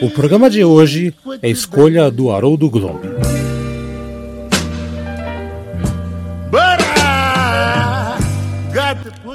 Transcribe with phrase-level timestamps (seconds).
[0.00, 1.12] O programa de hoje
[1.42, 3.00] é escolha do Haroldo Glomb.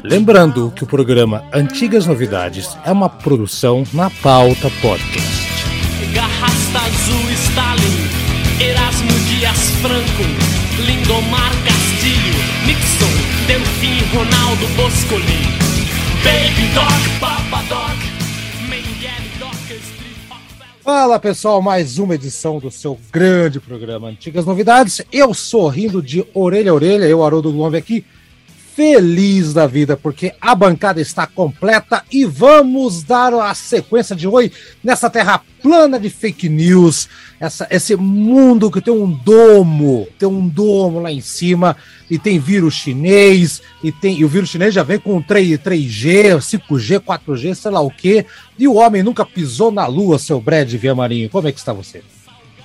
[0.03, 5.43] Lembrando que o programa Antigas Novidades é uma produção na pauta podcast.
[6.13, 10.23] Garrasta Azul Stalin, Erasmo Dias Franco,
[10.85, 15.43] Lindomar Castilho, Nixon, Delfim Ronaldo Boscoli,
[16.23, 17.63] Baby Dog, Papa
[20.83, 25.01] Fala pessoal, mais uma edição do seu grande programa Antigas Novidades.
[25.13, 28.03] Eu sorrindo de orelha a orelha, eu, Haroldo Glomb aqui,
[28.75, 34.51] feliz da vida, porque a bancada está completa e vamos dar a sequência de hoje
[34.83, 37.07] nessa terra plana de fake news,
[37.39, 41.77] essa, esse mundo que tem um domo, tem um domo lá em cima
[42.09, 46.37] e tem vírus chinês e tem e o vírus chinês já vem com 3, 3G,
[46.37, 48.25] 5G, 4G, sei lá o que,
[48.57, 51.29] e o homem nunca pisou na lua, seu Brad Via Marinho.
[51.29, 52.01] Como é que está você?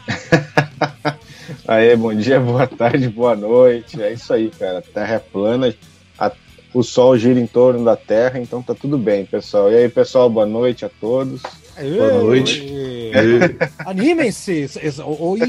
[1.68, 4.02] Aí, bom dia, boa tarde, boa noite.
[4.02, 4.82] É isso aí, cara.
[4.82, 5.74] Terra é plana,
[6.72, 9.70] o Sol gira em torno da Terra, então tá tudo bem, pessoal.
[9.72, 11.42] E aí, pessoal, boa noite a todos.
[11.80, 13.12] Boa noite.
[13.86, 14.68] Animem-se.
[15.04, 15.40] Oi.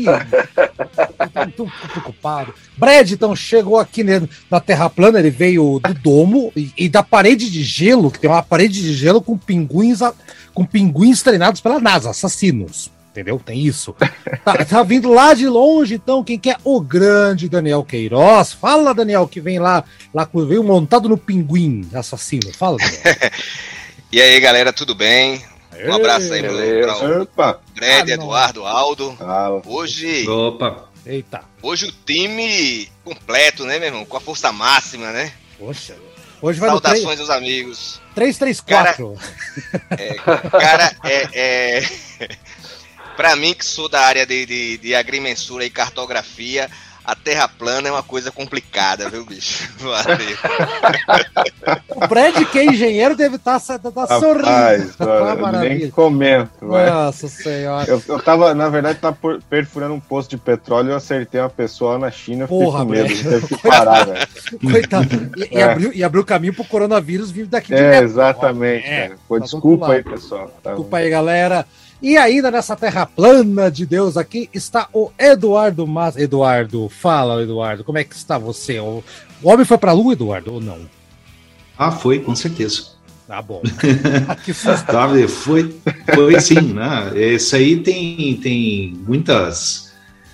[1.48, 2.54] Estou preocupado.
[2.78, 4.04] Brad, então, chegou aqui
[4.50, 8.30] na Terra plana, ele veio do domo e, e da parede de gelo, que tem
[8.30, 10.00] uma parede de gelo com pinguins,
[10.54, 12.92] com pinguins treinados pela NASA, assassinos.
[13.12, 13.42] Entendeu?
[13.44, 13.96] Tem isso.
[14.44, 16.58] Tá, tá vindo lá de longe, então, quem quer?
[16.64, 18.54] O grande Daniel Queiroz.
[18.54, 19.84] Fala, Daniel, que vem lá,
[20.14, 22.52] lá veio montado no pinguim assassino.
[22.54, 23.02] Fala, Daniel.
[24.12, 25.40] E aí, galera, tudo bem?
[25.86, 27.60] Um abraço aí pro Opa!
[27.80, 28.00] Ah.
[28.00, 29.16] Eduardo, Aldo.
[29.16, 29.62] Fala.
[29.64, 31.44] Hoje, Opa, Eita.
[31.62, 34.06] hoje o time completo, né, meu irmão?
[34.06, 35.32] Com a força máxima, né?
[35.60, 35.96] Poxa.
[36.42, 38.02] Hoje vai Saudações aos amigos.
[38.16, 39.16] 334.
[40.52, 41.82] Cara, é, é...
[43.20, 46.70] pra mim que sou da área de, de, de agrimensura e cartografia,
[47.04, 49.68] a terra plana é uma coisa complicada, viu, bicho?
[49.78, 50.38] Valeu.
[51.98, 54.46] O Brad, que é engenheiro, deve estar tá, tá sorrindo.
[54.46, 56.90] Rapaz, olha, nem comento, vai.
[56.90, 57.90] Nossa senhora.
[57.90, 61.42] Eu, eu tava, na verdade, tava por- perfurando um posto de petróleo e eu acertei
[61.42, 62.44] uma pessoa lá na China.
[62.44, 64.28] Eu fiquei Porra, com medo, teve que parar, velho.
[64.72, 65.32] Coitado.
[65.36, 65.64] E, e É.
[65.64, 68.06] abriu, e abriu caminho pro coronavírus vir daqui de É, Metro.
[68.06, 69.20] exatamente, É, cara.
[69.28, 70.48] Pô, tá desculpa aí, pessoal.
[70.64, 71.66] Tá- Desculpa aí, galera.
[72.02, 76.16] E ainda nessa terra plana de Deus aqui está o Eduardo Mas.
[76.16, 78.80] Eduardo, fala, Eduardo, como é que está você?
[78.80, 79.04] O,
[79.44, 80.80] homem foi pra lua, Eduardo, ou não?
[81.78, 83.00] ah, foi, com certeza.
[83.28, 83.62] Tá bom.
[84.44, 84.92] que susto.
[84.92, 85.76] Sabe, foi,
[86.16, 87.12] foi sim, né?
[87.16, 89.92] Isso aí tem, tem muitas.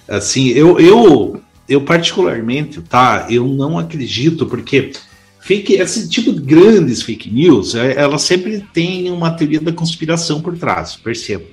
[0.07, 3.27] Assim, eu, eu, eu particularmente, tá?
[3.29, 4.93] Eu não acredito, porque
[5.45, 10.41] fake, esse tipo de grandes fake news, é, ela sempre tem uma teoria da conspiração
[10.41, 11.45] por trás, percebo.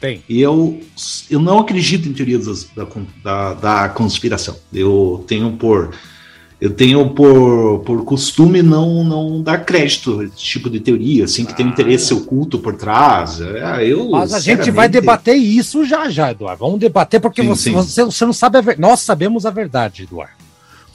[0.00, 0.22] Tem.
[0.28, 0.80] E eu,
[1.28, 2.86] eu não acredito em teorias da,
[3.22, 4.56] da, da conspiração.
[4.72, 5.92] Eu tenho por
[6.60, 11.44] eu tenho por, por costume não, não dar crédito a esse tipo de teoria, assim,
[11.44, 13.40] que tem um interesse oculto por trás.
[13.40, 16.60] É, eu, Mas a gente vai debater isso já já, Eduardo.
[16.60, 17.72] Vamos debater, porque Sim, você, sim.
[17.72, 18.80] Você, você não sabe a verdade.
[18.80, 20.41] Nós sabemos a verdade, Eduardo.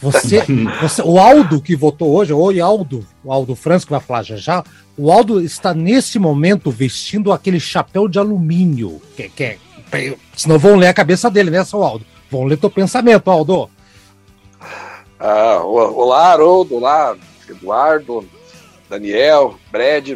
[0.02, 0.44] Você,
[0.80, 4.36] você, o Aldo que votou hoje, oi Aldo, o Aldo Franz que vai falar já
[4.36, 4.64] já,
[4.96, 9.58] o Aldo está nesse momento vestindo aquele chapéu de alumínio, que, que é,
[10.36, 12.06] senão vão ler a cabeça dele, né, seu Aldo?
[12.30, 13.70] Vão ler teu pensamento, Aldo.
[15.20, 17.16] Ah, o- olá, Haroldo, olá,
[17.50, 18.24] Eduardo,
[18.88, 20.12] Daniel, Brad.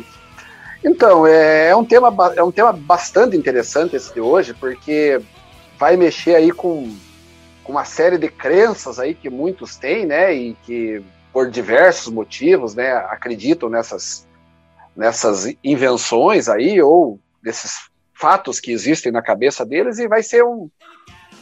[0.83, 5.19] Então, é, é um tema, é um tema bastante interessante esse de hoje, porque
[5.79, 6.95] vai mexer aí com,
[7.71, 11.01] com uma série de crenças aí que muitos têm, né, e que
[11.31, 14.27] por diversos motivos, né, acreditam nessas,
[14.95, 20.69] nessas invenções aí, ou desses fatos que existem na cabeça deles, e vai ser um,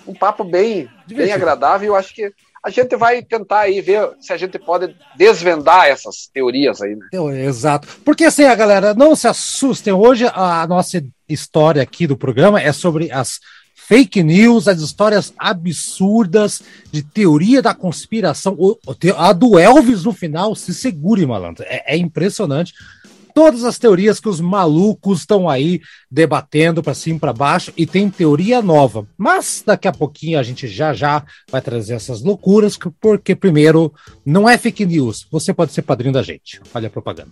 [0.06, 1.88] um papo bem, bem agradável.
[1.88, 2.32] Eu acho que
[2.64, 7.08] a gente vai tentar aí ver se a gente pode desvendar essas teorias aí, né?
[7.12, 7.88] Eu- Exato.
[8.06, 9.94] Porque assim, a galera, não se assustem.
[9.94, 13.40] Hoje a nossa história aqui do programa é sobre as
[13.90, 18.56] fake news, as histórias absurdas de teoria da conspiração.
[19.18, 21.66] A do Elvis no final, se segure, malandro.
[21.68, 22.72] É, é impressionante.
[23.34, 25.82] todas as teorias que os malucos estão aí
[26.12, 29.08] debatendo para cima e para baixo e tem teoria nova.
[29.18, 33.92] Mas daqui a pouquinho a gente já já vai trazer essas loucuras, porque primeiro
[34.24, 35.26] não é fake news.
[35.32, 36.62] Você pode ser padrinho da gente.
[36.76, 37.32] Olha a propaganda.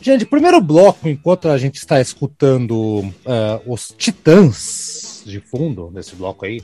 [0.00, 6.44] Gente, primeiro bloco, enquanto a gente está escutando uh, os Titãs de fundo nesse bloco
[6.44, 6.62] aí.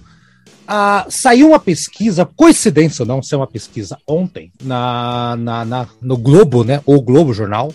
[0.66, 6.16] Ah, saiu uma pesquisa, coincidência ou não, ser uma pesquisa ontem, na, na, na, no
[6.16, 6.82] Globo, né?
[6.84, 7.72] O Globo Jornal,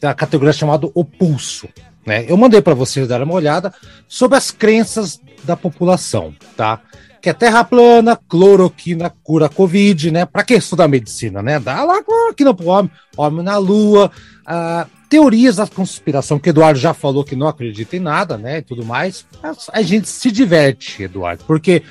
[0.00, 1.68] da categoria chamada O Pulso.
[2.06, 2.24] Né?
[2.28, 3.74] Eu mandei para vocês dar uma olhada
[4.06, 6.80] sobre as crenças da população, tá?
[7.24, 10.26] Que é terra plana, cloroquina cura Covid, né?
[10.26, 11.58] Para que estudar medicina, né?
[11.58, 14.10] Dá lá cloroquina pro homem, homem na lua,
[14.44, 18.58] ah, teorias da conspiração, que Eduardo já falou que não acredita em nada, né?
[18.58, 19.24] E tudo mais.
[19.72, 21.82] A, gente se diverte, Eduardo, porque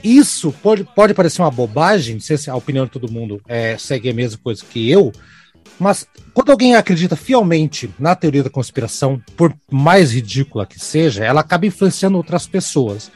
[0.00, 4.14] isso pode, pode parecer uma bobagem, se a opinião de todo mundo é, segue a
[4.14, 5.10] mesma coisa que eu,
[5.76, 11.40] mas quando alguém acredita fielmente na teoria da conspiração, por mais ridícula que seja, ela
[11.40, 13.10] acaba influenciando outras pessoas.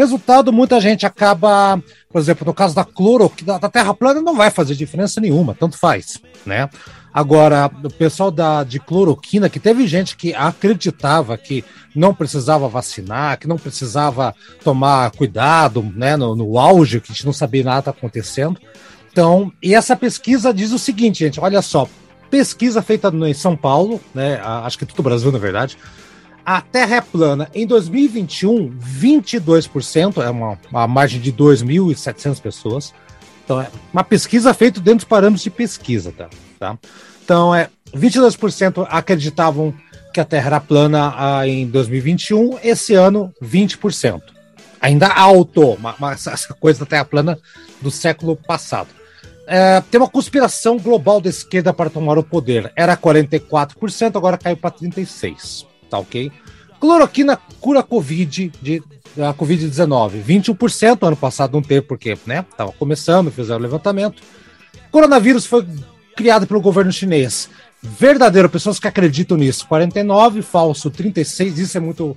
[0.00, 1.78] Resultado, muita gente acaba,
[2.10, 5.54] por exemplo, no caso da cloro, da, da Terra plana não vai fazer diferença nenhuma,
[5.54, 6.70] tanto faz, né?
[7.12, 11.62] Agora, o pessoal da, de cloroquina, que teve gente que acreditava que
[11.94, 17.26] não precisava vacinar, que não precisava tomar cuidado, né, no, no auge, que a gente
[17.26, 18.58] não sabia nada tá acontecendo.
[19.12, 21.86] Então, e essa pesquisa diz o seguinte, gente, olha só,
[22.30, 25.76] pesquisa feita em São Paulo, né, acho que todo o Brasil, na verdade,
[26.44, 27.50] a Terra é plana.
[27.54, 32.94] Em 2021, 22%, é uma, uma margem de 2.700 pessoas.
[33.44, 36.28] Então, é uma pesquisa feita dentro dos parâmetros de pesquisa, tá?
[36.58, 36.78] Tá?
[37.24, 39.74] Então, é, 22% acreditavam
[40.12, 44.20] que a Terra era plana ah, em 2021, esse ano, 20%.
[44.80, 47.38] Ainda alto, mas essa coisa da Terra plana
[47.80, 48.88] do século passado.
[49.46, 52.72] É, tem uma conspiração global da esquerda para tomar o poder.
[52.76, 55.69] Era 44%, agora caiu para 36%.
[55.90, 56.32] Tá ok?
[56.80, 58.82] Cloroquina cura Covid de
[59.18, 60.22] a Covid-19.
[60.22, 64.22] 21% ano passado não teve, porque né, tava começando, fizeram o levantamento.
[64.90, 65.66] Coronavírus foi
[66.16, 67.48] criado pelo governo chinês.
[67.82, 69.66] Verdadeiro, pessoas que acreditam nisso.
[69.66, 72.16] 49, falso, 36, isso é muito.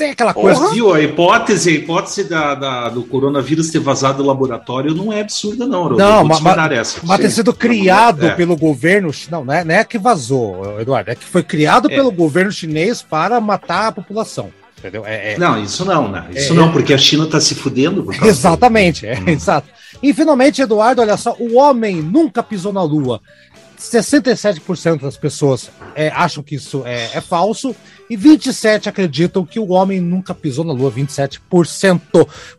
[0.00, 0.70] Tem aquela coisa.
[0.70, 5.20] Viu, a hipótese, a hipótese da, da, do coronavírus ter vazado do laboratório não é
[5.20, 5.90] absurda, não.
[5.90, 6.40] Não, mas,
[6.72, 7.00] essa.
[7.02, 8.34] mas ter sido criado é.
[8.34, 9.10] pelo governo.
[9.30, 11.10] Não, não é, não é que vazou, Eduardo.
[11.10, 11.94] É que foi criado é.
[11.94, 14.50] pelo governo chinês para matar a população.
[14.78, 15.04] Entendeu?
[15.04, 16.24] É, é, não, isso não, né?
[16.34, 18.06] Isso é, não, porque a China está se fudendo.
[18.24, 19.28] Exatamente, é, hum.
[19.28, 19.68] exato.
[20.02, 23.20] E finalmente, Eduardo, olha só, o homem nunca pisou na Lua.
[23.80, 27.74] 67% das pessoas é, acham que isso é, é, falso
[28.10, 32.00] e 27% acreditam que o homem nunca pisou na Lua, 27%.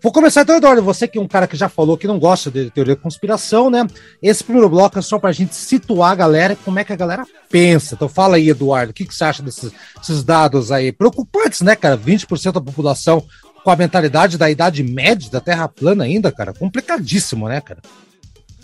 [0.02, 2.50] Vou começar então, Eduardo, você que é um cara que já falou que não gosta
[2.50, 3.86] de teoria da conspiração, né?
[4.22, 6.96] Esse primeiro bloco é só para a gente situar a galera, como é que a
[6.96, 7.94] galera pensa.
[7.94, 10.92] Então fala aí, Eduardo, o que, que você acha desses, desses dados aí?
[10.92, 11.96] Preocupantes, né, cara?
[11.98, 13.24] 20% da população
[13.64, 16.52] com a mentalidade da Idade Média, da Terra plana ainda, cara.
[16.52, 17.82] Complicadíssimo, né, cara?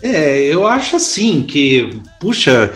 [0.02, 2.74] É, eu acho assim que, puxa,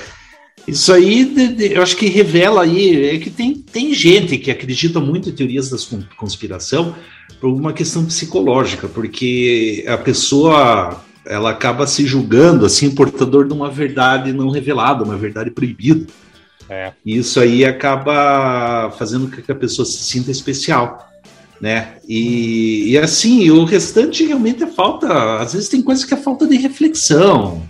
[0.67, 1.33] isso aí
[1.73, 5.69] eu acho que revela aí é que tem, tem gente que acredita muito em teorias
[5.69, 5.77] da
[6.17, 6.95] conspiração
[7.39, 13.69] por uma questão psicológica, porque a pessoa ela acaba se julgando assim portador de uma
[13.69, 16.07] verdade não revelada, uma verdade proibida.
[16.69, 16.93] É.
[17.05, 21.10] E isso aí acaba fazendo com que a pessoa se sinta especial
[21.61, 21.97] né?
[22.07, 25.37] E, e assim, o restante realmente é falta.
[25.39, 27.63] Às vezes tem coisas que é falta de reflexão,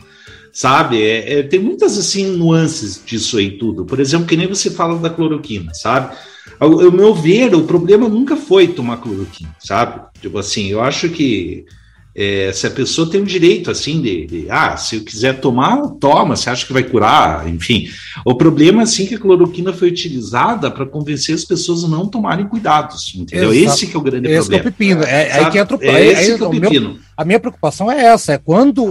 [0.54, 1.02] sabe?
[1.02, 3.84] É, é, tem muitas assim nuances disso aí tudo.
[3.84, 6.16] Por exemplo, que nem você fala da cloroquina, sabe?
[6.58, 10.02] Ao, ao meu ver, o problema nunca foi tomar cloroquina, sabe?
[10.22, 11.66] Tipo assim, eu acho que
[12.14, 15.82] é, se a pessoa tem o direito, assim, de, de, ah, se eu quiser tomar,
[16.00, 17.88] toma, você acha que vai curar, enfim.
[18.26, 22.48] O problema, assim, que a cloroquina foi utilizada para convencer as pessoas a não tomarem
[22.48, 23.54] cuidados, entendeu?
[23.54, 23.74] Exato.
[23.74, 24.58] Esse que é o grande Esse problema.
[24.58, 25.82] É o pepino, é, é aí que entra o...
[25.82, 26.90] É esse que é o pepino.
[26.90, 28.84] Meu, a minha preocupação é essa, é quando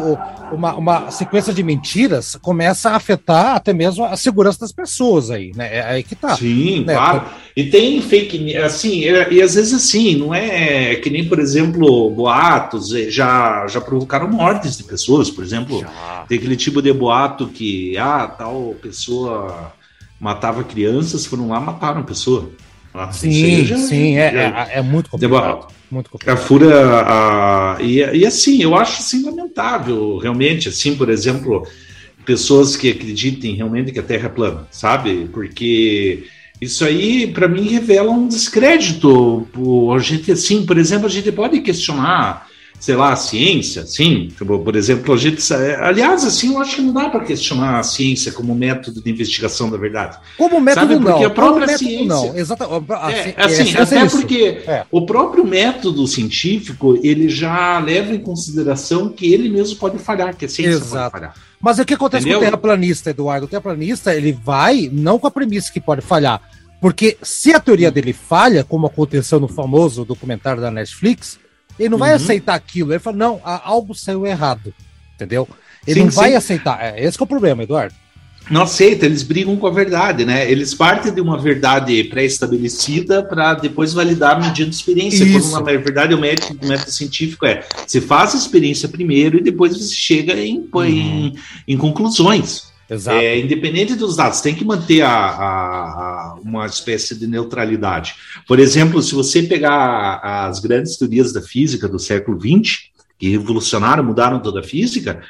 [0.53, 5.53] uma, uma, sequência de mentiras começa a afetar até mesmo a segurança das pessoas aí,
[5.55, 5.77] né?
[5.77, 6.37] É aí que tá.
[6.37, 6.95] Sim, né?
[6.95, 7.25] claro.
[7.61, 12.11] E tem fake assim, e, e às vezes assim, não é que nem, por exemplo,
[12.11, 16.25] boatos é, já, já provocaram mortes de pessoas, por exemplo, já.
[16.27, 19.75] tem aquele tipo de boato que, ah, tal pessoa
[20.19, 22.51] matava crianças, foram lá mataram a pessoa.
[22.95, 25.67] Ah, sim, já, sim, é, já, é, é, muito complicado.
[25.91, 26.35] Muito complicado.
[26.35, 31.67] A fura, a, e, e assim, eu acho assim, lamentável, realmente, assim, por exemplo,
[32.25, 35.29] pessoas que acreditem realmente que a Terra é plana, sabe?
[35.31, 36.25] Porque
[36.61, 39.47] isso aí, para mim, revela um descrédito.
[39.95, 42.47] A gente, assim, por exemplo, a gente pode questionar
[42.81, 44.29] sei lá, a ciência, sim.
[44.37, 45.43] Tipo, por exemplo, a gente.
[45.53, 49.71] Aliás, assim, eu acho que não dá para questionar a ciência como método de investigação
[49.71, 50.19] da verdade.
[50.39, 51.05] Como método Sabe?
[51.05, 51.27] Porque não.
[51.27, 52.07] a própria como ciência.
[52.07, 52.91] Não, exatamente.
[53.37, 54.85] É, assim, é, até porque é.
[54.91, 60.47] o próprio método científico ele já leva em consideração que ele mesmo pode falhar, que
[60.47, 61.11] a ciência Exato.
[61.11, 61.35] pode falhar.
[61.61, 62.39] Mas o que acontece Entendeu?
[62.39, 63.45] com o terraplanista, Eduardo?
[63.45, 66.41] O terraplanista ele vai não com a premissa que pode falhar.
[66.81, 71.39] Porque se a teoria dele falha, como aconteceu no famoso documentário da Netflix,
[71.79, 72.17] ele não vai uhum.
[72.17, 72.93] aceitar aquilo.
[72.93, 74.73] Ele fala, não, algo saiu errado.
[75.15, 75.47] Entendeu?
[75.87, 76.37] Ele sim, não vai sim.
[76.37, 76.79] aceitar.
[76.83, 77.95] É, esse é o problema, Eduardo.
[78.51, 80.51] Não aceita, eles brigam com a verdade, né?
[80.51, 85.23] Eles partem de uma verdade pré-estabelecida para depois validar mediante experiência.
[85.23, 85.53] Isso.
[85.53, 89.43] Quando na verdade o método, o método científico é você faz a experiência primeiro e
[89.43, 90.85] depois você chega em, uhum.
[90.85, 91.35] em,
[91.69, 92.70] em conclusões.
[92.91, 93.19] Exato.
[93.19, 98.17] É, independente dos dados, tem que manter a, a, a, uma espécie de neutralidade.
[98.49, 104.03] Por exemplo, se você pegar as grandes teorias da física do século XX, que revolucionaram,
[104.03, 105.23] mudaram toda a física,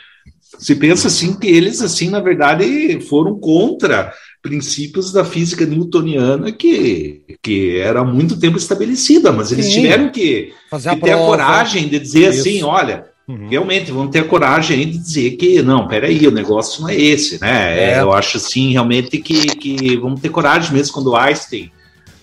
[0.59, 4.13] se pensa assim que eles, assim, na verdade, foram contra
[4.43, 9.73] princípios da física newtoniana que, que era há muito tempo estabelecida, mas eles Sim.
[9.73, 12.41] tiveram que, que ter a coragem de dizer Isso.
[12.41, 13.49] assim, olha, Uhum.
[13.49, 17.41] Realmente, vamos ter a coragem de dizer que, não, peraí, o negócio não é esse,
[17.41, 17.95] né?
[17.95, 18.01] É.
[18.01, 21.71] Eu acho, assim, realmente que, que vamos ter coragem mesmo quando Einstein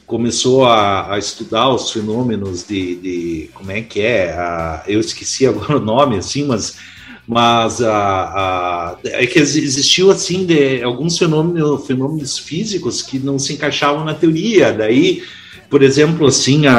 [0.06, 5.46] começou a, a estudar os fenômenos de, de, como é que é, a, eu esqueci
[5.48, 6.76] agora o nome, assim, mas
[7.30, 13.52] mas a, a, é que existiu assim de alguns fenômenos, fenômenos físicos que não se
[13.52, 14.72] encaixavam na teoria.
[14.72, 15.24] Daí,
[15.70, 16.74] por exemplo, assim, a,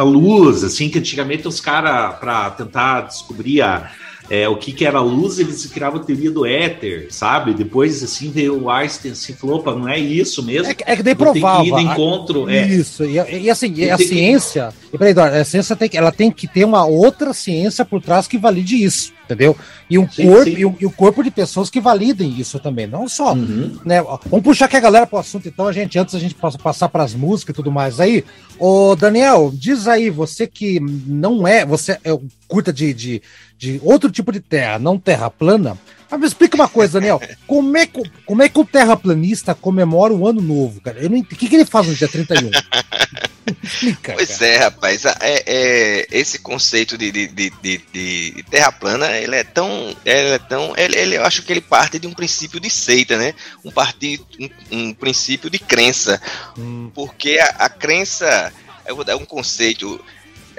[0.00, 3.90] a, luz, assim, que antigamente os caras, para tentar descobrir a,
[4.30, 7.52] é, o que, que era a luz, eles criavam a teoria do éter, sabe?
[7.52, 10.70] Depois, assim, veio o Einstein assim, falou, opa, não é isso mesmo.
[10.70, 11.64] É, é que daí provava.
[11.64, 12.46] Que ir encontro.
[12.46, 12.66] A, é.
[12.68, 14.94] Isso, e, e assim, e a ciência, que...
[14.94, 18.00] e peraí, Eduardo, a ciência tem que, ela tem que ter uma outra ciência por
[18.00, 19.56] trás que valide isso, entendeu?
[19.88, 20.56] E um sim, corpo, sim.
[20.56, 23.78] E, um, e, um, corpo de pessoas que validem isso também, não só, uhum.
[23.84, 24.02] né?
[24.02, 26.88] Vamos puxar aqui a galera pro assunto, então, a gente, antes a gente possa passar
[26.88, 28.24] para as músicas e tudo mais aí.
[28.58, 32.18] Ô, Daniel, diz aí, você que não é, você é
[32.48, 33.22] curta de, de
[33.60, 35.78] de outro tipo de terra, não terra plana.
[36.10, 37.20] Mas me explica uma coisa, Daniel.
[37.46, 40.98] Como é, que, como é que o terraplanista comemora o ano novo, cara?
[40.98, 42.50] Eu não, o que, que ele faz no dia 31?
[43.62, 44.50] Explica, pois cara.
[44.50, 45.04] é, rapaz.
[45.04, 47.50] É, é, esse conceito de, de, de,
[47.92, 49.68] de, terra plana, ele é tão.
[50.04, 53.16] Ele é tão ele, ele, eu acho que ele parte de um princípio de seita,
[53.16, 53.34] né?
[53.64, 56.20] Um, partido, um, um princípio de crença.
[56.56, 56.90] Hum.
[56.94, 58.52] Porque a, a crença
[58.86, 60.00] é um conceito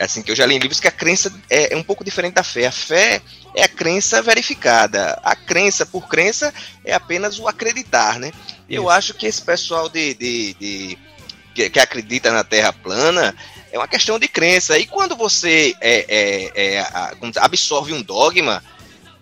[0.03, 2.33] assim, que eu já li em livros que a crença é, é, um pouco diferente
[2.33, 2.67] da fé.
[2.67, 3.21] A fé
[3.55, 5.19] é a crença verificada.
[5.23, 6.53] A crença por crença
[6.83, 8.31] é apenas o acreditar, né?
[8.69, 10.97] Eu acho que esse pessoal de, de, de
[11.53, 13.35] que, que, acredita na Terra plana
[13.71, 14.77] é uma questão de crença.
[14.79, 16.85] E quando você é, é, é
[17.37, 18.63] absorve um dogma,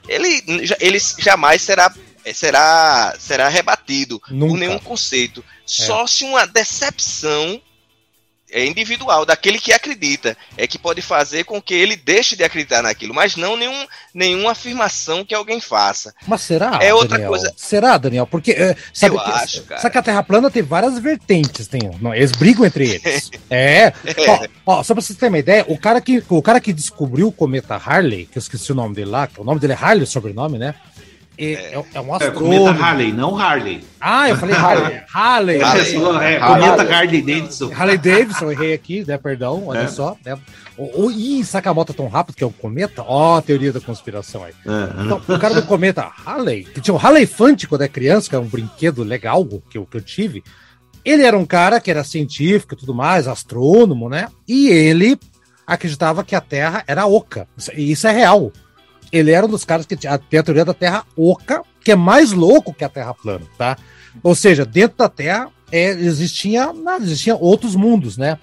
[0.08, 0.44] ele,
[0.80, 1.94] ele jamais será
[2.34, 4.52] será será rebatido Nunca.
[4.52, 5.42] por nenhum conceito.
[5.42, 5.44] É.
[5.66, 7.62] Só se uma decepção
[8.52, 10.38] é individual, daquele que acredita.
[10.58, 14.52] É que pode fazer com que ele deixe de acreditar naquilo, mas não nenhum, nenhuma
[14.52, 16.14] afirmação que alguém faça.
[16.28, 16.80] Mas será?
[16.82, 17.30] É outra Daniel?
[17.30, 17.54] coisa.
[17.56, 18.28] Será, Daniel?
[18.28, 19.82] Porque é, sabe, Eu que, acho, cara.
[19.82, 23.32] sabe que a Terra plana tem várias vertentes, tem, não, eles brigam entre eles.
[23.50, 23.94] é.
[24.28, 27.28] Ó, ó, só pra vocês terem uma ideia, o cara, que, o cara que descobriu
[27.28, 29.76] o cometa Harley, que eu esqueci o nome dele lá, que o nome dele é
[29.76, 30.76] Harley, o sobrenome, né?
[31.40, 32.66] É, é, é um É, astrônomo.
[32.66, 33.84] cometa Harley, não Harley.
[34.02, 35.02] Ah, eu falei Harley.
[35.14, 35.62] Harley.
[35.64, 36.34] Harley.
[36.34, 36.40] É, Harley.
[36.70, 37.72] cometa Harley Davidson.
[37.74, 39.18] Harley Davidson, errei aqui, né?
[39.18, 39.88] Perdão, olha É.
[39.88, 40.18] só.
[40.26, 40.38] Né?
[40.78, 43.04] O, o, ih, Sakamoto tão rápido que é o cometa.
[43.08, 44.54] Ó, a teoria da conspiração aí.
[44.66, 48.30] É, Então, o cara do cometa Halley, que tinha o Halley Fante quando é criança,
[48.30, 50.44] que é um brinquedo legal que eu, que eu tive.
[51.06, 54.28] Ele era um cara que era científico e tudo mais, astrônomo, né?
[54.48, 55.18] E ele
[55.66, 57.48] acreditava que a Terra era oca.
[57.58, 58.52] Isso- E isso é real.
[59.12, 62.32] Ele era um dos caras que tinha a teoria da Terra oca, que é mais
[62.32, 63.78] louco que a Terra plana, tá?
[64.24, 68.38] Ou seja, dentro da Terra é, existia, nada, existiam outros mundos, né?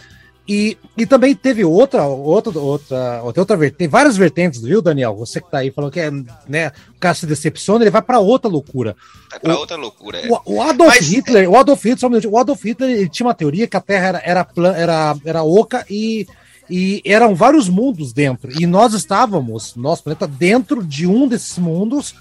[0.48, 5.16] E, e também teve outra, outra, outra, outra, outra vertente, tem várias vertentes, viu, Daniel?
[5.16, 6.08] Você que tá aí falando que é,
[6.48, 8.94] né, o cara se decepciona, ele vai para outra loucura.
[9.28, 10.20] Vai pra O- outra loucura.
[10.20, 10.28] é.
[10.30, 13.26] O, o Adolf Mas- Hitler, o Adolf Hitler, só um minutinho, o Adolf Hitler tinha
[13.26, 16.28] uma teoria que a Terra era, era, plan- era, era oca e,
[16.68, 18.50] e eram vários mundos dentro.
[18.60, 22.14] E nós estávamos, nosso planeta, dentro de um desses mundos.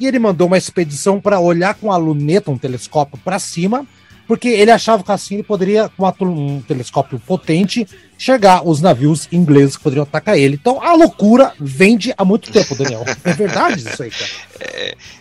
[0.00, 3.86] E ele mandou uma expedição para olhar com a luneta, um telescópio para cima,
[4.26, 7.86] porque ele achava que assim ele poderia, com um telescópio potente,
[8.18, 10.54] chegar os navios ingleses que poderiam atacar ele.
[10.54, 13.04] Então a loucura vende há muito tempo, Daniel.
[13.24, 14.30] É verdade isso aí, cara.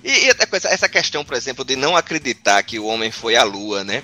[0.04, 3.44] E, e até essa questão, por exemplo, de não acreditar que o homem foi à
[3.44, 4.02] Lua, né?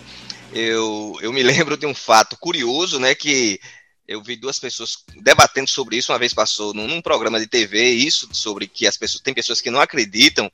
[0.54, 3.14] Eu, eu me lembro de um fato curioso, né?
[3.16, 3.60] Que
[4.08, 6.12] eu vi duas pessoas debatendo sobre isso.
[6.12, 9.60] Uma vez passou num, num programa de TV, isso sobre que as pessoas tem pessoas
[9.60, 10.50] que não acreditam.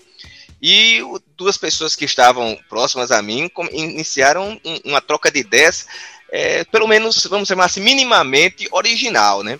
[0.61, 1.01] E
[1.37, 5.85] duas pessoas que estavam próximas a mim iniciaram um- uma troca de ideias,
[6.31, 9.59] é, pelo menos, vamos chamar assim, minimamente original, né?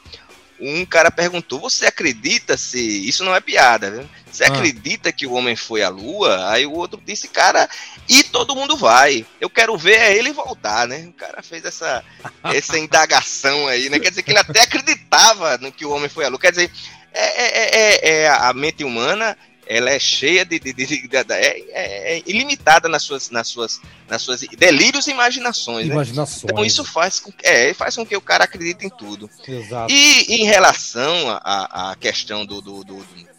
[0.65, 2.79] Um cara perguntou: Você acredita se.
[3.07, 4.09] Isso não é piada, viu?
[4.31, 4.47] Você Ah.
[4.47, 6.49] acredita que o homem foi à lua?
[6.51, 7.69] Aí o outro disse: Cara,
[8.07, 9.25] e todo mundo vai.
[9.41, 11.05] Eu quero ver é ele voltar, né?
[11.07, 12.03] O cara fez essa,
[12.45, 13.99] essa indagação aí, né?
[13.99, 16.39] Quer dizer que ele até acreditava no que o homem foi à lua.
[16.39, 16.71] Quer dizer,
[17.11, 19.37] é, é- é- é a mente humana.
[19.65, 23.79] Ela é cheia de, de- de- de- é, é- é ilimitada nas suas, nas suas,
[24.09, 25.93] nas suas delírios e imaginações, né?
[25.93, 26.43] Imaginações.
[26.43, 29.29] Então isso faz com, é, faz com que o cara acredite em tudo.
[29.47, 29.91] Exato.
[29.93, 33.33] E em relação à à questão do, do- do- do-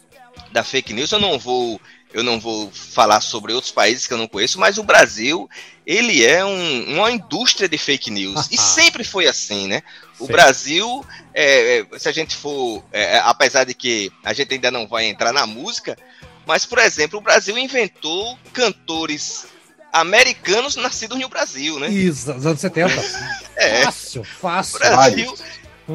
[0.51, 1.79] da fake news, eu não vou
[2.13, 5.49] eu não vou falar sobre outros países que eu não conheço, mas o Brasil
[5.85, 9.83] ele é um- uma indústria de fake news e sempre foi assim, né?
[10.19, 10.31] O Sim.
[10.31, 14.71] Brasil, é, é, se a gente for, é, é, apesar de que a gente ainda
[14.71, 15.97] não vai entrar na música,
[16.45, 19.47] mas por exemplo, o Brasil inventou cantores
[19.91, 21.89] americanos nascidos no Brasil, né?
[21.89, 22.93] Isso, nos anos 70.
[23.57, 23.83] É.
[23.83, 24.79] Fácil, O fácil.
[24.79, 25.33] Brasil,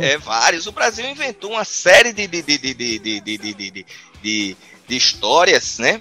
[0.00, 0.66] é, vários.
[0.66, 3.86] O Brasil inventou uma série de, de, de, de, de, de, de,
[4.22, 4.56] de-
[4.88, 6.00] de histórias, né?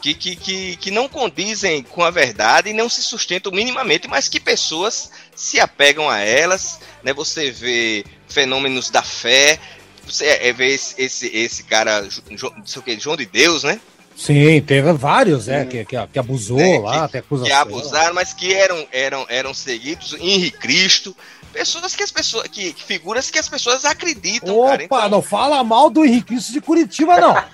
[0.00, 4.28] Que, que, que, que não condizem com a verdade e não se sustentam minimamente, mas
[4.28, 7.12] que pessoas se apegam a elas, né?
[7.12, 9.58] Você vê fenômenos da fé,
[10.06, 13.26] você é, vê esse, esse, esse cara, Jo- Jo- não sei o que, João de
[13.26, 13.78] Deus, né?
[14.16, 17.46] Sim, teve vários, é, que, que, que abusou É, lá, tem acusação.
[17.46, 21.16] que abusaram, mas que eram, eram, eram seguidos, Henri Cristo,
[21.50, 24.84] pessoas que as pessoas, que, que figuras que as pessoas acreditam, Opa, cara.
[24.84, 27.34] Então, não fala mal do Henrique Cristo de Curitiba, não.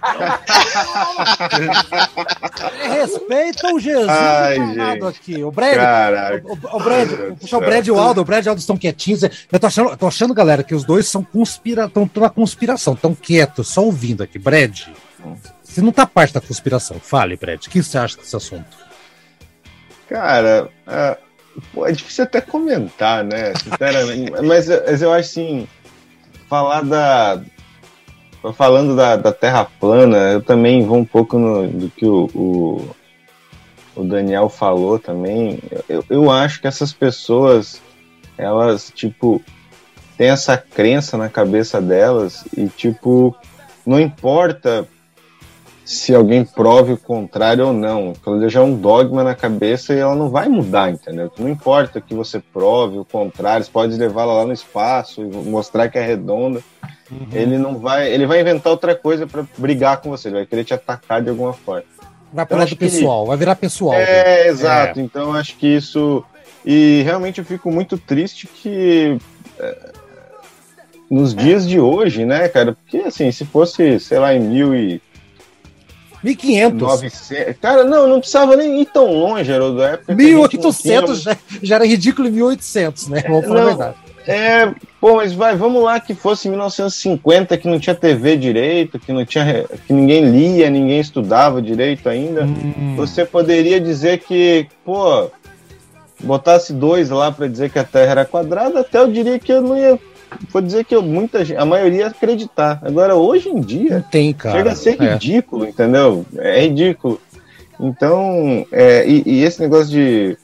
[2.88, 5.16] Respeita o Jesus Ai, encarnado gente.
[5.16, 5.42] aqui.
[5.42, 6.46] O Brad, Caraca.
[6.46, 7.09] o, o, o Brad,
[7.40, 7.61] puxa, o.
[7.61, 9.22] Brad e o Aldo, o Brad e o Aldo estão quietinhos.
[9.22, 12.94] Eu tô achando, eu tô achando, galera, que os dois são conspira, estão na conspiração,
[12.94, 14.38] estão quietos, só ouvindo aqui.
[14.38, 14.82] Brad,
[15.62, 16.98] você não tá parte da conspiração.
[17.00, 18.76] Fale, Brad, o que você acha desse assunto?
[20.09, 21.18] Cara, é,
[21.73, 23.53] pô, é difícil até comentar, né?
[23.55, 24.33] Sinceramente.
[24.42, 25.69] mas, eu- mas eu acho assim,
[26.49, 27.40] falar da.
[28.55, 32.97] Falando da, da Terra plana, eu também vou um pouco no, do que o, o,
[33.97, 35.59] o Daniel falou também.
[35.88, 37.83] Eu, eu acho que essas pessoas,
[38.38, 39.42] elas, tipo,
[40.16, 43.35] têm essa crença na cabeça delas e, tipo,
[43.85, 44.87] não importa
[45.87, 48.11] se alguém prove o contrário ou não.
[48.11, 51.31] Aquilo já é um dogma na cabeça e ela não vai mudar, entendeu?
[51.38, 55.88] Não importa que você prove o contrário, você pode levá-la lá no espaço e mostrar
[55.88, 56.61] que é redonda.
[57.33, 60.64] Ele não vai, ele vai inventar outra coisa para brigar com você, ele vai querer
[60.64, 61.85] te atacar de alguma forma.
[62.33, 63.94] Vai pro Eu lado acho que- pessoal, vai virar pessoal.
[63.94, 64.99] É, exato.
[65.01, 66.25] Então eu acho que isso.
[66.64, 69.16] E realmente eu fico muito triste que.
[69.61, 69.77] é,
[71.09, 72.72] nos dias de hoje, né, cara?
[72.72, 75.01] Porque assim, se fosse, sei lá, em mil e.
[76.27, 76.81] 1500.
[76.81, 77.57] 900.
[77.61, 79.79] Cara, não, não precisava nem ir tão longe, Haroldo.
[79.79, 83.25] da época que a gente não 1800 já, já era ridículo em 1800, né?
[83.27, 83.69] Vamos falar a Não.
[83.69, 83.97] verdade.
[84.29, 89.12] É, pô, mas vai, vamos lá que fosse 1950, que não tinha TV direito, que
[89.12, 92.45] não tinha, que ninguém lia, ninguém estudava direito ainda.
[92.45, 92.95] Hum.
[92.97, 95.31] Você poderia dizer que, pô,
[96.19, 99.62] botasse dois lá pra dizer que a Terra era quadrada, até eu diria que eu
[99.62, 99.97] não ia,
[100.51, 102.81] vou dizer que eu, muita a maioria ia acreditar.
[102.83, 104.57] Agora, hoje em dia, tem, cara.
[104.59, 105.12] chega a ser É.
[105.12, 106.25] ridículo, entendeu?
[106.37, 107.20] É ridículo.
[107.79, 110.37] Então, é, e, e esse negócio de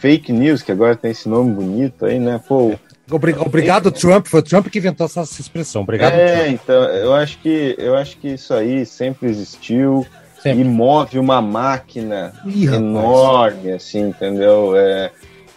[0.00, 2.40] fake news, que agora tem esse nome bonito aí, né?
[2.48, 2.72] Pô,
[3.10, 4.26] Obri- Obrigado, Trump.
[4.26, 5.82] Foi o Trump que inventou essa expressão.
[5.82, 6.60] Obrigado, é, Trump.
[6.62, 10.06] então, eu acho que eu acho que isso aí sempre existiu
[10.42, 10.62] Sempre.
[10.62, 12.82] e move uma máquina Ih, rapaz.
[12.82, 14.74] enorme, assim, entendeu?
[14.76, 15.10] É,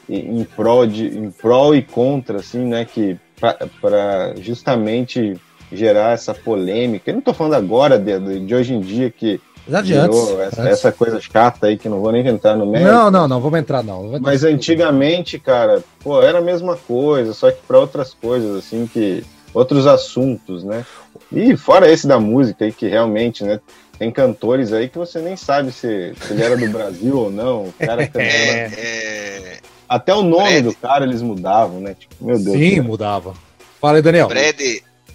[0.10, 2.84] em prol de, em prol e contra, assim, né?
[2.86, 5.36] Que para justamente
[5.72, 7.10] gerar essa polêmica.
[7.12, 10.16] Eu não tô falando agora de, de- hoje em dia que Já de antes.
[10.18, 10.74] gerou essa, antes.
[10.74, 12.92] essa coisa chata aí que não vou nem entrar no mérito.
[12.92, 13.42] Não, não, não.
[13.42, 14.06] Vamos entrar, não.
[14.08, 14.20] Entrar.
[14.22, 19.24] Mas antigamente, cara, pô, era a mesma coisa, só que para outras coisas, assim, que.
[19.54, 20.86] Outros assuntos, né?
[21.32, 23.62] E fora esse da música aí, que realmente, né?
[23.98, 27.68] Tem cantores aí que você nem sabe se, se ele era do Brasil ou não.
[27.68, 28.04] O cara.
[28.16, 30.62] É, é, Até o nome Fred.
[30.64, 31.96] do cara eles mudavam, né?
[31.96, 32.58] Tipo, meu Deus.
[32.58, 32.84] Sim, do céu.
[32.84, 33.34] mudava.
[33.80, 34.28] Fala aí, Daniel.
[34.28, 34.60] Brad,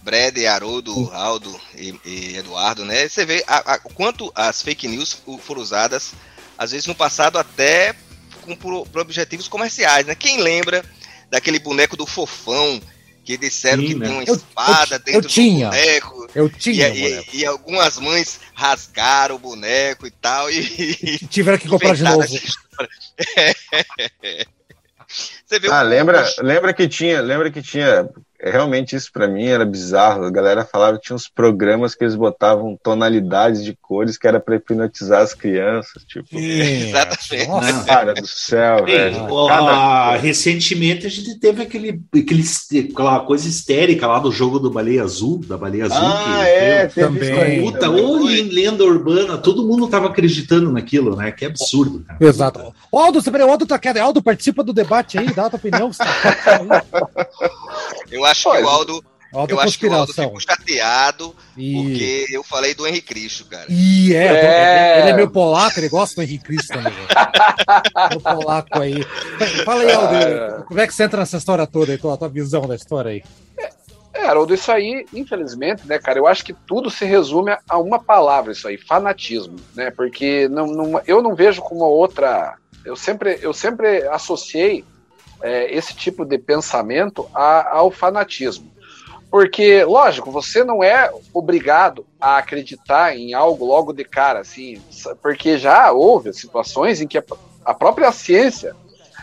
[0.02, 3.08] Brad, Haroldo, Aldo e, e Eduardo, né?
[3.08, 6.12] Você vê a, a- o quanto as fake news foram usadas,
[6.56, 7.94] às vezes no passado, até
[8.42, 10.14] com, por, por objetivos comerciais, né?
[10.14, 10.84] Quem lembra
[11.30, 12.80] daquele boneco do fofão
[13.24, 14.06] que disseram Sim, que né?
[14.06, 15.68] tem uma Eu- espada eu- dentro eu tinha.
[15.68, 16.26] do boneco?
[16.34, 17.36] Eu E, tinha, e- boneco.
[17.36, 22.24] e algumas mães rasgaram o boneco e tal, e, Tiveram que comprar de novo.
[22.24, 22.88] história.
[25.10, 28.08] Você vê Ah, lembra, lembra que tinha, lembra que tinha,
[28.42, 30.24] realmente isso pra mim era bizarro.
[30.24, 34.40] A galera falava que tinha uns programas que eles botavam tonalidades de cores que era
[34.40, 36.28] pra hipnotizar as crianças, tipo.
[36.30, 36.40] Sim,
[36.90, 37.48] Exatamente.
[37.48, 37.84] Nossa.
[37.84, 39.26] Cara do céu, velho.
[39.48, 42.44] Cada- recentemente a gente teve aquele, aquele,
[42.90, 45.98] aquela coisa histérica lá do jogo do Baleia Azul, da Baleia Azul.
[46.00, 47.62] Ah, que é, teve- Também.
[47.62, 48.04] Puta, também.
[48.04, 51.30] ou em lenda urbana, todo mundo tava acreditando naquilo, né?
[51.32, 52.18] Que absurdo, cara.
[52.20, 52.74] Exato.
[52.92, 53.80] Aldo, você Aldo tá.
[54.00, 55.92] Aldo, participa do debate aí, dá a tua opinião.
[55.92, 56.84] Você tá...
[58.10, 61.74] Eu acho Pois, que o Aldo, Aldo eu acho que o Aldo ficou chateado E...
[61.74, 63.66] porque eu falei do Henrique Cristo, cara.
[63.68, 65.00] E é, É.
[65.00, 66.92] ele é meio polaco, ele gosta do Henrique Cristo também.
[68.16, 69.02] o polaco aí.
[69.64, 72.66] Fala aí, Aldo, como é que você entra nessa história toda aí, tua, tua visão
[72.66, 73.22] da história aí?
[74.12, 77.98] É, Haroldo, isso aí, infelizmente, né, cara, eu acho que tudo se resume a uma
[78.02, 79.92] palavra, isso aí, fanatismo, né?
[79.92, 82.56] Porque não, não- eu não vejo como outra.
[82.84, 84.84] Eu sempre, eu sempre associei
[85.42, 88.70] é, esse tipo de pensamento a- ao fanatismo.
[89.30, 94.82] Porque, lógico, você não é obrigado a acreditar em algo logo de cara, assim,
[95.22, 97.22] porque já houve situações em que a,
[97.64, 98.74] a própria ciência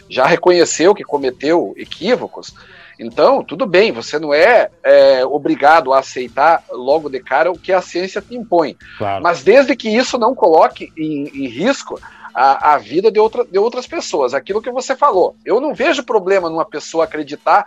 [0.09, 2.53] já reconheceu que cometeu equívocos.
[2.99, 7.71] Então, tudo bem, você não é, é, obrigado a aceitar logo de cara o que
[7.71, 8.75] a ciência te impõe.
[8.97, 9.21] Claro.
[9.21, 11.99] Mas desde que isso não coloque em, em risco
[12.39, 14.33] a, a vida de, outra, de outras pessoas.
[14.35, 15.35] Aquilo que você falou.
[15.43, 17.63] Eu não vejo problema numa pessoa acreditar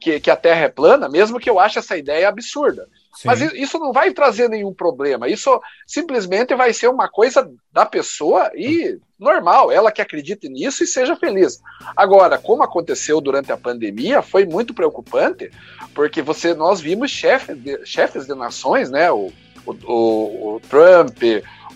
[0.00, 2.88] que, que a Terra é plana, mesmo que eu ache essa ideia absurda.
[3.24, 5.28] Mas i- isso não vai trazer nenhum problema.
[5.28, 10.86] Isso simplesmente vai ser uma coisa da pessoa e normal, ela que acredite nisso e
[10.86, 11.60] seja feliz.
[11.96, 15.50] Agora, como aconteceu durante a pandemia, foi muito preocupante,
[15.94, 19.10] porque você nós vimos chefes de, chefes de nações, né?
[19.12, 19.30] O,
[19.66, 21.22] o, o- o Trump,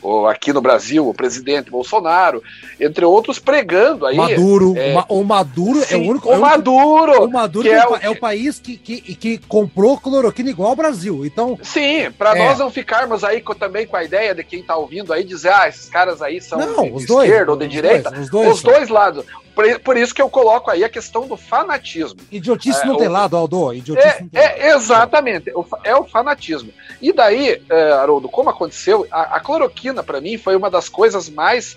[0.02, 2.42] o, aqui no Brasil, o presidente Bolsonaro,
[2.80, 4.16] entre outros, pregando aí.
[4.16, 6.28] Maduro, é, Ma- o Maduro é sim, o único.
[6.28, 9.00] o é o único- Maduro, o Maduro é, é o, é o país que, que,
[9.14, 11.24] que comprou cloroquina igual ao Brasil.
[11.24, 12.44] Então, Sim, para É.
[12.46, 15.52] nós não ficarmos aí com- também com a ideia de quem tá ouvindo aí dizer,
[15.52, 17.28] ah, esses caras aí são não, de dois.
[17.28, 18.10] esquerda ou de direita.
[18.10, 18.52] Dois, os dois.
[18.54, 19.24] Os dois lados.
[19.54, 22.20] Por, por isso que eu coloco aí a questão do fanatismo.
[22.30, 23.74] Idiotice É, não tem lado, Aldo.
[23.74, 24.52] Idiotice É, não tem lado.
[24.56, 26.70] é, exatamente, é o fanatismo.
[27.02, 31.28] E daí, é, Haroldo, como aconteceu, a, a cloroquina para mim foi uma das coisas
[31.28, 31.76] mais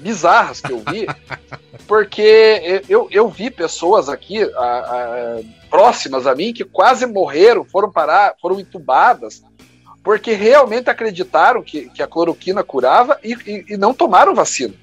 [0.00, 1.06] bizarras que eu vi,
[1.86, 7.90] porque eu, eu vi pessoas aqui a- a- próximas a mim que quase morreram, foram
[7.90, 9.42] parar, foram entubadas,
[10.02, 14.74] porque realmente acreditaram que, que a cloroquina curava e, e- e não tomaram vacina.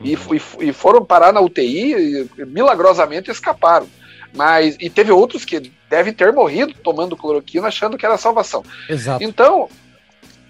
[0.00, 3.86] E, e f- e foram parar na UTI e milagrosamente escaparam.
[4.34, 8.62] Mas, e teve outros que devem ter morrido tomando cloroquina achando que era salvação.
[8.88, 9.22] Exato.
[9.24, 9.68] Então,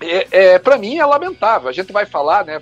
[0.01, 1.69] é, é, para mim é lamentável.
[1.69, 2.61] A gente vai falar, né,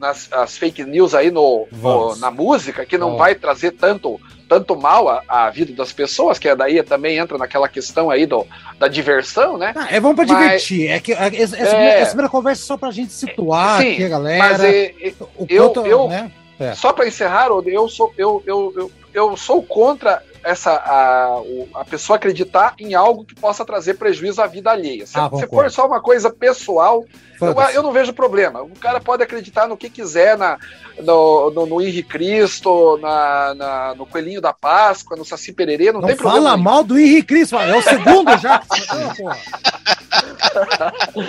[0.00, 3.18] nas as fake news aí no, no- na música, que não Vamos.
[3.20, 7.68] vai trazer tanto, tanto mal à, à vida das pessoas, que daí também entra naquela
[7.68, 8.44] questão aí do,
[8.78, 9.72] da diversão, né?
[9.76, 10.90] Ah, é bom pra Mas- divertir.
[10.90, 12.00] É que a- essa, É.
[12.00, 14.38] essa primeira conversa é só pra gente situar Sim, aqui a galera.
[14.38, 15.14] Mas é, é,
[15.48, 16.30] eu- eu- né?
[16.58, 16.72] É.
[16.74, 21.40] Só para encerrar, eu sou, eu, eu, eu, eu sou contra essa a,
[21.80, 25.06] a pessoa acreditar em algo que possa trazer prejuízo à vida alheia.
[25.06, 27.04] Se, Ah, se for só uma coisa pessoal,
[27.40, 28.62] eu, eu não vejo problema.
[28.62, 30.58] O cara pode acreditar no que quiser, na,
[31.00, 36.00] no, no, no Henri Cristo, na, na- no Coelhinho da Páscoa, no Saci Pererê, não,
[36.00, 36.50] Não tem fala problema.
[36.56, 36.62] nenhum.
[36.62, 38.60] mal do Henrique Cristo, é o segundo já.
[39.16, 39.38] Porra.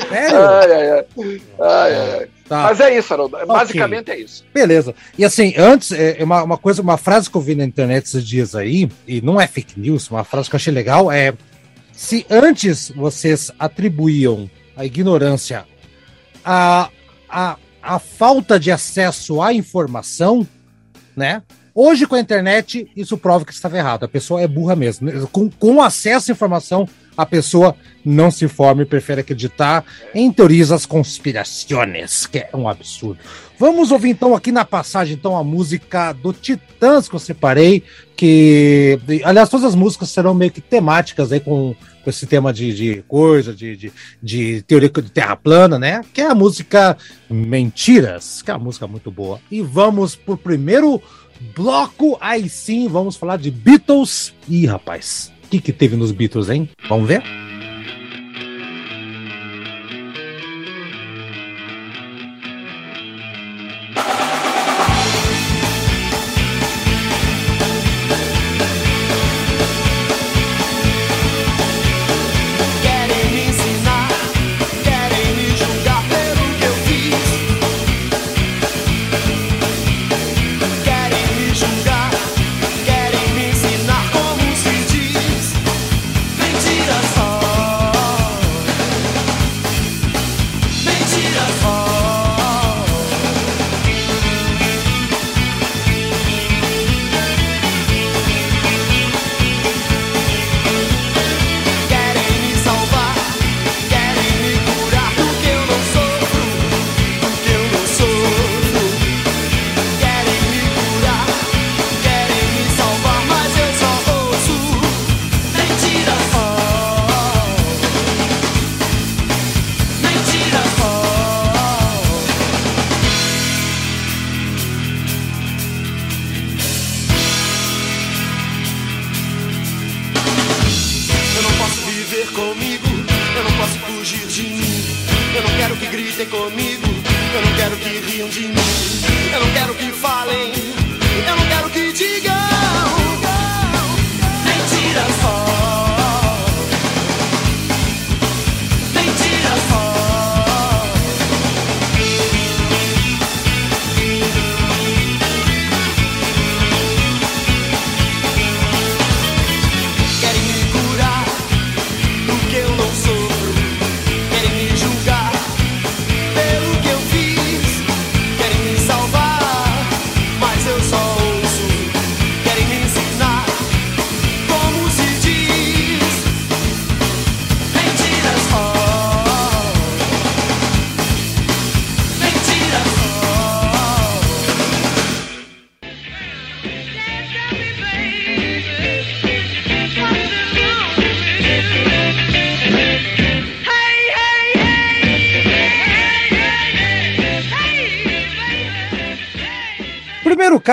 [0.10, 0.38] Sério?
[0.38, 1.06] Ai, ai, ai.
[1.60, 2.28] Ai, ai, ai.
[2.48, 2.64] Tá.
[2.64, 3.38] Mas é isso, Haroldo.
[3.48, 4.46] Basicamente é isso.
[4.54, 4.94] Beleza.
[5.18, 8.26] E assim, antes, é, uma, uma coisa, uma frase que eu vi na internet esses
[8.26, 11.34] dias aí, e não é fake news, uma frase que eu achei legal, é
[11.92, 15.66] se antes vocês atribuíam a ignorância
[16.44, 16.90] a,
[17.28, 20.46] a, a falta de acesso à informação,
[21.16, 21.42] né?
[21.74, 24.06] Hoje, com a internet, isso prova que estava errado.
[24.06, 25.28] A pessoa é burra mesmo.
[25.28, 30.70] Com, com acesso à informação, a pessoa não se informa e prefere acreditar em teorias
[30.70, 33.20] das conspirações, que é um absurdo.
[33.58, 37.84] Vamos ouvir então aqui na passagem então a música do Titãs que eu separei,
[38.16, 41.74] que aliás todas as músicas serão meio que temáticas aí com,
[42.04, 46.02] com esse tema de, de coisa, de, de, de teoria de terra plana, né?
[46.14, 46.98] Que é a música
[47.30, 49.40] Mentiras, que é uma música muito boa.
[49.50, 51.02] E vamos pro primeiro
[51.56, 54.34] bloco, aí sim vamos falar de Beatles.
[54.50, 56.68] Ih, rapaz, o que que teve nos Beatles, hein?
[56.90, 57.22] Vamos ver?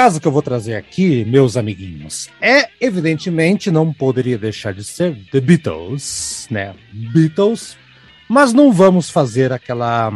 [0.02, 5.16] Caso que eu vou trazer aqui, meus amiguinhos, é evidentemente não poderia deixar de ser
[5.30, 6.74] The Beatles, né?
[6.92, 7.76] Beatles,
[8.28, 10.12] mas não vamos fazer aquela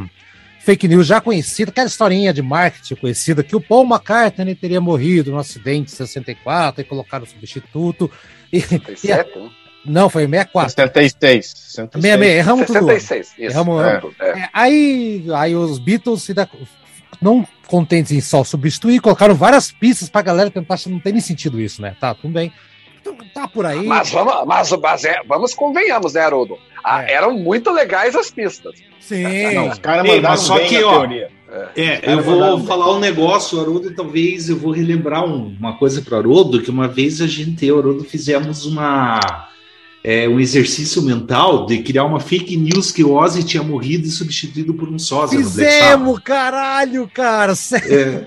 [0.64, 5.30] fake news já conhecida, aquela historinha de marketing conhecida que o Paul McCartney teria morrido
[5.30, 8.10] no acidente em 64 e colocaram o substituto.
[8.52, 9.50] E, e a- 67, né?
[9.84, 10.70] não, foi em 64.
[10.70, 11.46] 66.
[11.46, 12.02] 66.
[12.02, 12.86] 66, erramos tudo.
[12.86, 13.38] 66, isso.
[13.38, 14.14] Erramos, É, erramos.
[14.18, 14.28] é.
[14.30, 16.48] É, aí, aí os Beatles se dá-
[17.20, 21.20] não contentes em só substituir, colocaram várias pistas pra galera tentar, achar- não tem nem
[21.22, 21.96] sentido isso, né?
[22.00, 22.52] Tá, tudo bem.
[23.00, 23.86] Então, Tá por aí.
[23.86, 26.58] Mas, vamos, mas, mas é, vamos convenhamos, né, Haroldo?
[26.82, 27.12] Ah, É.
[27.14, 28.74] Eram muito legais as pistas.
[29.00, 29.54] Sim.
[29.54, 31.28] Não, os caras Ei, mandaram mas só bem que, ó, teoria.
[31.76, 36.16] É, eu vou falar um negócio, Haroldo, talvez eu vou relembrar um- uma coisa para
[36.16, 39.20] o Haroldo, que uma vez a gente e o Haroldo fizemos uma,
[40.06, 44.10] é, um exercício mental de criar uma fake news que o Ozzy tinha morrido e
[44.10, 45.36] substituído por um sósia.
[45.36, 47.52] Fizemos, caralho, cara.
[47.72, 48.24] É,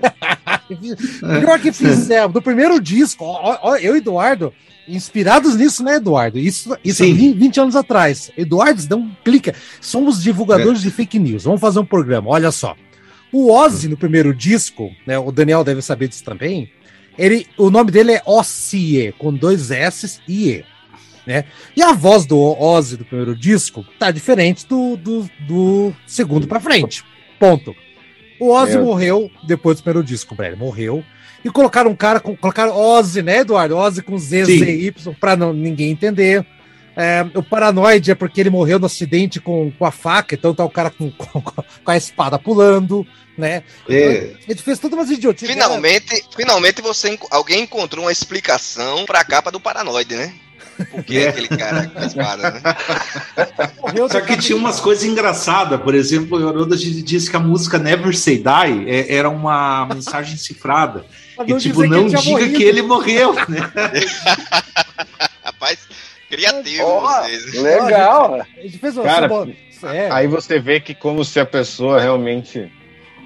[1.40, 2.34] Pior que fizemos.
[2.34, 4.52] Do primeiro disco, ó, ó, eu e Eduardo,
[4.86, 6.38] inspirados nisso, né, Eduardo?
[6.38, 7.14] Isso, isso Sim.
[7.14, 8.30] 20, 20 anos atrás.
[8.36, 9.54] Eduardo, dá um clica.
[9.80, 11.44] Somos divulgadores de fake news.
[11.44, 12.28] Vamos fazer um programa.
[12.28, 12.76] Olha só.
[13.32, 15.18] O Ozzy, no primeiro disco, né?
[15.18, 16.70] O Daniel deve saber disso também.
[17.16, 20.64] Ele, o nome dele é Ossie, com dois S e E.
[21.26, 21.44] Né?
[21.76, 26.60] E a voz do Ozzy do primeiro disco tá diferente do, do, do segundo pra
[26.60, 27.04] frente.
[27.38, 27.74] Ponto.
[28.40, 30.56] O Ozzy Meu morreu depois do primeiro disco, velho.
[30.56, 31.04] Morreu.
[31.44, 32.36] E colocaram um cara com.
[32.36, 33.76] Colocaram Ozzy, né, Eduardo?
[33.76, 34.44] Ozzy com Z.
[34.44, 36.44] Z, Y, pra não, ninguém entender.
[36.96, 40.64] É, o Paranoide é porque ele morreu no acidente com, com a faca, então tá
[40.64, 43.06] o cara com, com, com a espada pulando,
[43.38, 43.62] né?
[43.88, 45.54] É, Ele fez todas umas idiotices.
[45.54, 50.34] Finalmente, finalmente você, alguém encontrou uma explicação pra capa do Paranoide, né?
[50.90, 51.28] Por que É.
[51.28, 52.60] aquele cara com a espada, né?
[54.10, 58.16] Só que tinha umas coisas engraçadas, por exemplo, o Haroldo disse que a música Never
[58.16, 61.04] Say Die é- era uma mensagem cifrada.
[61.46, 62.56] E tipo, não diga morrido.
[62.56, 63.70] que ele morreu, né?
[65.42, 65.78] Rapaz,
[66.28, 67.54] criativo Ó, vocês.
[67.54, 68.40] legal.
[68.56, 69.30] A gente fez uma- Cara,
[69.94, 70.10] é.
[70.10, 72.70] Aí você vê que como se a pessoa realmente,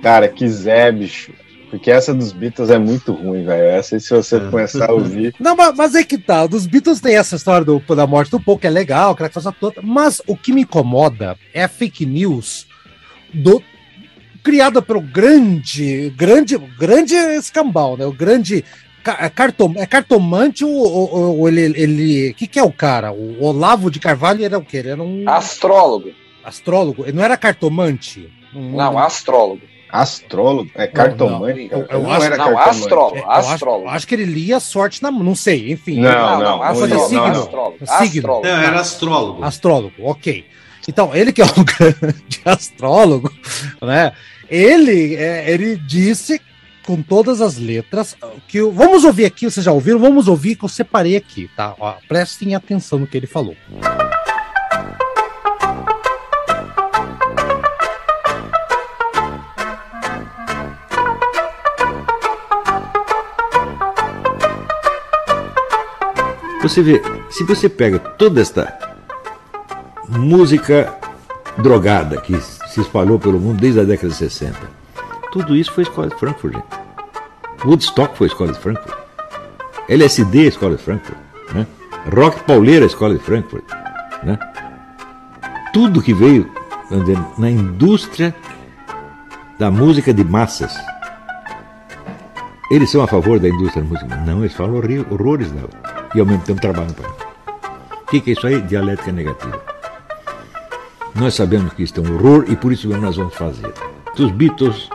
[0.03, 1.33] cara, quiser, bicho.
[1.77, 3.65] Porque essa dos Beatles é muito ruim, velho.
[3.69, 5.35] Essa aí, se você começar a ouvir.
[5.41, 6.47] Não, mas, mas é que tá.
[6.47, 9.51] Dos Beatles tem essa história do, da morte do Paul, que é legal, aquela coisa
[9.53, 9.83] toda.
[9.83, 12.67] Mas o que me incomoda é a fake news
[13.33, 13.61] do
[14.43, 18.07] criada pelo grande, grande, grande escambau, né?
[18.07, 18.65] O grande
[19.05, 23.13] é cartom, é cartomante ou, ou- ou ele, ele, que que é o cara?
[23.13, 24.77] O Olavo de Carvalho era o quê?
[24.77, 26.11] Ele era um Astrólogo.
[26.45, 27.03] astrólogo.
[27.05, 28.31] Ele não era cartomante.
[28.55, 29.63] Um- Não, astrólogo.
[29.95, 30.71] Astrólogo?
[30.75, 31.69] É cartomante?
[31.71, 31.99] não, eu- cara?
[32.01, 32.71] eu acho- era não, cartomante.
[32.71, 33.17] astrólogo.
[33.17, 33.85] É, eu acho, astrólogo.
[33.87, 36.01] eu acho que ele lia a sorte na não sei, enfim.
[36.01, 37.13] Não, não, não, não, astrólogo.
[37.15, 37.41] não, não.
[37.43, 37.79] astrólogo.
[37.87, 38.19] Signo.
[38.21, 38.47] astrólogo.
[38.47, 39.45] Não, era astrólogo.
[39.45, 40.45] Astrólogo, ok.
[40.89, 43.33] Então, ele que é um grande astrólogo,
[43.81, 44.13] né?
[44.51, 46.41] Ele, é, ele disse
[46.85, 48.15] com todas as letras
[48.47, 49.99] que o- vamos ouvir aqui, vocês já ouviram?
[49.99, 51.75] Vamos ouvir que eu separei aqui, tá?
[51.79, 53.57] Ó, prestem atenção no que ele falou.
[66.65, 68.75] Você vê, se você pega toda esta
[70.09, 70.97] música
[71.59, 74.59] drogada que se espalhou pelo mundo desde a década de 60,
[75.31, 76.65] tudo isso foi escola de Frankfurt, gente.
[77.67, 78.97] Woodstock foi escola de Frankfurt.
[79.91, 81.19] LSD escola de Frankfurt.
[81.53, 81.67] Né?
[82.17, 83.65] Rock pauleira escola de Frankfurt.
[84.23, 84.39] Né?
[85.71, 86.51] Tudo que veio
[87.37, 88.35] na indústria
[89.59, 90.75] da música de massas.
[92.71, 94.17] Eles são a favor da indústria da música?
[94.25, 95.94] Não, eles falam horrores dela.
[96.15, 97.17] E ao mesmo tempo trabalham para ela.
[98.03, 98.61] O que, que é isso aí?
[98.61, 99.61] Dialética negativa.
[101.15, 103.73] Nós sabemos que isso é um horror e por isso mesmo nós vamos fazer.
[104.19, 104.89] Os Beatles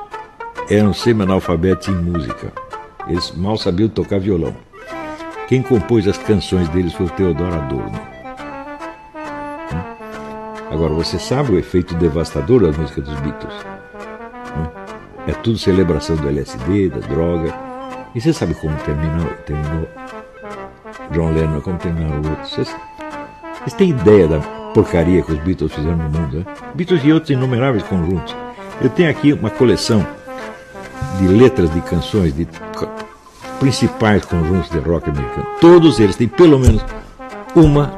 [0.70, 2.54] eram semi-analfabetos em música.
[3.08, 4.56] Eles mal sabiam tocar violão.
[5.48, 8.00] Quem compôs as canções deles foi o Theodor Adorno.
[9.74, 10.72] Hum?
[10.72, 13.54] Agora, você sabe o efeito devastador da música dos Beatles?
[14.56, 14.90] Hum?
[15.28, 17.54] É tudo celebração do LSD, da droga.
[18.14, 19.88] E você sabe como terminou, terminou
[21.12, 22.52] John Lennon, como terminaram outros?
[22.52, 22.76] Vocês,
[23.60, 24.40] vocês têm ideia da
[24.74, 26.38] porcaria que os Beatles fizeram no mundo?
[26.40, 26.46] Né?
[26.76, 28.36] Beatles e outros inumeráveis conjuntos.
[28.82, 30.06] Eu tenho aqui uma coleção
[31.18, 32.48] de letras de canções de
[33.60, 35.46] principais conjuntos de rock americano.
[35.60, 36.84] Todos eles têm pelo menos
[37.56, 37.92] uma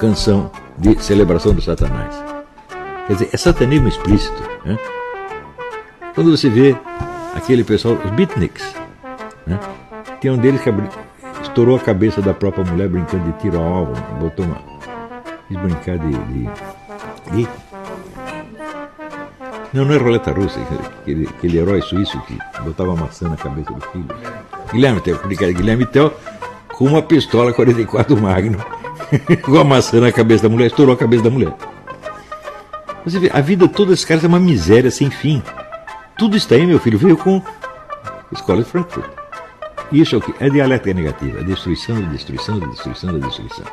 [0.00, 2.14] canção de celebração do Satanás.
[3.06, 4.42] Quer dizer, é satanismo explícito.
[4.64, 4.78] Né?
[6.14, 6.76] Quando você vê
[7.34, 8.74] aquele pessoal, os beatniks,
[9.46, 9.58] né?
[10.20, 10.68] tem um deles que
[11.52, 14.56] estourou a cabeça da própria mulher brincando de tiro ao alvo, botou uma.
[15.48, 16.10] quis brincar de.
[16.10, 16.48] de,
[17.42, 17.48] de-
[19.74, 20.58] não, não é roleta russa,
[21.00, 24.06] aquele, aquele herói suíço que botava maçã na cabeça do filho.
[24.72, 26.12] Guilherme Tell, brincadeira, Guilherme Tell
[26.74, 28.58] com uma pistola 44 Magnum,
[29.42, 31.52] com a maçã na cabeça da mulher, estourou a cabeça da mulher.
[33.04, 35.42] Você vê, a vida toda desses caras é uma miséria sem fim.
[36.16, 39.06] Tudo está aí, meu filho, veio com a escola de Frankfurt.
[39.92, 40.32] Isso é o que?
[40.42, 43.64] É dialética negativa, é destruição, da destruição, destruição, destruição.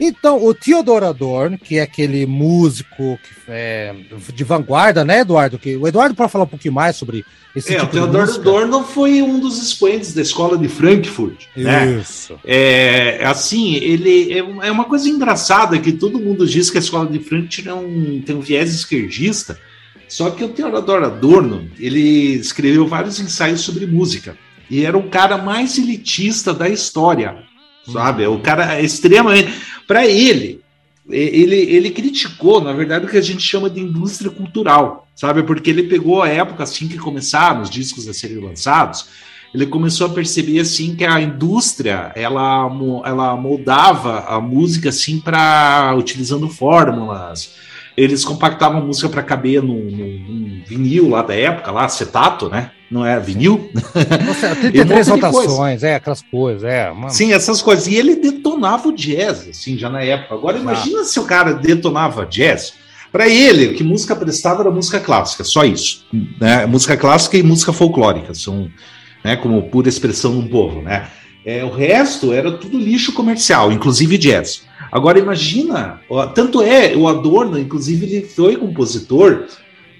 [0.00, 3.94] Então, o Theodor Adorno, que é aquele músico que é,
[4.34, 5.60] de vanguarda, né, Eduardo?
[5.60, 8.22] Que, o Eduardo pode falar um pouquinho mais sobre esse É, o tipo de Theodor?
[8.22, 11.44] Adorno foi um dos expoentes da escola de Frankfurt.
[11.56, 12.00] Né?
[12.00, 12.36] Isso.
[12.44, 17.06] É, assim, ele é, é uma coisa engraçada que todo mundo diz que a escola
[17.06, 19.56] de Frankfurt é um, tem um viés esquerdista.
[20.12, 24.36] Só que o Theodor Adorno, ele escreveu vários ensaios sobre música.
[24.68, 27.34] E era o cara mais elitista da história.
[27.90, 28.26] Sabe?
[28.26, 29.50] O cara é extremamente.
[29.88, 30.60] Para ele,
[31.08, 35.44] ele, ele criticou, na verdade, o que a gente chama de indústria cultural, sabe?
[35.44, 39.06] Porque ele pegou a época assim que começaram os discos a serem lançados,
[39.54, 42.70] ele começou a perceber assim que a indústria ela,
[43.06, 47.71] ela moldava a música assim para utilizando fórmulas.
[47.96, 52.70] Eles compactavam música para caber num, num, vinil lá da época, lá, acetato, né?
[52.90, 53.70] Não é vinil?
[54.26, 56.90] Nossa, 33 rotações, é, aquelas coisas, é.
[56.90, 57.10] Mano.
[57.10, 57.86] Sim, essas coisas.
[57.86, 60.34] E ele detonava o jazz, assim, já na época.
[60.34, 62.74] Agora, imagina se o cara detonava jazz.
[63.10, 66.06] Para ele, o que música prestava era música clássica, só isso.
[66.40, 66.64] Né?
[66.64, 68.70] Música clássica e música folclórica são
[69.22, 71.08] né, como pura expressão de um povo, né?
[71.44, 74.62] É, o resto era tudo lixo comercial, inclusive jazz.
[74.92, 79.46] Agora imagina, ó, tanto é o Adorno, inclusive ele foi compositor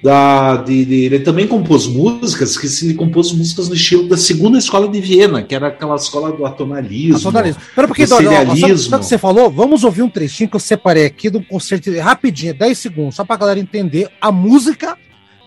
[0.03, 4.19] da, de, de, ele também compôs músicas que se ele compôs músicas no estilo da
[4.19, 7.63] segunda escola de Viena, que era aquela escola do atonalismo, atonalismo.
[7.75, 8.79] Pera, porque, do serialismo.
[8.79, 9.51] Sabe o que você falou?
[9.51, 13.25] Vamos ouvir um trechinho que eu separei aqui de um concerto rapidinho, 10 segundos, só
[13.25, 14.99] para a galera entender a música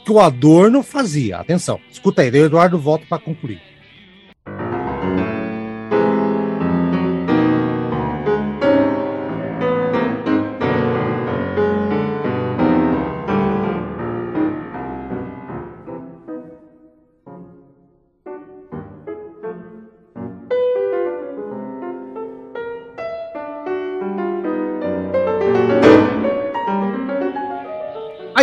[0.03, 1.37] que o Adorno fazia.
[1.37, 3.61] Atenção, escuta aí, o Eduardo volta para concluir.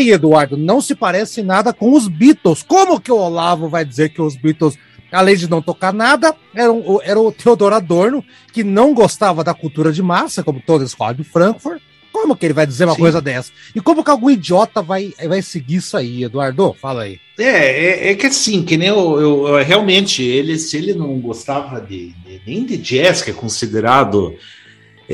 [0.02, 2.64] Aí, Eduardo, não se parece nada com os Beatles.
[2.64, 4.76] Como que o Olavo vai dizer que os Beatles,
[5.12, 9.92] além de não tocar nada, eram, era o Theodor Adorno, que não gostava da cultura
[9.92, 11.80] de massa, como toda a escola de Frankfurt?
[12.12, 13.00] Como que ele vai dizer uma Sim.
[13.00, 13.52] coisa dessa?
[13.76, 16.74] E como que algum idiota vai, vai seguir isso aí, Eduardo?
[16.74, 17.20] Fala aí.
[17.38, 21.16] É, é, é que assim, que nem eu, eu, eu, realmente, ele, se ele não
[21.20, 24.34] gostava de, de, nem de jazz, que é considerado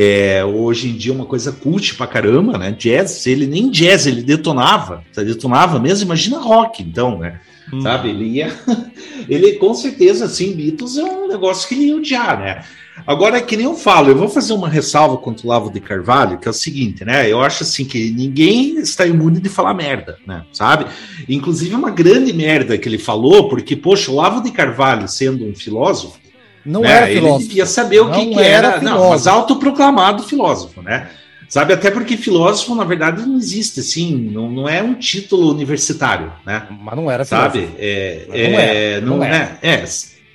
[0.01, 2.71] é, hoje em dia uma coisa cult pra caramba, né?
[2.71, 7.41] Jazz, ele nem jazz, ele detonava, detonava mesmo, imagina rock, então, né?
[7.73, 7.81] Hum.
[7.81, 8.57] Sabe, ele ia.
[9.29, 12.65] ele com certeza, assim, Beatles é um negócio que ele ia odiar, né?
[13.05, 16.39] Agora, que nem eu falo, eu vou fazer uma ressalva contra o Lavo de Carvalho,
[16.39, 17.29] que é o seguinte, né?
[17.29, 20.45] Eu acho assim que ninguém está imune de falar merda, né?
[20.53, 20.87] Sabe?
[21.29, 25.55] Inclusive, uma grande merda que ele falou, porque, poxa, o Lavo de Carvalho, sendo um
[25.57, 26.21] filósofo,
[26.65, 26.91] não né?
[26.91, 27.41] era filósofo.
[27.41, 28.69] Ele devia saber o que, que era.
[28.69, 31.09] era não, mas autoproclamado filósofo, né?
[31.49, 36.31] Sabe, até porque filósofo, na verdade, não existe, assim, não, não é um título universitário,
[36.45, 36.67] né?
[36.83, 37.59] Mas não era filósofo.
[37.59, 37.71] Sabe?
[37.79, 39.85] É, não, é, era, não, não é, é.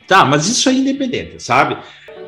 [0.07, 1.78] Tá, mas isso é independente, sabe?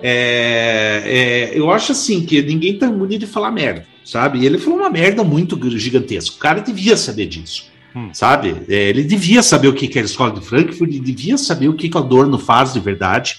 [0.03, 4.39] É, é, eu acho assim que ninguém tá imune de falar merda, sabe?
[4.39, 6.35] E ele falou uma merda muito gigantesca.
[6.35, 7.71] O cara devia saber disso.
[7.95, 8.09] Hum.
[8.13, 8.55] Sabe?
[8.69, 11.73] É, ele devia saber o que, era a escola de Frankfurt, ele devia saber o
[11.73, 13.37] que, que o Adorno faz de verdade.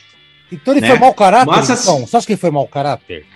[0.50, 0.88] Então ele né?
[0.88, 1.46] foi mau caráter?
[1.46, 3.26] Mas, assim, então, você acha que ele foi mau caráter?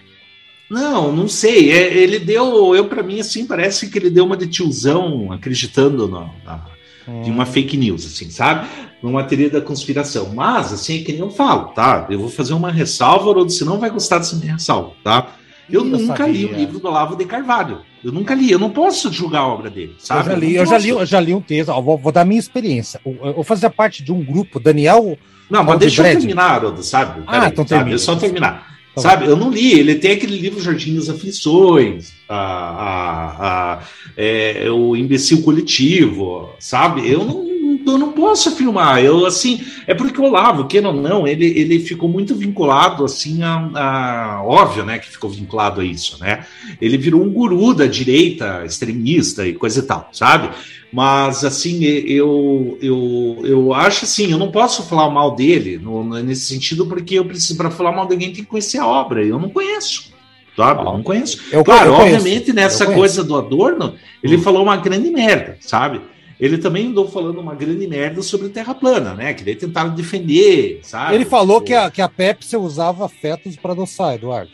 [0.71, 1.73] Não, não sei.
[1.73, 6.07] É, ele deu, eu para mim assim parece que ele deu uma de tiozão acreditando
[6.07, 6.67] na, na
[7.09, 7.23] hum.
[7.23, 8.69] de uma fake news, assim, sabe?
[9.03, 10.33] Numa teoria da conspiração.
[10.33, 12.07] Mas assim é que nem eu falo, tá?
[12.09, 15.35] Eu vou fazer uma ressalva, ou você não vai gostar dessa minha ressalva, tá?
[15.69, 16.33] Eu, eu nunca sabia.
[16.33, 17.81] li o livro do Olavo de Carvalho.
[18.03, 20.21] Eu nunca li, eu não posso julgar a obra dele, sabe?
[20.21, 22.13] Eu já li, eu, eu já li, eu já li um texto, ó, vou, vou,
[22.13, 23.01] dar minha experiência.
[23.05, 25.19] Eu, eu fazia parte de um grupo, Daniel
[25.51, 27.23] não, mas deixa eu terminar, Haroldo, sabe?
[27.27, 27.99] ah, então termina.
[27.99, 28.71] Só terminar.
[28.95, 33.79] Tá sabe, eu não li, ele tem aquele livro Jardim das Aflições, a, a, a
[34.17, 37.09] é, o Imbecil Coletivo, sabe?
[37.09, 37.50] Eu não,
[37.91, 39.05] eu não posso afirmar.
[39.05, 43.43] Eu, assim, é porque o Olavo, que ou não, ele, ele ficou muito vinculado, assim,
[43.43, 46.47] a, a, Óbvio, né, que ficou vinculado a isso, né?
[46.81, 50.51] Ele virou um guru da direita extremista e coisa e tal, sabe?
[50.93, 56.47] Mas, assim, eu, eu, eu acho assim, eu não posso falar mal dele no, nesse
[56.47, 59.25] sentido, porque eu preciso, para falar mal de alguém, tem que conhecer a obra.
[59.25, 60.11] Eu não conheço.
[60.57, 60.85] Sabe?
[60.85, 61.41] Não conheço.
[61.53, 64.43] Eu, claro, eu obviamente, nessa coisa do Adorno, ele hum.
[64.43, 66.01] falou uma grande merda, sabe?
[66.41, 69.35] Ele também andou falando uma grande merda sobre terra plana, né?
[69.35, 71.15] Que daí tentaram defender, sabe?
[71.15, 74.51] Ele falou que a, que a Pepsi usava fetos para adoçar, Eduardo.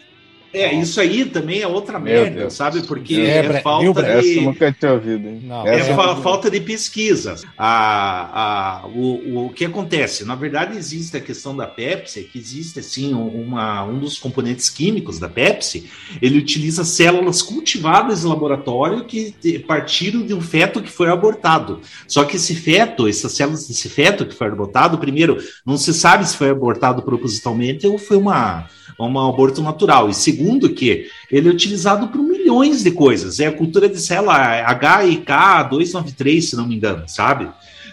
[0.57, 2.83] É, isso aí também é outra merda, sabe?
[2.83, 4.11] Porque é, é falta de.
[4.11, 5.43] Essa nunca tinha ouvido, hein?
[5.45, 7.37] Não, é fa falta de pesquisa.
[7.59, 10.25] A, a, o, o que acontece?
[10.25, 15.19] Na verdade, existe a questão da Pepsi, que existe assim, uma, um dos componentes químicos
[15.19, 15.91] da Pepsi,
[16.23, 19.35] ele utiliza células cultivadas em laboratório que
[19.67, 21.81] partiram de um feto que foi abortado.
[22.09, 25.37] Só que esse feto, essas células desse feto que foi abortado, primeiro,
[25.67, 28.67] não se sabe se foi abortado propositalmente ou foi uma
[29.05, 30.09] um aborto natural.
[30.09, 33.41] E segundo, que ele é utilizado por milhões de coisas.
[33.41, 34.37] É a cultura de célula
[35.03, 37.49] HIK 293, se não me engano, sabe?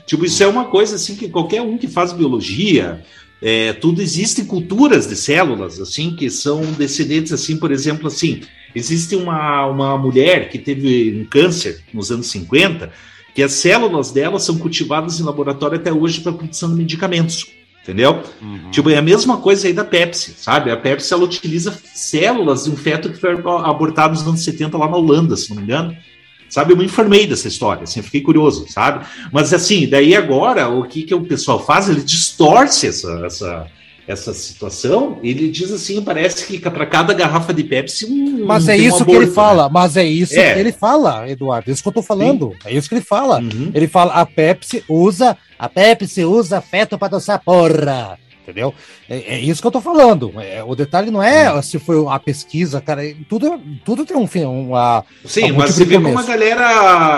[0.05, 3.03] Tipo, isso é uma coisa assim que qualquer um que faz biologia,
[3.41, 8.41] é, tudo existem culturas de células assim que são descendentes assim, por exemplo, assim,
[8.75, 12.91] Existe uma, uma mulher que teve um câncer nos anos 50,
[13.35, 17.45] que as células dela são cultivadas em laboratório até hoje para produção de medicamentos.
[17.83, 18.23] Entendeu?
[18.41, 18.71] Uhum.
[18.71, 20.71] Tipo, é a mesma coisa aí da Pepsi, sabe?
[20.71, 24.87] A Pepsi ela utiliza células de um feto que foi abortado nos anos 70 lá
[24.87, 25.95] na Holanda, se não me engano.
[26.47, 29.05] Sabe, eu me informei dessa história, assim, fiquei curioso, sabe?
[29.31, 31.89] Mas assim, daí agora, o que, que o pessoal faz?
[31.89, 33.67] Ele distorce essa, essa,
[34.07, 38.75] essa situação, ele diz assim, parece que para cada garrafa de Pepsi um, Mas é
[38.75, 40.53] isso que aborto, ele fala, mas é isso É.
[40.53, 41.69] que ele fala, Eduardo.
[41.69, 42.53] É isso que eu tô falando.
[42.65, 43.39] É isso que ele fala.
[43.39, 43.71] Uhum.
[43.73, 48.19] Ele fala, a Pepsi usa, a Pepsi usa feto para adoçar porra.
[48.43, 48.73] Entendeu?
[49.09, 50.33] É, é isso que eu tô falando.
[50.37, 53.05] É, o detalhe não é se foi a pesquisa, cara.
[53.07, 54.43] é- Tudo, tudo tem um fim.
[54.43, 56.65] Uma, Sim, mas você vê como a galera.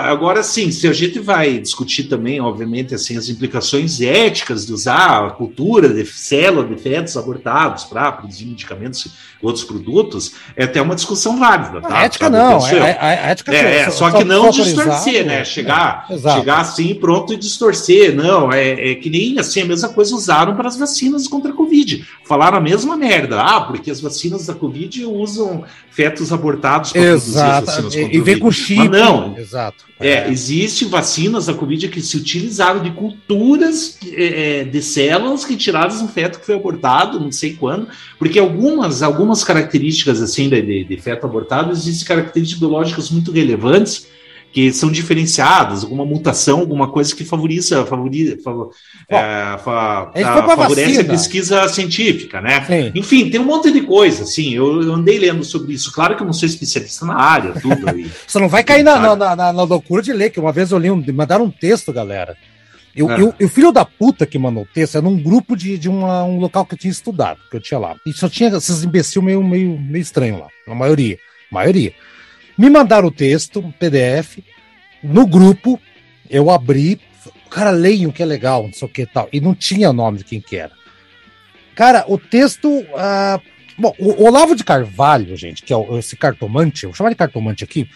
[0.08, 5.26] Agora sim, se a gente vai discutir também, obviamente, assim, as implicações éticas de usar
[5.26, 9.10] a cultura de célula de fetos abortados para produzir medicamentos e
[9.44, 11.78] outros produtos, é até uma discussão válida.
[11.78, 12.04] A Tá?
[12.04, 12.36] ética Sabe?
[12.36, 12.66] não.
[12.66, 12.84] É, eu.
[12.84, 15.44] é- a ética É, é, só que não distorcer, né?
[15.44, 18.14] Chegar, chegar assim pronto e distorcer.
[18.14, 21.54] Não, é, é que nem assim, a mesma coisa usaram para as vacinas contra a
[21.54, 22.04] Covid.
[22.24, 23.40] Falaram a mesma merda.
[23.40, 27.66] Ah, porque as vacinas da Covid usam fetos abortados para produzir as Exato.
[27.66, 28.76] vacinas E, contra e o vem com chip.
[28.76, 29.84] Mas não, Exato.
[30.00, 36.02] é, existem vacinas da Covid que se utilizaram de culturas é, é, de células retiradas
[36.02, 37.88] no feto que foi abortado, não sei quando,
[38.18, 44.08] porque algumas, algumas características assim de, de, de feto abortado existem características biológicas muito relevantes
[44.56, 48.70] que são diferenciadas, alguma mutação, alguma coisa que favoriza, favoriza, fav-
[49.06, 52.64] é, fa- a favorece a pesquisa científica, né?
[52.64, 52.90] Sim.
[52.94, 55.92] Enfim, tem um monte de coisa, assim, eu, eu andei lendo sobre isso.
[55.92, 58.10] Claro que eu não sou especialista na área, tudo aí.
[58.26, 59.18] Você não vai cair na, Sabe?
[59.18, 61.92] na, na- na loucura de ler, que uma vez eu li um, mandaram um texto,
[61.92, 62.34] galera.
[62.96, 63.20] E o- É.
[63.20, 65.76] e o- e o filho da puta que mandou o texto era num grupo de,
[65.76, 67.94] de uma- um local que eu tinha estudado, que eu tinha lá.
[68.06, 71.18] E só tinha esses imbecil meio, meio, meio estranho lá, a maioria.
[71.52, 71.92] maioria.
[72.56, 74.38] Me mandaram o texto, um PDF,
[75.02, 75.80] no grupo,
[76.30, 77.00] eu abri,
[77.50, 79.28] cara, leiam que é legal, não sei o que e tal.
[79.32, 80.72] E não tinha nome de quem que era.
[81.74, 82.84] Cara, o texto.
[82.96, 83.38] ah,
[83.78, 87.62] bom, o Olavo de Carvalho, gente, que é esse cartomante, eu vou chamar de cartomante
[87.62, 87.86] aqui,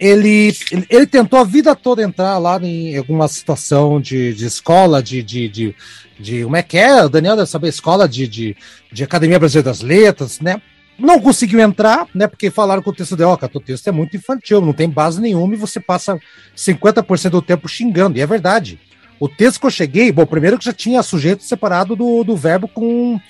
[0.00, 5.02] ele, ele, ele tentou a vida toda entrar lá em alguma situação de, de escola,
[5.02, 5.74] de, de, de,
[6.18, 7.04] de- Como é que é?
[7.04, 8.56] O Daniel deve saber, escola de, de,
[8.90, 10.60] de Academia Brasileira das Letras, né?
[11.00, 12.26] Não conseguiu entrar, né?
[12.26, 14.88] Porque falaram que o texto dele, ó, cara, o texto é muito infantil, não tem
[14.88, 16.18] base nenhuma e você passa
[16.56, 18.18] 50% do tempo xingando.
[18.18, 18.78] E é verdade.
[19.18, 22.66] O texto que eu cheguei, bom, primeiro que já tinha sujeito separado do, do verbo
[22.68, 23.20] com,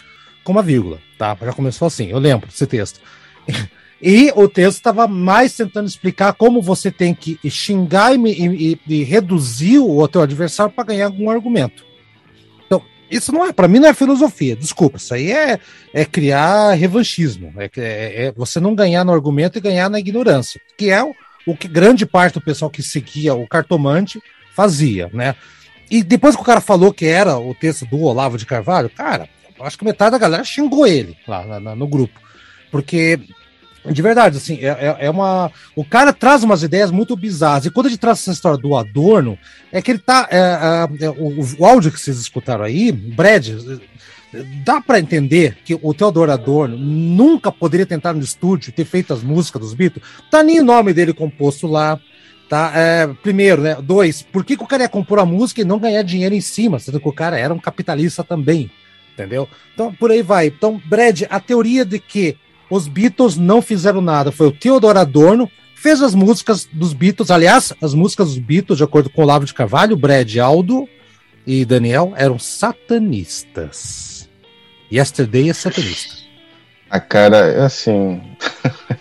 [0.44, 1.36] com uma vírgula, tá?
[1.42, 3.00] Já começou assim, eu lembro desse texto.
[4.02, 9.02] E o texto estava mais tentando explicar como você tem que xingar e- e- e
[9.04, 11.84] reduzir o teu adversário para ganhar algum argumento.
[13.10, 15.58] Isso não é, para mim não é filosofia, desculpa, isso aí é,
[15.92, 20.60] é criar revanchismo, é, é- é você não ganhar no argumento e ganhar na ignorância,
[20.78, 21.12] que é o,
[21.46, 24.20] o que grande parte do pessoal que seguia o cartomante
[24.54, 25.34] fazia, né?
[25.90, 29.28] E depois que o cara falou que era o texto do Olavo de Carvalho, cara,
[29.60, 32.20] acho que metade da galera xingou ele lá na- no grupo.
[32.70, 33.18] Porque,
[33.84, 35.50] de verdade, assim, é, é- é uma.
[35.74, 37.66] O cara traz umas ideias muito bizarras.
[37.66, 39.38] E quando ele traz essa história do Adorno,
[39.72, 40.28] é que ele tá.
[40.30, 43.48] é, é, é, o, o áudio que vocês escutaram aí, Brad,
[44.64, 49.22] dá pra entender que o Theodor Adorno nunca poderia tentar no estúdio ter feito as
[49.22, 50.04] músicas dos Beatles.
[50.30, 51.98] Tá nem o nome dele composto lá.
[52.48, 52.72] Tá?
[52.74, 53.76] É, primeiro, né?
[53.80, 56.40] Dois, por que, que o cara ia compor a música e não ganhar dinheiro em
[56.40, 58.68] cima, sendo que o cara era um capitalista também?
[59.14, 59.48] Entendeu?
[59.72, 60.48] Então, por aí vai.
[60.48, 62.36] Então, Brad, a teoria de que
[62.70, 67.72] os Beatles não fizeram nada foi o Theodor Adorno, fez as músicas dos Beatles, aliás,
[67.82, 70.88] as músicas dos Beatles, de acordo com o Olavo de Carvalho, Brad, Aldo
[71.46, 74.28] e Daniel, eram satanistas.
[74.92, 76.14] Yesterday é satanista.
[76.88, 78.20] A cara, assim.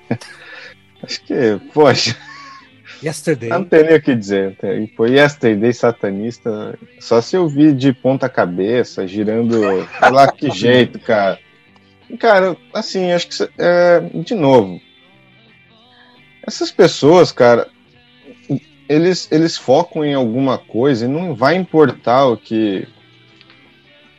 [1.02, 2.16] Acho que, poxa,
[3.04, 3.50] Yesterday.
[3.50, 4.56] não tem nem o que dizer.
[4.96, 6.78] Foi yesterday satanista.
[7.00, 9.62] Só se eu vi de ponta cabeça, girando.
[9.62, 11.40] Sei lá que jeito, cara.
[12.18, 13.50] Cara, assim, acho que.
[13.58, 14.82] é, de novo.
[16.46, 17.68] Essas pessoas, cara.
[18.88, 22.88] Eles, eles focam em alguma coisa e não vai importar o que.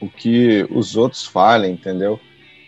[0.00, 2.18] O que os outros falem, entendeu?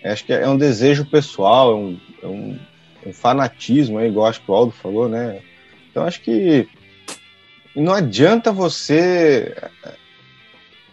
[0.05, 2.59] Acho que é um desejo pessoal, é um, é um,
[3.07, 5.41] um fanatismo, aí, igual acho que o Aldo falou, né?
[5.91, 6.68] Então acho que
[7.75, 9.55] não adianta você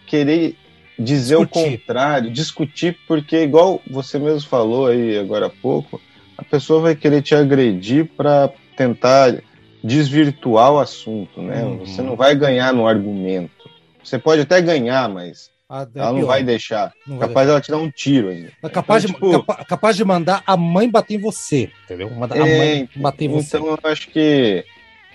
[0.06, 0.56] querer
[1.02, 1.78] dizer o Discutir.
[1.78, 6.00] contrário, discutir, porque igual você mesmo falou aí agora há pouco,
[6.36, 9.34] a pessoa vai querer te agredir para tentar
[9.82, 11.62] desvirtuar o assunto, né?
[11.64, 11.78] Uhum.
[11.80, 13.68] Você não vai ganhar no argumento.
[14.04, 16.26] Você pode até ganhar, mas Ah, é Ela não pior.
[16.26, 16.92] vai deixar.
[17.06, 18.50] Não vai Capaz dela te dar um tiro ainda.
[18.62, 22.10] É capaz, Então, de, tipo, capa- capaz de mandar a mãe bater em você, entendeu?
[22.10, 23.56] Mandar a É, mãe bater em você.
[23.56, 24.64] Então eu acho que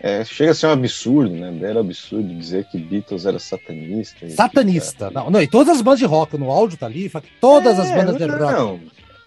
[0.02, 1.58] é, chega a ser um absurdo, né?
[1.62, 4.30] Era absurdo dizer que Beatles era satanista.
[4.30, 5.10] Satanista.
[5.12, 7.96] Não, não, e todas as bandas de rock no áudio tá ali, todas as É,
[7.96, 8.42] bandas de rock.
[8.42, 8.80] não.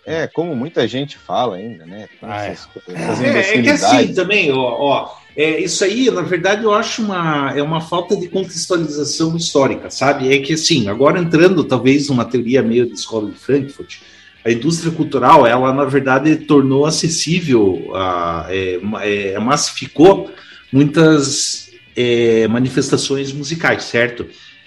[0.07, 2.09] É, como muita gente fala ainda, né?
[2.23, 2.53] Ah, é.
[2.53, 6.65] essas, coisas, essas É, é que assim também, ó, ó, é, isso aí, na verdade,
[6.65, 10.33] eu acho uma, é uma falta de contextualização histórica, sabe?
[10.33, 13.99] É que assim, agora entrando talvez numa teoria meio de escola de Frankfurt,
[14.45, 20.31] a indústria cultural, ela na verdade tornou acessível, a, é, é, massificou
[20.73, 24.27] muitas é, manifestações musicais, certo?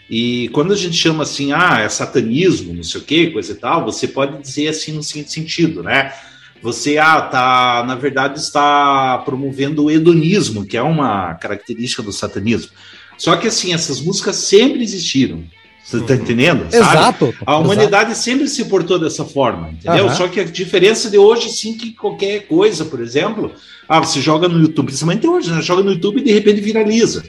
[0.10, 3.56] E quando a gente chama assim, ah, é satanismo, não sei o que, coisa e
[3.56, 6.14] tal, você pode dizer assim no seguinte sentido, né?
[6.62, 12.72] Você, ah, tá, na verdade, está promovendo o hedonismo, que é uma característica do satanismo.
[13.18, 15.44] Só que, assim, essas músicas sempre existiram.
[15.84, 16.72] Você tá entendendo?
[16.72, 16.76] Sabe?
[16.78, 17.34] Exato.
[17.46, 20.06] A humanidade sempre se portou dessa forma, entendeu?
[20.06, 20.16] Aham.
[20.16, 23.52] Só que a diferença de hoje, sim, que qualquer coisa, por exemplo,
[23.90, 25.62] ah, você joga no YouTube, principalmente hoje, né?
[25.62, 27.24] Joga no YouTube e de repente viraliza.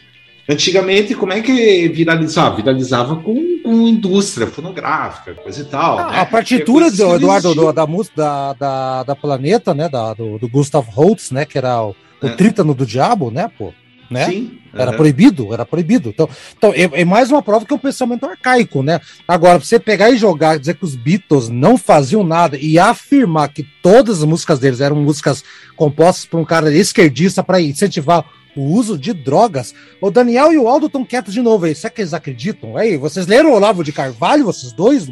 [0.48, 2.56] Antigamente, como é que viralizava?
[2.56, 5.98] Viralizava com, com indústria fonográfica, coisa e tal.
[5.98, 6.20] Ah, né?
[6.20, 9.88] a partitura do não Eduardo do- da música da, da, da Planeta, né?
[9.88, 11.44] Da, do, do Gustav Holst, né?
[11.44, 12.30] Que era o, o É.
[12.30, 13.72] trítano do diabo, né, pô?
[14.12, 14.26] Né?
[14.26, 14.58] Sim.
[14.74, 14.96] Era aham.
[14.96, 16.08] proibido, era proibido.
[16.10, 19.00] Então, então é, é mais uma prova que é um pensamento arcaico, né?
[19.26, 23.48] Agora, pra você pegar e jogar, dizer que os Beatles não faziam nada e afirmar
[23.48, 25.44] que todas as músicas deles eram músicas
[25.76, 28.24] compostas por um cara esquerdista para incentivar
[28.56, 29.74] o uso de drogas.
[30.00, 31.74] O Daniel e o Aldo estão quietos de novo aí.
[31.74, 32.76] Será que eles acreditam?
[32.76, 35.08] Aí, vocês leram o Olavo de Carvalho, vocês dois?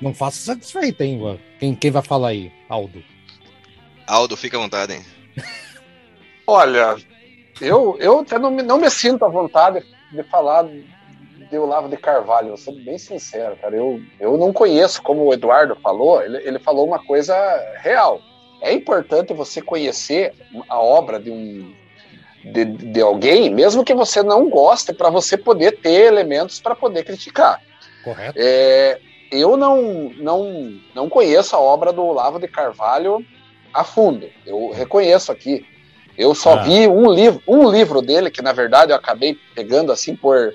[0.00, 1.18] Não façam satisfeito, hein?
[1.18, 1.40] mano?
[1.58, 3.02] Quem, quem vai falar aí, Aldo?
[4.06, 5.02] Aldo, fica à vontade, hein?
[6.46, 6.96] Olha,
[7.60, 11.96] eu, eu até não me, não me sinto à vontade de falar de Olavo de
[11.96, 13.76] Carvalho, eu sou bem sincero, cara.
[13.76, 17.34] Eu, eu não conheço, como o Eduardo falou, ele, ele falou uma coisa
[17.78, 18.20] real.
[18.60, 20.32] É importante você conhecer
[20.68, 21.74] a obra de um
[22.44, 27.04] de, de alguém, mesmo que você não goste, para você poder ter elementos para poder
[27.04, 27.60] criticar.
[28.02, 28.34] Correto?
[28.36, 29.00] É,
[29.30, 33.24] eu não, não, não conheço a obra do Olavo de Carvalho
[33.72, 34.28] a fundo.
[34.44, 35.64] Eu reconheço aqui.
[36.16, 36.62] Eu só Ah.
[36.62, 40.54] vi um livro, um livro dele, que na verdade eu acabei pegando assim por.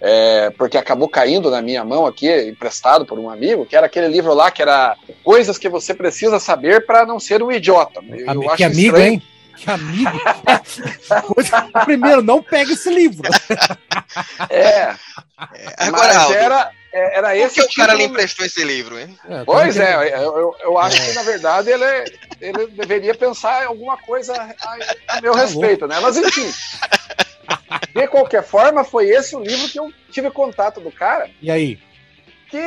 [0.00, 4.06] é, porque acabou caindo na minha mão aqui, emprestado por um amigo, que era aquele
[4.06, 8.00] livro lá que era Coisas que você precisa saber para não ser um idiota.
[8.08, 9.12] Eu Ami- acho que amigo, estranho.
[9.14, 9.22] hein?
[9.58, 10.10] Que amigo.
[11.34, 13.28] Coisa- Primeiro, não pega esse livro.
[14.50, 14.94] É,
[15.78, 18.98] Agora, mas Aldo, era, é, era por esse que o cara lhe emprestou esse livro,
[18.98, 19.18] hein?
[19.28, 21.84] É, Pois é, eu, eu, eu acho que na verdade ele,
[22.40, 25.98] ele deveria pensar em alguma coisa a, a meu Tá respeito, né?
[26.00, 26.52] Mas enfim.
[27.94, 31.78] De qualquer forma, foi esse o livro que eu tive contato do cara, E aí?
[32.50, 32.62] que,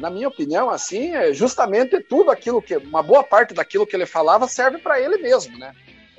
[0.00, 2.76] na minha opinião, assim, é justamente tudo aquilo que.
[2.78, 5.72] Uma boa parte daquilo que ele falava serve para ele mesmo, né?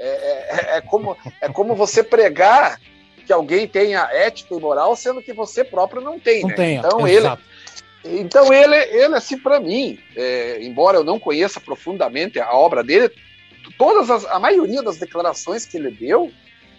[0.05, 2.79] É, é- é como, é como você pregar
[3.25, 6.55] que alguém tenha ética e moral, sendo que você próprio não tem, Não né?
[6.55, 6.75] tem.
[6.75, 7.43] Então ele, exato.
[8.03, 13.09] então ele, ele assim, para mim, é, embora eu não conheça profundamente a obra dele,
[13.77, 16.29] todas as, a maioria das declarações que ele deu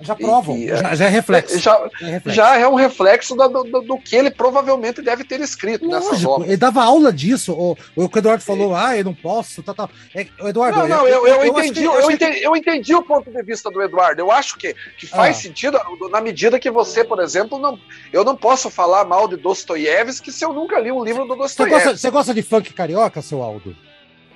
[0.00, 0.56] Já provam.
[0.56, 1.58] e- já, já é reflexo.
[1.58, 1.72] já,
[2.02, 2.30] é reflexo.
[2.30, 6.30] já é um reflexo do, do- do que ele provavelmente deve ter escrito nessas Lógico,
[6.32, 6.48] obras.
[6.48, 7.52] ele dava aula disso.
[7.52, 9.90] O, o Eduardo falou, ah, eu não posso, tal, tal.
[10.14, 13.02] É, o Eduardo, Não, não, eu, eu, entendi, que- eu, que- entendi, eu entendi o
[13.02, 14.20] ponto de vista do Eduardo.
[14.20, 15.40] Eu acho que, que faz Ah.
[15.40, 15.78] sentido
[16.10, 17.78] na medida que você, por exemplo, não.
[18.12, 21.36] Eu não posso falar mal de Dostoiévski se eu nunca li um livro do Você
[21.36, 21.98] gosta, Dostoiévski.
[21.98, 23.74] você gosta de funk carioca, seu Aldo?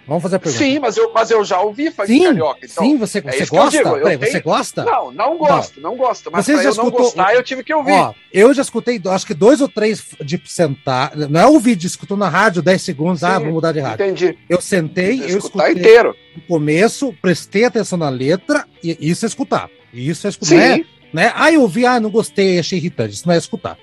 [0.08, 0.64] Vamos fazer a pergunta.
[0.64, 2.58] Sim, mas eu, mas eu já ouvi funk sim, carioca.
[2.64, 3.78] Então, sim, você, você isso que eu gosta?
[3.78, 4.84] digo, eu Peraí, tenho- você gosta?
[4.84, 6.30] Não, não gosto, não, gosto.
[6.32, 7.92] Mas Você já eu não escutou- gostar, eu tive que ouvir.
[7.92, 11.14] Ó, eu já escutei, acho que dois ou três de sentar.
[11.14, 14.06] Não é o vídeo, escutou na rádio 10 segundos, ah, Sim, vou mudar de rádio.
[14.06, 14.38] Entendi.
[14.48, 16.16] Eu sentei, eu Escutar escutei inteiro.
[16.34, 19.68] no começo, prestei atenção na letra, e isso é escutar.
[19.92, 20.54] Isso é escutar.
[20.54, 21.32] Não é- Sim, né?
[21.34, 23.14] Ah, eu ouvi, ah, não gostei, achei irritante.
[23.14, 23.76] Isso não é escutar.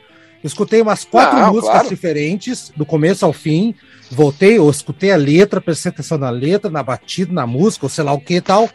[0.46, 1.89] Escutei umas quatro músicas claro.
[1.89, 3.74] diferentes, do começo ao fim.
[4.12, 8.04] Voltei, eu escutei a letra, prestei atenção na letra, na batida, na música, ou sei
[8.04, 8.70] lá o que e tal.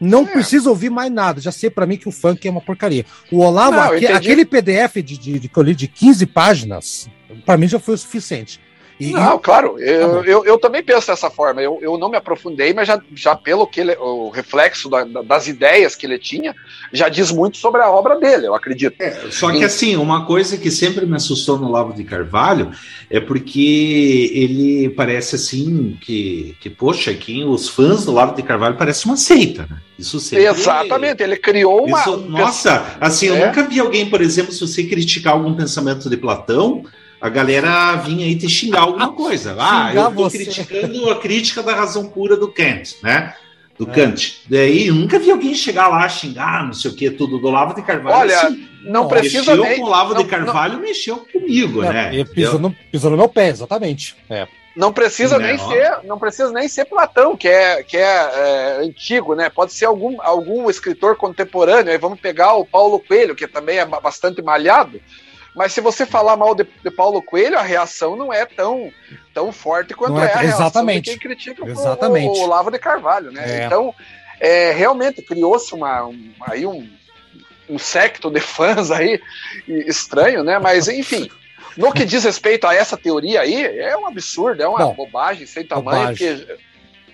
[0.00, 0.26] Não É.
[0.32, 1.40] preciso ouvir mais nada.
[1.40, 3.04] Já sei pra mim que o funk é uma porcaria.
[3.30, 7.08] O Olavo, Não, aquele PDF de, de, de, que eu li de 15 páginas,
[7.44, 8.58] pra mim já foi o suficiente.
[9.00, 10.24] E, Não, claro, Tá eu, bom.
[10.24, 11.62] eu, eu também penso dessa forma.
[11.62, 15.22] Eu, eu não me aprofundei, mas já, já pelo que ele, o reflexo da- da-
[15.22, 16.54] das ideias que ele tinha,
[16.92, 18.94] já diz muito sobre a obra dele, eu acredito.
[19.30, 22.72] Só que assim, uma coisa que sempre me assustou no Lavo de Carvalho
[23.08, 28.76] é porque ele parece assim que, que poxa, que os fãs do Lavo de Carvalho
[28.76, 29.78] parecem uma seita, né?
[29.98, 30.46] Isso sempre.
[30.46, 32.00] Exatamente, ele criou uma.
[32.00, 33.46] Isso- nossa, assim, eu É.
[33.46, 36.84] nunca vi alguém, por exemplo, se você criticar algum pensamento de Platão,
[37.20, 39.54] a galera vinha aí te xingar alguma coisa.
[39.58, 40.38] Ah, Xingar eu tô você.
[40.44, 43.34] criticando a crítica da razão pura do Kant, né?
[43.78, 43.94] Do É.
[43.94, 44.42] Kant.
[44.48, 47.74] Daí eu nunca vi alguém chegar lá xingar, não sei o que, tudo do Olavo
[47.74, 48.16] de Carvalho.
[48.16, 49.76] Olha, assim, Não Não, precisa mexeu nem.
[49.78, 52.18] com o Olavo não- de Carvalho, mexeu comigo, né?
[52.18, 54.16] É, pisou, no, pisou no meu pé, exatamente.
[54.28, 54.48] É.
[54.74, 55.68] Não precisa Né, nem ó.
[55.68, 59.50] ser, não precisa nem ser Platão, que é, que é, é, antigo, né?
[59.50, 61.92] Pode ser algum, algum escritor contemporâneo.
[61.92, 64.98] Aí vamos pegar o Paulo Coelho, que também é ba- bastante malhado.
[65.54, 68.92] Mas se você falar mal de, de Paulo Coelho, a reação não é tão,
[69.34, 71.04] tão forte quanto Não é- é, a reação exatamente.
[71.04, 72.28] de quem critica o- Exatamente.
[72.38, 73.62] o Olavo de Carvalho, né?
[73.62, 73.66] É.
[73.66, 73.94] Então,
[74.38, 76.88] é, realmente criou-se uma, um, aí um,
[77.68, 79.20] um secto de fãs aí
[79.68, 80.58] estranho, né?
[80.58, 81.28] Mas enfim,
[81.76, 85.46] no que diz respeito a essa teoria aí, é um absurdo, é uma Bom, bobagem
[85.46, 86.36] sem tamanho, bobagem.
[86.38, 86.58] porque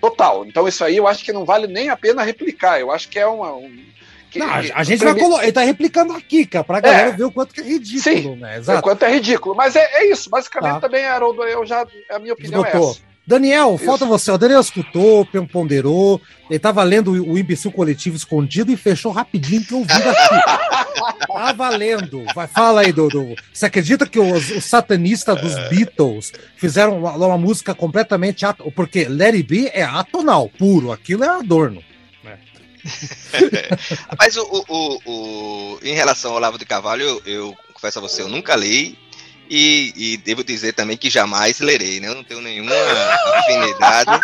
[0.00, 0.44] total.
[0.44, 2.78] Então isso aí eu acho que não vale nem a pena replicar.
[2.80, 3.84] Eu acho que é uma um,
[4.30, 5.42] que- Não, a, gente vai colocar.
[5.44, 7.12] Ele tá replicando aqui, cara, pra galera É.
[7.12, 8.36] ver o quanto que é ridículo, Sim.
[8.40, 8.56] né?
[8.56, 8.82] o Exato.
[8.82, 10.28] quanto é ridículo, mas é, é isso.
[10.30, 10.80] Basicamente Tá.
[10.80, 13.00] também, Haroldo, eu já a minha opinião é essa.
[13.28, 13.84] Daniel, Isso.
[13.84, 14.30] falta você.
[14.30, 19.64] O Daniel escutou, ponderou, ele tava lendo o o imbecil coletivo escondido e fechou rapidinho
[19.64, 21.26] que eu vi daqui.
[21.26, 22.24] tá valendo.
[22.34, 23.34] Vai, fala aí, Dudu.
[23.52, 28.46] Você acredita que os, os satanistas dos Beatles fizeram uma, uma música completamente.
[28.46, 30.92] Ato, porque It Be é atonal, puro.
[30.92, 31.82] Aquilo é adorno.
[34.18, 35.00] Mas o, o, o-
[35.74, 38.98] o- em relação ao Olavo de Carvalho, eu, eu confesso a você, eu nunca li.
[39.48, 42.08] E, e devo dizer também que jamais lerei, né?
[42.08, 42.74] Eu não tenho nenhuma
[43.36, 44.20] afinidade.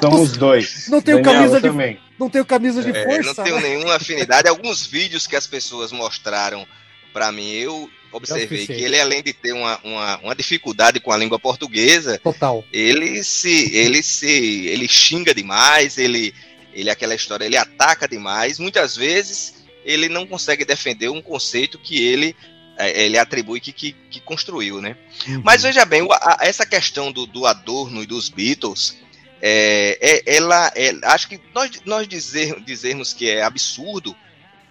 [0.00, 0.88] Somos dois.
[0.88, 2.00] Não tenho Daniel, camisa de- também.
[2.18, 3.42] Não tenho camisa de É, não força.
[3.44, 3.68] tenho né?
[3.68, 4.48] nenhuma afinidade.
[4.48, 6.66] Alguns vídeos que as pessoas mostraram
[7.12, 8.82] pra mim, eu observei que suficiente.
[8.84, 12.64] ele, além de ter uma, uma, uma dificuldade com a língua portuguesa, Total.
[12.72, 16.32] ele se ele se ele xinga demais, ele
[16.72, 18.58] ele aquela história, ele ataca demais.
[18.58, 22.36] Muitas vezes ele não consegue defender um conceito que ele
[22.78, 24.96] eh, ele atribui que, que, que construiu, né?
[25.28, 25.42] Uhum.
[25.44, 28.96] Mas veja bem, a- essa questão do, do Adorno e dos Beatles,
[29.42, 34.16] é, é- ela, é- acho que nós, nós dizer, dizermos que é absurdo,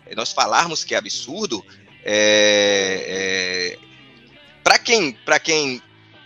[0.08, 1.64] é, nós falarmos que é absurdo,
[2.04, 3.78] é,
[4.64, 5.82] para quem, para quem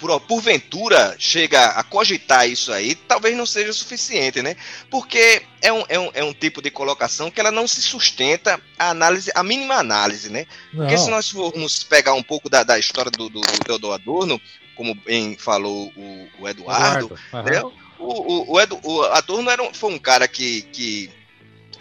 [0.05, 4.55] por, porventura chega a cogitar isso aí, talvez não seja suficiente, né?
[4.89, 8.59] Porque é um, é, um, é um tipo de colocação que ela não se sustenta
[8.77, 10.45] a análise, a mínima análise, né?
[10.73, 11.11] Porque se Não.
[11.17, 14.39] nós formos pegar um pouco da, da história do, do, do Theodor Adorno,
[14.75, 17.43] como bem falou o, o Eduardo, aham.
[17.43, 17.63] né?
[17.97, 21.09] o, o, o, Edu- o Adorno era um- foi um cara que, que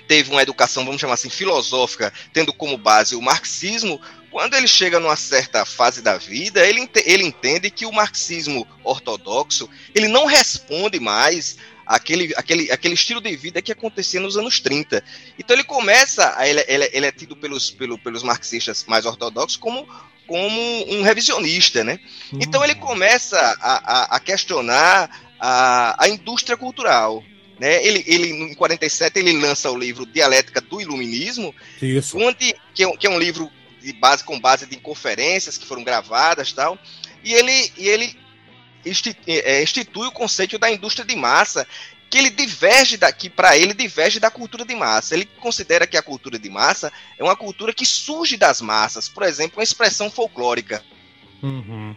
[0.07, 4.01] teve uma educação, vamos chamar assim, filosófica, tendo como base o marxismo.
[4.31, 9.69] Quando ele chega numa certa fase da vida, ele, ele entende que o marxismo ortodoxo
[9.95, 15.05] ele não responde mais àquele, aquele, aquele estilo de vida que acontecia nos anos 30.
[15.39, 19.57] Então ele começa, a- ele, ele, ele é tido pelos, pelo, pelos marxistas mais ortodoxos
[19.57, 19.87] como,
[20.27, 20.61] como
[20.93, 22.01] um revisionista, né?
[22.33, 27.23] Então ele começa a, a, a questionar a, a indústria cultural.
[27.59, 27.85] Né?
[27.87, 32.19] Ele, ele, em 47, ele lança o livro Dialética do Iluminismo, Isso.
[32.19, 33.51] onde, que, é, um- que é um livro
[33.81, 36.77] de base, com base de conferências que foram gravadas tal,
[37.23, 38.19] e ele, e ele
[38.85, 41.67] insti- é, institui o conceito da indústria de massa,
[42.11, 45.15] que ele diverge daqui, para ele, diverge da cultura de massa.
[45.15, 49.23] Ele considera que a cultura de massa é uma cultura que surge das massas, por
[49.23, 50.85] exemplo, uma expressão folclórica
[51.43, 51.95] Uhum.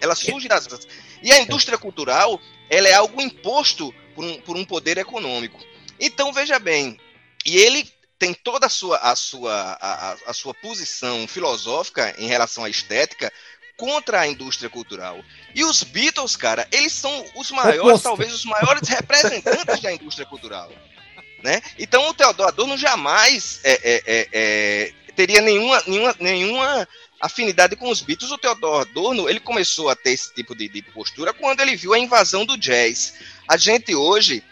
[0.00, 0.88] ela surge das massas.
[1.22, 5.58] E a indústria cultural, ela é algo imposto por um, por um poder econômico.
[6.00, 6.98] Então, veja bem,
[7.44, 7.88] e ele
[8.18, 13.32] tem toda a sua, a sua, a, a- sua posição filosófica em relação à estética
[13.76, 15.20] contra a indústria cultural.
[15.54, 18.04] E os Beatles, cara, eles são os maiores, Oposto.
[18.04, 20.70] talvez os maiores representantes da indústria cultural.
[21.42, 21.60] Né?
[21.76, 26.88] Então o Theodor Adorno jamais é, é, é, é, teria nenhuma, nenhuma, nenhuma
[27.20, 28.30] afinidade com os Beatles.
[28.30, 31.92] O Theodor Adorno ele começou a ter esse tipo de, de postura quando ele viu
[31.94, 33.14] a invasão do jazz.
[33.52, 34.42] A gente hoje,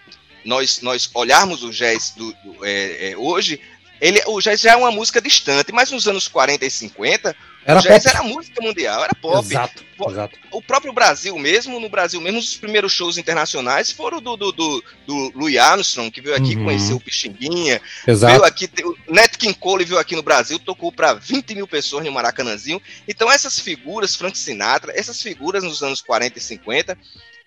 [0.44, 3.58] nós, nós olharmos o jazz do, do- é, é, hoje,
[3.98, 7.34] ele, o jazz já é uma música distante, mas nos anos 40 e 50,
[7.64, 8.14] Era o jazz pop.
[8.14, 10.38] era música mundial, era pop Exato, Pô, exato.
[10.52, 14.84] o próprio Brasil mesmo, no Brasil mesmo, os primeiros shows internacionais foram do, do, do,
[15.06, 16.64] do Louis Armstrong, que veio aqui Uhum.
[16.64, 18.32] conhecer o Pixinguinha, Exato.
[18.34, 18.68] veio aqui,
[19.08, 22.80] o Nat King Cole veio aqui no Brasil, tocou para 20 mil pessoas no Maracanãzinho.
[23.08, 26.98] Então essas figuras, Frank Sinatra, essas figuras nos anos 40 e 50,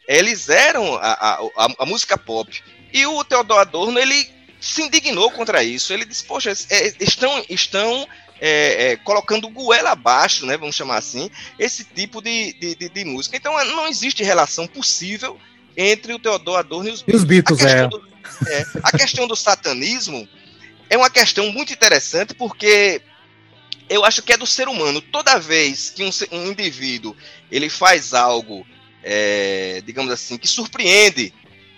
[0.07, 1.13] eles eram a,
[1.55, 2.61] a, a, música pop.
[2.91, 4.29] E o Theodor Adorno, ele
[4.59, 5.93] se indignou contra isso.
[5.93, 8.07] Ele disse, poxa, é, estão, estão
[8.39, 13.05] é, é, colocando goela abaixo, né, vamos chamar assim, esse tipo de, de, de, de
[13.05, 13.37] música.
[13.37, 15.39] Então não existe relação possível
[15.77, 17.73] entre o Theodor Adorno e os E os Beatles, a é.
[17.73, 18.07] questão, do,
[18.47, 20.27] é, a questão do satanismo
[20.89, 23.01] é uma questão muito interessante porque
[23.89, 25.01] eu acho que é do ser humano.
[25.01, 27.15] Toda vez que um, um indivíduo
[27.51, 28.65] ele faz algo,
[29.03, 31.33] é, digamos assim, que surpreende,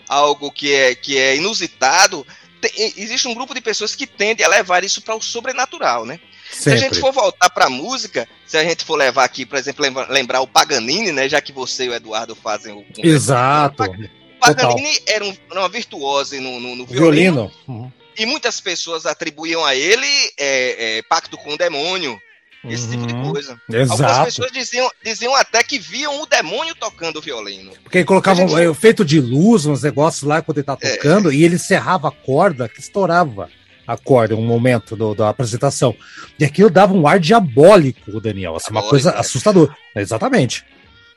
[0.07, 2.25] algo que é, que é inusitado,
[2.61, 6.19] te- existe um grupo de pessoas que tende a levar isso para o sobrenatural, né?
[6.51, 6.99] Se a gente Sempre.
[7.01, 10.41] for voltar para a música, se a gente for levar aqui, por exemplo, lembra- lembrar
[10.41, 11.27] o Paganini, né?
[11.27, 12.85] Já que você e o Eduardo fazem o.
[12.99, 13.83] Exato.
[13.83, 17.51] O Paganini era, um, uma virtuose no, no- no violino, Violino.
[17.67, 17.91] Uhum.
[18.17, 20.05] e muitas pessoas atribuíam a ele
[20.37, 22.21] é, é, pacto com o demônio,
[22.69, 23.31] esse tipo de Uhum.
[23.31, 23.51] coisa.
[23.69, 24.25] Algumas Exato.
[24.25, 27.71] pessoas diziam, diziam até que viam o demônio tocando o violino.
[27.83, 30.77] Porque ele colocava A gente- um efeito de luz, uns negócios lá quando ele tá
[30.81, 30.95] É.
[30.95, 33.49] tocando, e ele serrava a corda, que estourava
[33.87, 35.95] a corda em um momento do- da apresentação.
[36.39, 38.55] E aquilo dava um ar diabólico, Daniel.
[38.55, 39.19] Assim, uma Diabólico, coisa é.
[39.19, 39.75] assustadora.
[39.95, 40.65] Exatamente.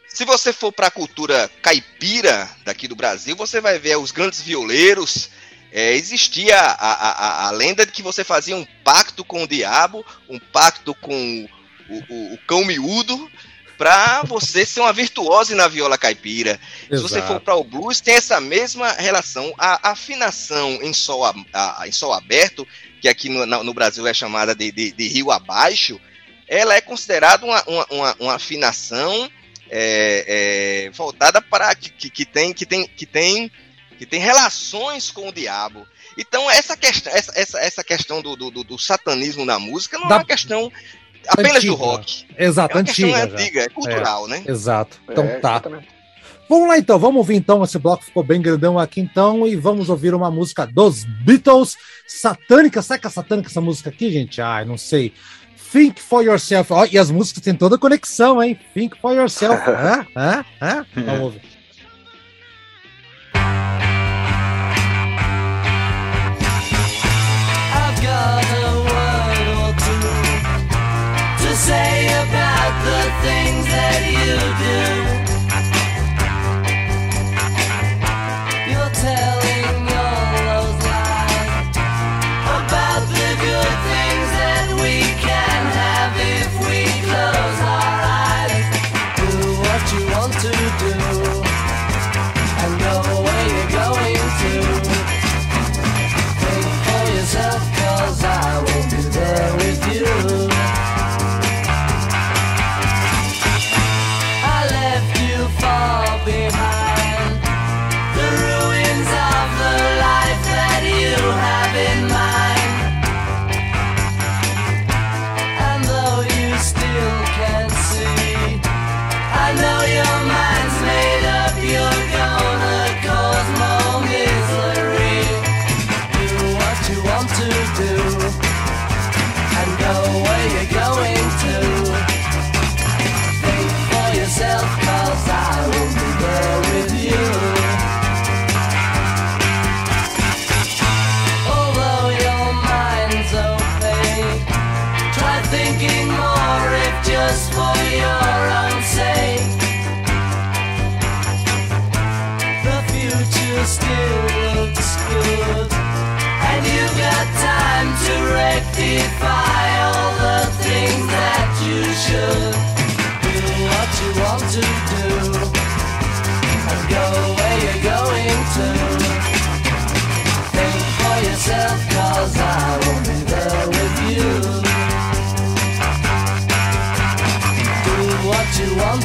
[0.06, 4.40] Se você for para a cultura caipira daqui do Brasil, você vai ver os grandes
[4.42, 5.30] violeiros.
[5.70, 10.04] É, existia a, a, a, lenda de que você fazia um pacto com o diabo,
[10.28, 11.46] um pacto com
[11.90, 13.30] o, o, o cão miúdo,
[13.76, 16.58] para você ser uma virtuose na viola caipira.
[16.90, 19.54] Se você for para o blues, tem essa mesma relação.
[19.58, 22.66] A afinação em sol, a- a- em sol aberto,
[23.00, 26.00] que aqui no, no Brasil é chamada de, de- de rio abaixo,
[26.48, 29.30] ela é considerada uma, uma, uma- uma afinação
[29.70, 33.52] é, é, voltada para que, que, que tem que tem que tem
[33.98, 35.86] que tem relações com o diabo.
[36.16, 40.08] Então essa questão essa, essa, essa questão do, do, do- do satanismo na música não
[40.08, 40.72] Da- é uma questão
[41.28, 41.74] apenas do Antiga.
[41.84, 42.26] rock.
[42.38, 43.28] Exato, É uma questão antiga.
[43.28, 43.34] já.
[43.34, 44.42] antiga, é cultural, né?
[44.46, 44.98] Exato.
[45.10, 45.50] Então É, tá.
[45.50, 45.88] exatamente.
[46.48, 47.62] Vamos lá então, vamos ouvir então.
[47.62, 49.46] Esse bloco ficou bem grandão aqui então.
[49.46, 51.76] E vamos ouvir uma música dos Beatles,
[52.06, 52.80] satânica.
[52.80, 54.40] Sabe que é satânica essa música aqui, gente?
[54.40, 55.12] Ai, não sei.
[55.70, 56.72] Think for yourself.
[56.72, 58.58] Ó, e as músicas têm toda a conexão, hein?
[58.72, 59.60] Think for yourself.
[59.68, 60.06] Hã?
[60.16, 60.46] Hã?
[60.62, 60.86] Hã?
[60.94, 61.42] Vamos ouvir.
[71.68, 75.17] Say about the things that you do.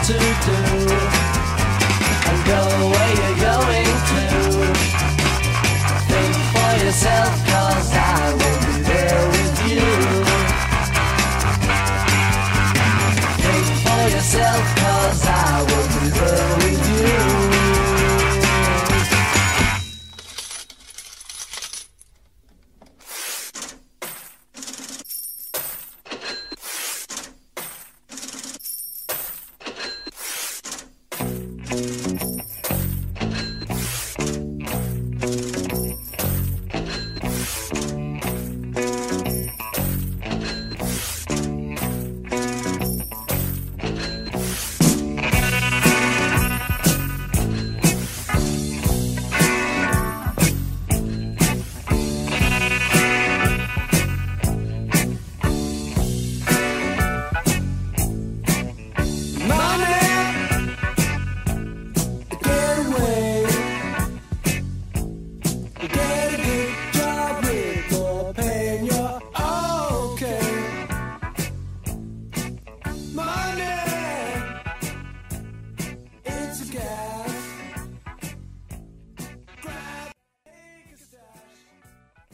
[0.04, 0.73] To do.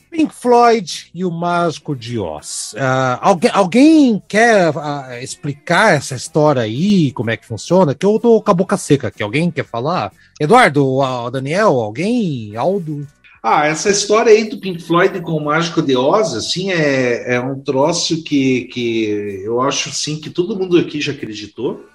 [0.10, 2.74] Pink Floyd e o Mágico de Oz.
[2.78, 7.93] Ah, alguém, alguém quer ah, explicar essa história aí, como é que funciona?
[7.93, 9.22] Que eu tô com a boca seca aqui.
[9.22, 10.12] Alguém quer falar?
[10.39, 12.55] Eduardo, ah, Daniel, alguém?
[12.55, 13.05] Aldo?
[13.41, 17.39] Ah, essa história aí do Pink Floyd com o Mágico de Oz, assim, é, é
[17.39, 21.86] um troço que, que eu acho, assim, que todo mundo aqui já acreditou.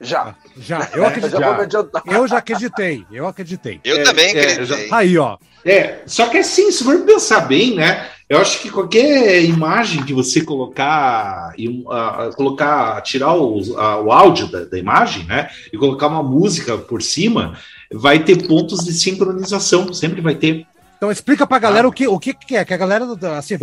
[0.00, 0.34] Já.
[0.56, 1.40] Já, eu acreditei.
[1.40, 2.02] Já vou me adiantar.
[2.06, 3.80] Eu já acreditei, eu acreditei.
[3.84, 4.88] Eu É, também é, acreditei.
[4.90, 5.36] Aí, ó.
[5.64, 8.08] É, só que assim, se for pensar bem, né?
[8.28, 11.52] Eu acho que qualquer imagem que você colocar
[11.88, 15.48] ah, colocar, tirar o, ah, o áudio da, da imagem, né?
[15.72, 17.56] E colocar uma música por cima,
[17.92, 20.66] vai ter pontos de sincronização, sempre vai ter.
[20.96, 23.54] Então explica pra galera o, que, o que que é, que a galera, assim,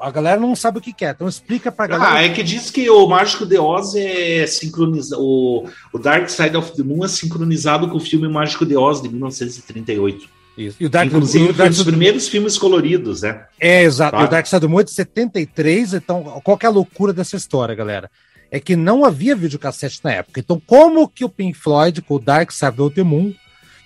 [0.00, 1.10] a galera não sabe o que que é.
[1.10, 2.14] Então explica pra galera.
[2.14, 5.22] Ah, é que diz que o Mágico de Oz é sincronizado.
[5.22, 9.02] O, o Dark Side of the Moon é sincronizado com o filme Mágico de Oz
[9.02, 10.26] de 1938.
[10.56, 10.76] Isso.
[10.80, 13.44] E o Dark, Inclusive, o um Dark dos primeiros filmes coloridos, né?
[13.60, 14.16] É, exato.
[14.16, 14.22] Tá.
[14.22, 16.72] E o Dark Side of the Moon é de 73, então qual que é a
[16.72, 18.10] loucura dessa história, galera?
[18.50, 20.40] É que não havia videocassete na época.
[20.40, 23.34] Então, como que o Pink Floyd com o Dark Side of the Moon.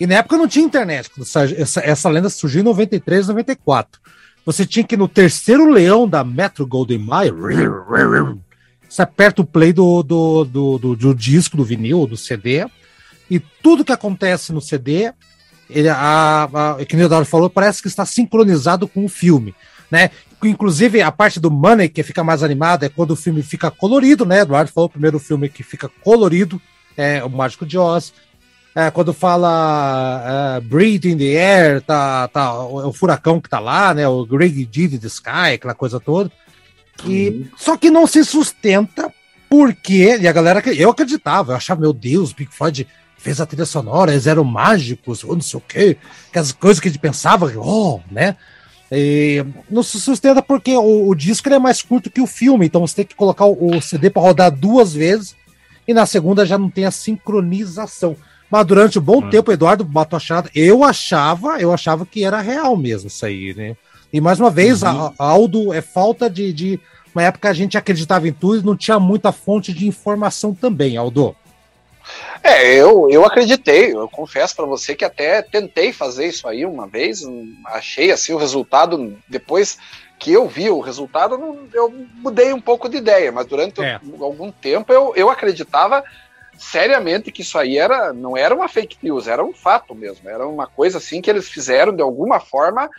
[0.00, 4.00] E na época não tinha internet, essa, essa, essa lenda surgiu em 93, 94.
[4.46, 7.34] Você tinha que ir no terceiro leão da Metro Golden Mayer.
[8.88, 12.66] Você aperta o play do, do, do, do, do disco, do vinil, do CD,
[13.30, 15.12] e tudo que acontece no CD,
[15.68, 19.54] ele, a, a, que o Eduardo falou, parece que está sincronizado com o filme,
[19.90, 20.10] né?
[20.42, 24.24] Inclusive, a parte do Money, que fica mais animada, é quando o filme fica colorido,
[24.24, 24.40] né?
[24.40, 26.60] Eduardo falou o primeiro filme que fica colorido,
[26.96, 28.12] é o Mágico de Oz.
[28.78, 33.58] É, quando fala uh, Breathe in the Air, tá, tá, o, o furacão que tá
[33.58, 34.06] lá, né?
[34.06, 36.30] O Greg D the Sky, aquela coisa toda.
[37.04, 39.12] E, Só que não se sustenta
[39.50, 43.66] porque, e a galera, eu acreditava, eu achava, meu Deus, Big Floyd fez a trilha
[43.66, 45.96] sonora, eles eram mágicos, ou não sei o quê,
[46.28, 48.36] aquelas coisas que a gente pensava, oh, né?
[48.92, 52.86] E não se sustenta porque o, o disco é mais curto que o filme, então
[52.86, 55.34] você tem que colocar o, o CD para rodar duas vezes
[55.88, 58.16] e na segunda já não tem a sincronização.
[58.50, 59.30] Mas durante um bom Hum.
[59.30, 60.50] tempo, Eduardo botou a charada.
[60.54, 63.76] Eu achava, eu achava que era real mesmo isso aí, né?
[64.12, 64.88] E mais uma vez, Uhum.
[64.88, 66.80] a, a Aldo é falta de, de.
[67.14, 70.96] Uma época a gente acreditava em tudo e não tinha muita fonte de informação também,
[70.96, 71.34] Aldo.
[72.42, 76.86] É, eu, eu acreditei, eu confesso pra você que até tentei fazer isso aí uma
[76.86, 79.76] vez, hum, achei assim o resultado, depois
[80.18, 81.38] que eu vi o resultado,
[81.74, 84.00] eu mudei um pouco de ideia, mas durante É.
[84.20, 86.02] algum tempo eu, eu acreditava
[86.58, 90.46] seriamente que isso aí era, não era uma fake news, era um fato mesmo, era
[90.46, 92.90] uma coisa assim que eles fizeram de alguma forma,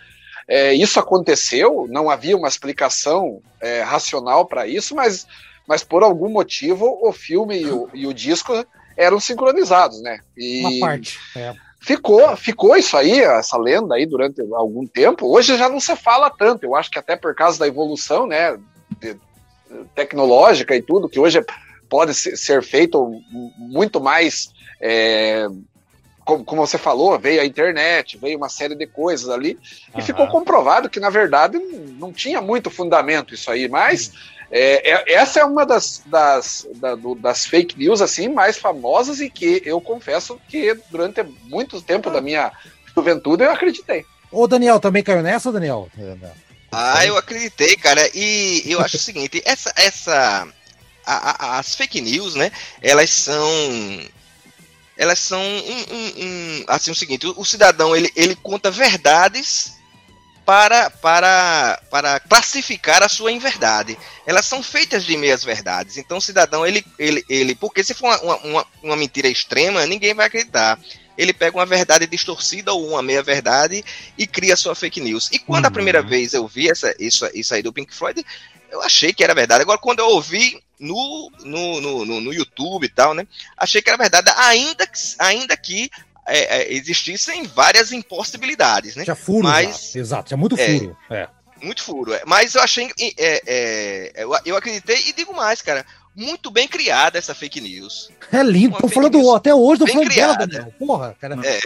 [0.48, 5.28] é, isso aconteceu, não havia uma explicação é, racional para isso, mas,
[5.68, 8.66] mas por algum motivo o filme e o, e o disco
[8.98, 10.20] eram sincronizados, né?
[10.36, 11.20] E Uma parte.
[11.36, 11.54] É.
[11.80, 15.28] ficou, ficou isso aí, essa lenda aí durante algum tempo.
[15.28, 16.64] Hoje já não se fala tanto.
[16.66, 18.58] Eu acho que até por causa da evolução, né,
[19.00, 19.18] de-
[19.96, 21.46] tecnológica e tudo, que hoje
[21.90, 23.22] pode ser, feito
[23.58, 24.50] muito mais.
[24.82, 25.48] é,
[26.26, 29.58] como, como você falou, veio a internet, veio uma série de coisas ali,
[29.96, 30.04] e Aham.
[30.06, 31.58] ficou comprovado que, na verdade,
[31.98, 34.12] não tinha muito fundamento isso aí, mas
[34.52, 39.20] é, é- essa é uma das, das, da- do- das fake news assim mais famosas
[39.20, 42.52] e que eu confesso que durante muito tempo da minha
[42.96, 44.06] juventude eu acreditei.
[44.32, 45.90] Ô, Daniel, também caiu nessa, Daniel?
[46.72, 48.08] Ah, eu acreditei, cara.
[48.14, 50.48] E eu acho o seguinte, essa, essa,
[51.14, 52.52] a- a- as fake news, né?
[52.82, 53.50] Elas são,
[54.98, 59.74] elas são um, um- um- assim o seguinte, o, o cidadão ele, ele conta verdades
[60.46, 63.98] para, para, para classificar a sua inverdade.
[64.26, 65.98] Elas são feitas de meias verdades.
[65.98, 70.14] Então o cidadão ele, ele, ele porque se for uma, uma, uma, mentira extrema, ninguém
[70.16, 70.80] vai acreditar.
[71.16, 73.84] Ele pega uma verdade distorcida ou uma meia verdade
[74.18, 75.30] e cria sua fake news.
[75.32, 75.74] E quando a Uhum.
[75.74, 78.26] primeira vez eu vi essa, isso, isso aí do Pink Floyd,
[78.72, 79.62] eu achei que era verdade.
[79.62, 83.28] Agora, quando eu ouvi no, no, no, no, YouTube e tal, né?
[83.58, 85.90] Achei que era verdade, ainda que, ainda que
[86.28, 89.04] é, é, existissem várias impossibilidades, né?
[89.04, 90.00] Tinha furo, Mas- já.
[90.00, 90.80] exato, tinha muito É.
[90.80, 90.98] furo.
[91.10, 91.28] É.
[91.62, 92.14] Muito furo.
[92.14, 92.22] é.
[92.26, 92.90] Mas eu achei.
[93.18, 95.86] é, é, eu, eu acreditei e digo mais, cara.
[96.16, 98.10] Muito bem criada essa fake news.
[98.32, 100.48] É lindo, Uma tô falando news até hoje, tô bem falando dela, criada.
[100.48, 100.74] Daniel.
[100.78, 101.38] Porra, cara.
[101.46, 101.60] É.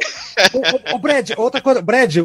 [0.55, 2.15] Ô, ô, ô, Brad, outra coisa, Brad,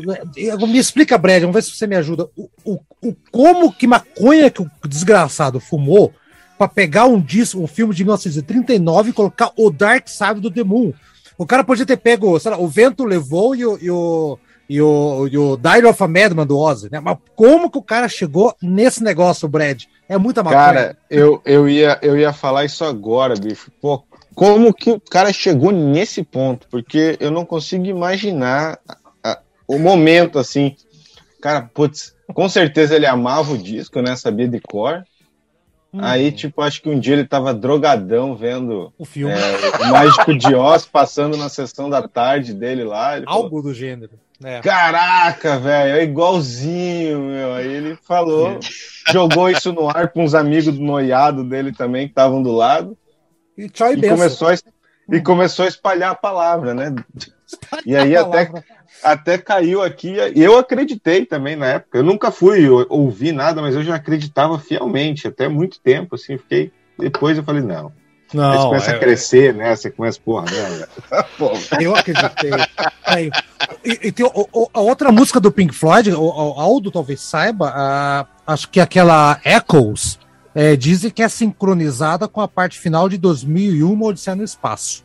[0.67, 2.29] me explica, Brad, vamos ver se você me ajuda.
[2.37, 6.13] O, o, o- como que maconha que o desgraçado fumou
[6.59, 10.65] pra pegar um disco, um filme de 1939 e colocar o Dark Side do The
[10.65, 10.93] Moon?
[11.39, 14.39] O cara podia ter pego, lá, o vento levou e o, e o,
[14.69, 16.99] e o, e o Diary of a Madman do Ozzy, né?
[16.99, 19.85] Mas como que o cara chegou nesse negócio, Brad?
[20.09, 20.61] É muita maconha.
[20.65, 23.71] Cara, eu, eu, ia, eu ia falar isso agora, bicho.
[23.81, 24.03] Pô,
[24.35, 26.67] como que o cara chegou nesse ponto?
[26.69, 30.75] Porque eu não consigo imaginar a- a- o momento assim.
[31.41, 34.17] Cara, putz, com certeza ele amava o disco, né?
[34.17, 35.05] Sabia de cor.
[35.93, 36.01] Hum.
[36.03, 39.33] Aí, tipo, acho que um dia ele tava drogadão vendo O filme.
[39.35, 43.17] é, o Mágico de Oz passando na sessão da tarde dele lá.
[43.17, 44.13] Ele falou, Algo do gênero.
[44.39, 44.61] né?
[44.61, 47.55] Caraca, velho, é igualzinho, meu.
[47.55, 48.59] Aí ele falou,
[49.11, 52.97] jogou isso no ar com uns amigos do noiado dele também que estavam do lado.
[53.57, 54.55] E tchau e, E começou, a,
[55.11, 56.95] e começou a espalhar a palavra, né?
[57.87, 58.65] E aí até, palavra.
[59.03, 60.17] Até caiu aqui.
[60.35, 61.99] E eu acreditei também na época.
[61.99, 66.37] Eu nunca fui ou- ouvir nada, mas eu já acreditava fielmente, até muito tempo, assim.
[66.39, 66.73] Fiquei.
[66.99, 67.87] Depois eu falei, não.
[68.31, 69.75] Aí você Não, começa é- a crescer, né?
[69.75, 71.25] Você começa, porra, não.
[71.39, 72.51] Pô, eu acreditei.
[73.07, 73.31] Aí,
[73.85, 77.21] e, e tem o- o- a outra música do Pink Floyd, o, o Aldo talvez
[77.23, 80.19] saiba, ah, acho que aquela Echoes,
[80.55, 85.05] é, dizem que é sincronizada com a parte final de 2001, Uma Odisseia no Espaço.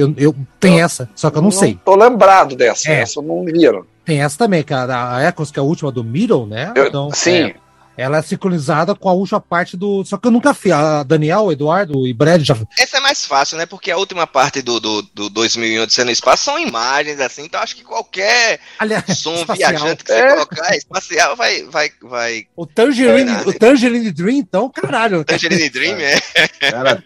[0.00, 1.78] Eu, eu, tem essa, só que eu não, sei.
[1.84, 3.00] Tô lembrado dessa, É.
[3.00, 3.82] essa eu não vira.
[4.04, 6.72] Tem essa também, que a, Echoes, que é a última do Middle, né?
[6.74, 7.54] Eu- sim, é,
[8.00, 10.04] ela é sincronizada com a última parte do.
[10.04, 10.72] Só que eu nunca fiz.
[10.72, 12.56] A Daniel, o Eduardo e Brad já.
[12.78, 13.66] Essa é mais fácil, né?
[13.66, 17.60] Porque a última parte do, do, do 2001 Odisseia no Espaço são imagens, assim, então
[17.60, 19.70] acho que qualquer Aliás, som espacial.
[19.70, 20.32] viajante que você É.
[20.34, 22.46] colocar espacial vai, vai, vai.
[22.56, 25.24] O Tangerine, o Tangerine Dream, então, caralho.
[25.24, 26.18] Tangerine Dream, é.
[26.70, 27.02] cara,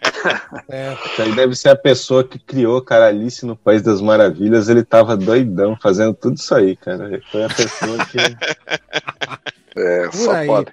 [0.69, 4.69] É, isso aí deve ser a pessoa que criou, cara, Alice no País das Maravilhas.
[4.69, 7.21] Ele tava doidão fazendo tudo isso aí, cara.
[7.31, 8.17] Foi a pessoa que.
[9.75, 10.47] é, Por só aí.
[10.47, 10.71] pode.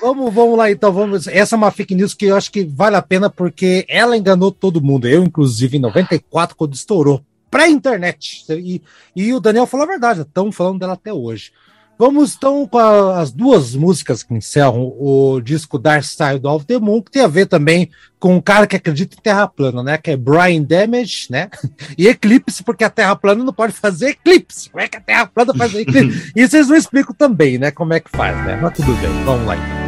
[0.00, 0.92] Vamos, vamos lá, então.
[0.92, 1.26] Vamos.
[1.26, 4.50] Essa é uma fake news que eu acho que vale a pena porque ela enganou
[4.50, 5.06] todo mundo.
[5.06, 8.44] Eu, inclusive, em 94, quando estourou pré-internet.
[8.50, 8.82] E,
[9.14, 11.52] e o Daniel falou a verdade, estão falando dela até hoje.
[11.98, 16.78] Vamos então com a- as duas músicas que encerram o disco Dark Side of the
[16.78, 17.90] Moon, que tem a ver também
[18.20, 19.98] com um cara que acredita em Terra plana, né?
[19.98, 21.48] Que é Brian Damage, né?
[21.96, 24.70] E Eclipse, porque a Terra plana não pode fazer eclipse.
[24.70, 26.32] Como é que a Terra plana faz eclipse?
[26.36, 27.70] E vocês não explicam também, né?
[27.72, 28.58] Como é que faz, né?
[28.62, 29.56] Mas tudo bem, vamos lá.
[29.56, 29.87] então.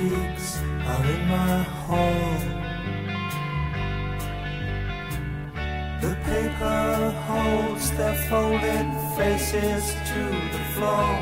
[0.00, 2.38] Lunatics are in my hall.
[6.00, 10.22] The paper holds their folded faces to
[10.52, 11.12] the floor.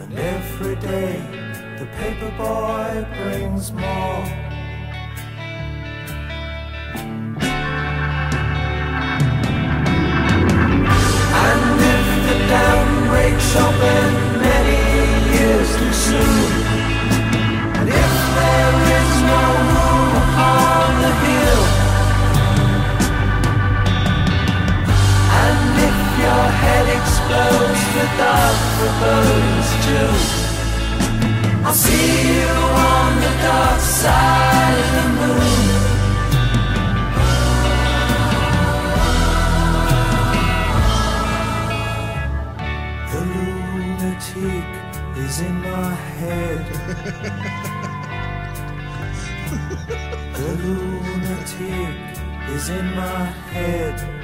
[0.00, 1.16] And every day
[1.78, 4.24] the paper boy brings more.
[11.46, 14.10] And if the dam breaks open
[14.40, 14.80] many
[15.36, 16.33] years too soon,
[27.34, 28.14] head explodes with
[28.78, 30.14] proposed too,
[31.66, 32.52] I'll see you
[32.90, 35.54] on the dark side of the moon.
[43.12, 44.66] The lunatic
[45.24, 46.64] is in my head.
[50.34, 51.94] the lunatic
[52.54, 54.23] is in my head.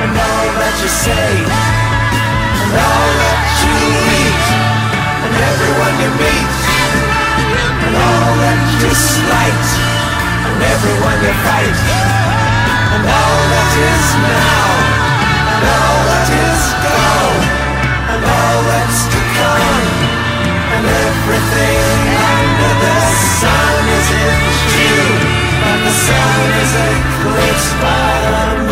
[0.00, 3.72] and all that you say, and all that you
[4.16, 4.44] eat,
[5.24, 6.56] and everyone you meet,
[7.84, 9.66] and all that you slight,
[10.48, 11.80] and everyone you fight,
[12.96, 14.68] and all that is now,
[15.52, 17.44] and all that is gone,
[18.16, 19.84] and all that's to come,
[20.80, 22.98] and everything under the
[23.36, 24.38] sun is in
[24.72, 25.20] June,
[25.60, 28.08] but the sun is eclipsed by
[28.64, 28.69] the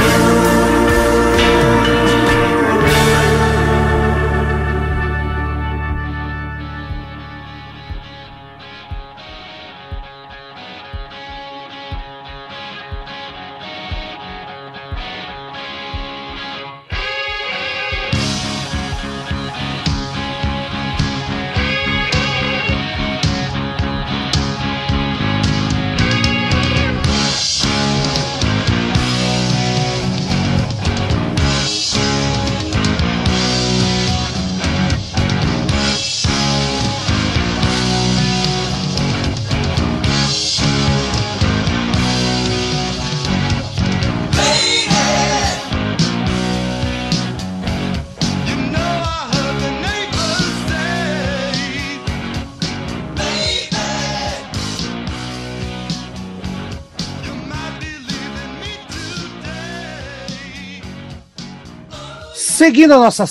[62.69, 63.27] Seguindo a nossa,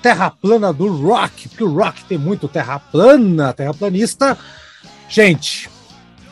[0.00, 4.38] terra plana do rock, porque o rock tem muito terra plana, terraplanista.
[5.08, 5.68] Gente,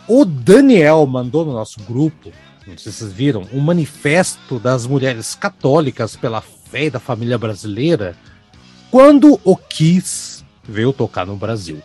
[0.07, 2.31] o Daniel mandou no nosso grupo,
[2.65, 8.17] não sei se vocês viram, um manifesto das mulheres católicas pela fé da família brasileira
[8.89, 11.83] quando o Kiss veio tocar no Brasil.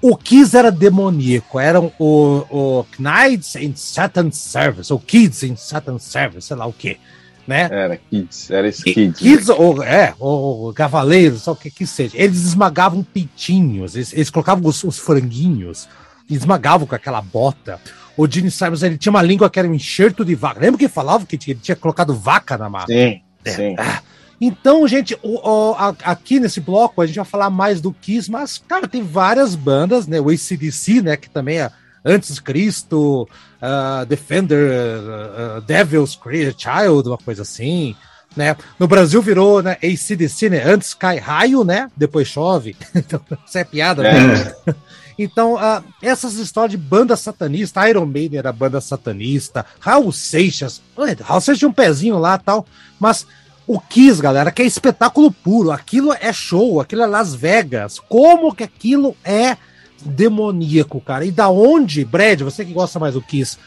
[0.00, 5.98] O Kiss era demoníaco, eram o, o Knights in Satan Service, ou Kids in Satan
[5.98, 6.98] Service, sei lá o que,
[7.48, 7.68] né?
[7.72, 9.48] Era Kids, era esse Kids.
[9.48, 12.12] Ou, é, ou cavaleiros, só o que que seja.
[12.16, 15.88] Eles esmagavam pintinhos, eles, eles colocavam os, os franguinhos,
[16.28, 17.80] e esmagavam com aquela bota.
[18.16, 20.60] O Gene Simons, ele tinha uma língua que era um enxerto de vaca.
[20.60, 22.86] Lembra que falava que tinha, ele tinha colocado vaca na massa?
[22.88, 23.74] Sim, sim.
[23.78, 24.02] Ah,
[24.40, 28.30] Então, gente, o- o- a- aqui nesse bloco a gente vai falar mais do Kiss,
[28.30, 30.20] mas, cara, tem várias bandas, né?
[30.20, 31.16] O ACDC, né?
[31.16, 31.70] Que também é
[32.04, 33.28] Antes Cristo,
[33.60, 37.94] ah, Defender, ah, Devil's Cre- Child, uma coisa assim,
[38.36, 38.56] né?
[38.78, 40.62] No Brasil virou né, ACDC, né?
[40.64, 41.90] Antes cai raio, né?
[41.96, 42.76] Depois chove.
[42.94, 44.54] Então, isso é piada, né?
[45.20, 51.40] Então, ah, essas histórias de banda satanista, Iron Maiden era banda satanista, Raul Seixas, Raul
[51.40, 52.64] Seixas tinha um pezinho lá e tal,
[53.00, 53.26] mas
[53.66, 58.54] o Kiss, galera, que é espetáculo puro, aquilo é show, aquilo é Las Vegas, como
[58.54, 59.56] que aquilo é
[60.04, 63.58] demoníaco, cara, e da onde, Brad, você que gosta mais do Kiss,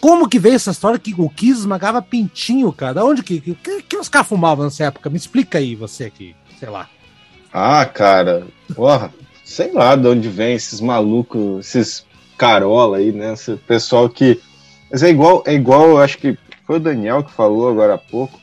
[0.00, 3.82] como que veio essa história que o Kiss esmagava pintinho, cara, da onde que, que,
[3.82, 6.88] que os caras fumavam nessa época, me explica aí, você aqui, sei lá.
[7.52, 9.12] Ah, cara, porra,
[9.44, 12.06] sei lá de onde vem esses malucos, esses
[12.38, 13.32] carola aí, né?
[13.32, 14.40] Esse pessoal que.
[14.90, 17.98] Mas é igual, é igual, eu acho que foi o Daniel que falou agora há
[17.98, 18.38] pouco.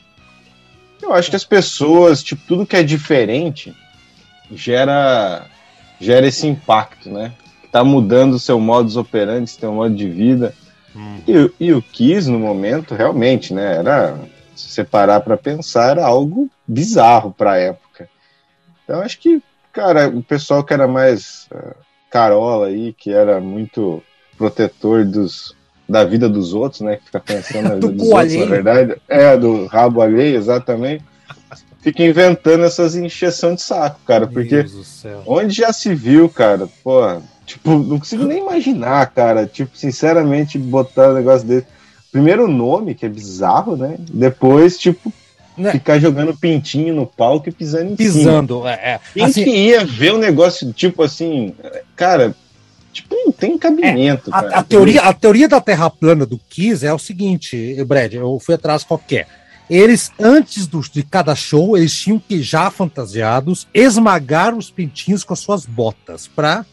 [1.01, 3.73] Eu acho que as pessoas, tipo, tudo que é diferente
[4.51, 5.47] gera,
[5.99, 7.34] gera esse impacto, né?
[7.72, 10.53] Tá mudando o seu modus operandi, seu modo de vida.
[11.27, 13.76] E, o- e o Kiss, no momento, realmente, né?
[13.77, 14.17] Era,
[14.55, 18.07] se você parar pra pensar, era algo bizarro pra época.
[18.84, 19.41] Então, acho que,
[19.73, 21.76] cara, o pessoal que era mais eh,
[22.09, 24.01] carola aí, que era muito
[24.38, 25.55] protetor dos,
[25.89, 26.97] da vida dos outros, né?
[26.97, 28.49] Que fica pensando na Do vida dos cu outros, na alheio.
[28.49, 29.01] verdade.
[29.09, 31.03] É, do rabo alheio, exatamente.
[31.86, 34.66] Fica inventando essas encheção de saco, cara, porque
[35.24, 41.12] onde já se viu, cara, pô, tipo, não consigo nem imaginar, cara, tipo, sinceramente, botar
[41.12, 41.68] um negócio desse.
[42.12, 43.98] Primeiro o nome, que é bizarro, né?
[43.99, 45.14] Depois, tipo,
[45.56, 45.74] Né?
[45.74, 48.14] ficar jogando pintinho no palco e pisando em cima.
[48.14, 48.99] Pisando, é, é.
[49.14, 51.53] Quem Assim, que ia ver um negócio, tipo assim,
[51.95, 52.36] cara,
[52.91, 54.57] tipo, não tem cabimento, A, cara.
[54.57, 58.56] a teoria, a teoria da Terra plana do Kiss é o seguinte, Brad, eu fui
[58.56, 59.28] atrás qualquer.
[59.69, 65.33] Eles, antes do- de cada show, eles tinham que já fantasiados esmagar os pintinhos com
[65.33, 66.65] as suas botas pra,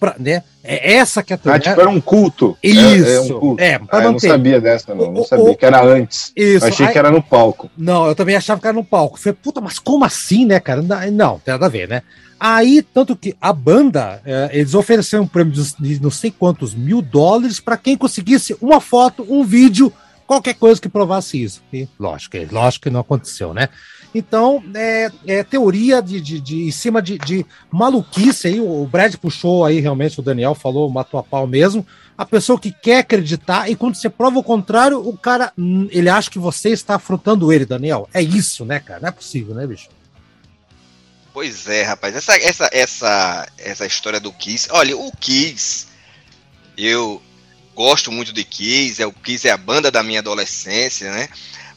[0.00, 0.42] pra, né?
[0.62, 1.60] É essa que é a Ah, teoria.
[1.60, 2.56] tipo, era um culto.
[2.62, 3.08] É- Isso.
[3.08, 3.62] É, um culto.
[3.62, 5.12] É, Ah, eu não sabia dessa, não.
[5.12, 6.32] Não sabia o- que era antes.
[6.34, 6.64] Isso.
[6.64, 7.70] Eu achei aí- que era no palco.
[7.76, 9.18] Não, eu também achava que era no palco.
[9.20, 10.80] Falei, puta, mas como assim, né, cara?
[10.82, 12.02] Não, não tem nada a ver, né?
[12.40, 16.74] Aí, tanto que a banda, eh, eles ofereceram um prêmio de, de não sei quantos
[16.74, 19.92] mil dólares para quem conseguisse uma foto, um vídeo,
[20.26, 21.62] qualquer coisa que provasse isso.
[21.72, 23.68] E, lógico, é- lógico que não aconteceu, né?
[24.14, 28.60] Então, é, é teoria de, de, de- em cima de, de maluquice aí.
[28.60, 31.84] O Brad puxou aí, realmente, o Daniel falou, matou a pau mesmo.
[32.16, 36.08] A pessoa que quer acreditar e quando você prova o contrário, o cara, hum, ele
[36.08, 38.08] acha que você está afrontando ele, Daniel.
[38.14, 39.00] É isso, né, cara?
[39.00, 39.88] Não é possível, né, bicho?
[41.32, 42.14] Pois é, rapaz.
[42.14, 44.68] Essa, essa, essa, essa história do Kiss.
[44.70, 45.88] Olha, o Kiss,
[46.78, 47.20] eu
[47.74, 49.02] gosto muito de Kiss.
[49.02, 51.28] É, o Kiss é a banda da minha adolescência, né?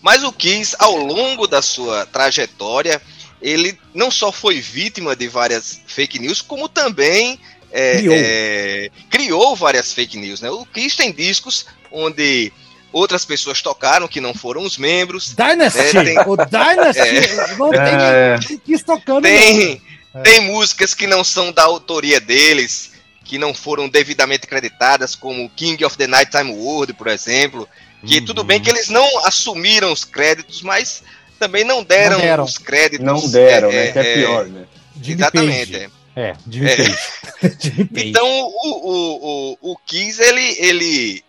[0.02, 3.02] Mas o Kiss, ao longo da sua trajetória,
[3.42, 7.40] ele não só foi vítima de várias fake news, como também
[7.72, 8.16] é, Criou.
[8.18, 10.50] é, criou várias fake news, né?
[10.50, 12.52] O Kiss tem discos onde
[12.94, 15.34] outras pessoas tocaram que não foram os membros.
[15.36, 15.80] Dynasty!
[15.98, 17.58] É, tem- O Dynasty!
[17.58, 19.22] Não tem É, ninguém que tocando.
[19.24, 19.82] Tem,
[20.16, 20.20] É.
[20.22, 22.92] tem músicas que não são da autoria deles,
[23.28, 27.68] que não foram devidamente creditadas, como King of the Nighttime World, por exemplo.
[28.06, 28.26] Que Uhum.
[28.26, 31.04] tudo bem que eles não assumiram os créditos, mas
[31.38, 32.44] também não deram, Não deram.
[32.46, 33.06] os créditos.
[33.06, 33.92] não deram, é, né?
[33.92, 34.66] Que é é, pior, né?
[35.02, 35.72] Jimmy Exatamente.
[35.74, 35.92] Page.
[36.16, 36.22] é.
[36.30, 36.76] É, Jimmy É.
[36.78, 36.98] Page.
[37.96, 41.24] Então o, o, o, o Kiss, ele, ele,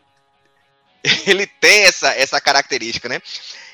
[1.26, 3.20] ele tem essa, essa característica, né?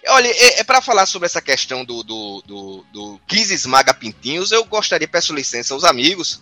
[0.09, 4.51] Olha, é, é para falar sobre essa questão do, do, do, do Kiss esmaga pintinhos,
[4.53, 6.41] eu gostaria, peço licença aos amigos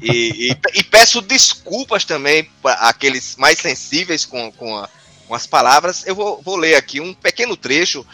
[0.00, 4.88] e, e- e peço desculpas também para aqueles mais sensíveis com, com, a-
[5.26, 6.06] com as palavras.
[6.06, 8.04] Eu vou, vou ler aqui um pequeno trecho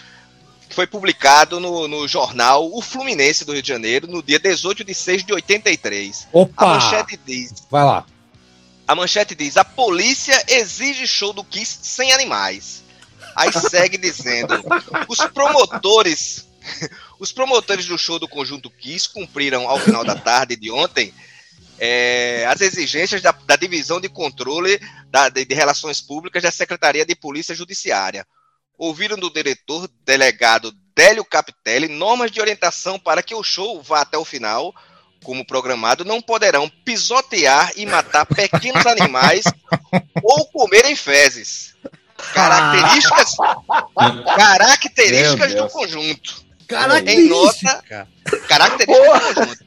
[0.69, 4.83] que foi publicado no, no jornal O Fluminense do Rio de Janeiro, no dia 18
[4.85, 6.27] de 6 de 83.
[6.33, 6.67] A Opa!
[6.67, 8.05] manchete diz: Vai lá.
[8.89, 12.83] a manchete diz: a polícia exige show do Kiss sem animais.
[13.37, 14.55] Aí segue dizendo:
[15.09, 16.47] os promotores,
[17.19, 21.13] os promotores do show do conjunto Kiss cumpriram ao final da tarde de ontem
[21.79, 27.05] é, as exigências da, da divisão de controle da- de, de relações públicas da Secretaria
[27.05, 28.27] de Polícia Judiciária.
[28.79, 34.17] Ouviram do diretor delegado Délio Capitelli normas de orientação para que o show vá até
[34.17, 34.73] o final
[35.25, 39.45] como programado, não poderão pisotear e matar pequenos animais
[40.23, 41.75] ou comerem fezes.
[42.33, 43.35] Características,
[44.37, 46.44] características do conjunto.
[46.67, 48.09] Característica.
[48.49, 49.65] Características do conjunto.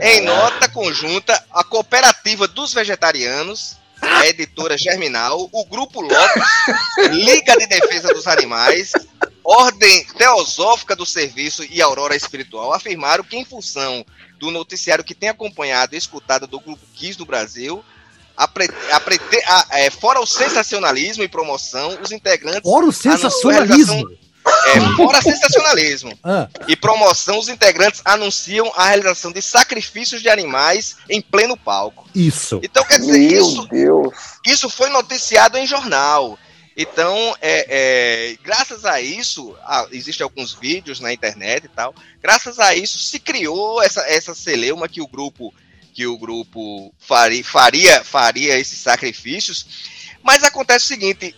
[0.00, 6.42] Em nota conjunta, a Cooperativa dos Vegetarianos, a editora Germinal, o Grupo Lopes,
[7.12, 8.92] Liga de Defesa dos Animais,
[9.42, 14.04] Ordem Teosófica do Serviço e Aurora Espiritual afirmaram que, em função
[14.38, 17.82] do noticiário que tem acompanhado e escutado do Grupo Kiss no Brasil,
[18.36, 22.70] a pre- a prete- a- é, fora o sensacionalismo e promoção, os integrantes.
[22.70, 22.92] Fora o
[23.96, 24.25] sensacionalismo.
[24.66, 30.96] É, fora sensacionalismo Ah, e promoção, os integrantes anunciam a realização de sacrifícios de animais
[31.08, 32.08] em pleno palco.
[32.14, 32.60] isso.
[32.62, 34.14] Então, quer dizer, Meu isso, Deus.
[34.46, 36.38] isso foi noticiado em jornal.
[36.76, 41.94] Então, é, é, graças a isso, ah, existem alguns vídeos na internet e tal.
[42.22, 45.52] Graças a isso, se criou essa, essa celeuma que o grupo
[45.94, 49.66] que o grupo faria, faria, faria esses sacrifícios.
[50.22, 51.34] Mas acontece o seguinte: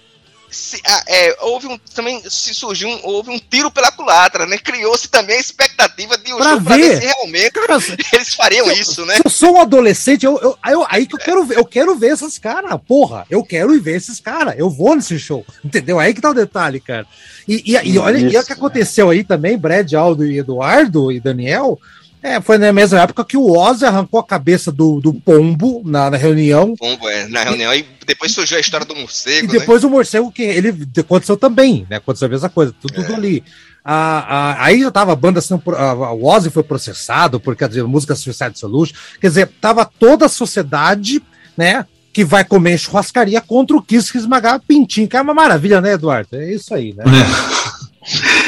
[0.50, 4.56] se- ah, é, houve um, também se surgiu um, houve um tiro pela culatra, né?
[4.58, 7.00] Criou-se também a expectativa de um Pra ver ver.
[7.00, 7.78] se realmente Cara,
[8.12, 9.16] eles fariam isso, né?
[9.16, 11.94] Se eu sou um adolescente, eu, eu- eu- aí que eu quero ver, eu quero
[11.96, 13.26] ver esses caras, porra.
[13.30, 14.54] Eu quero ir ver esses caras.
[14.58, 15.44] Eu vou nesse show.
[15.64, 15.98] Entendeu?
[15.98, 17.06] Aí que tá o detalhe, cara.
[17.46, 21.10] E, e, e olha, e o Isso, que aconteceu aí também, Brad, Aldo e Eduardo
[21.12, 21.78] e Daniel.
[22.22, 26.10] É, foi na mesma época que o Ozzy arrancou a cabeça do, do pombo na,
[26.10, 26.74] na reunião.
[26.76, 29.58] Pombo, é, na reunião, e depois surgiu a história do E morcego, né?
[29.58, 31.96] depois o morcego, que ele aconteceu também, né?
[31.96, 33.02] Aconteceu a mesma coisa, tudo, É.
[33.04, 33.44] tudo ali.
[33.84, 35.60] Ah, ah, aí já tava a banda sendo.
[35.60, 38.94] pro- ah, o Ozzy foi processado por causa de música Suicide Solution.
[39.20, 41.22] Quer dizer, tava toda a sociedade,
[41.56, 41.86] né?
[42.12, 45.92] Que vai comer churrascaria contra o Kiss que esmagava pintinho, que é uma maravilha, né,
[45.92, 46.28] Eduardo?
[46.32, 47.04] É isso aí, né?
[47.06, 48.47] É,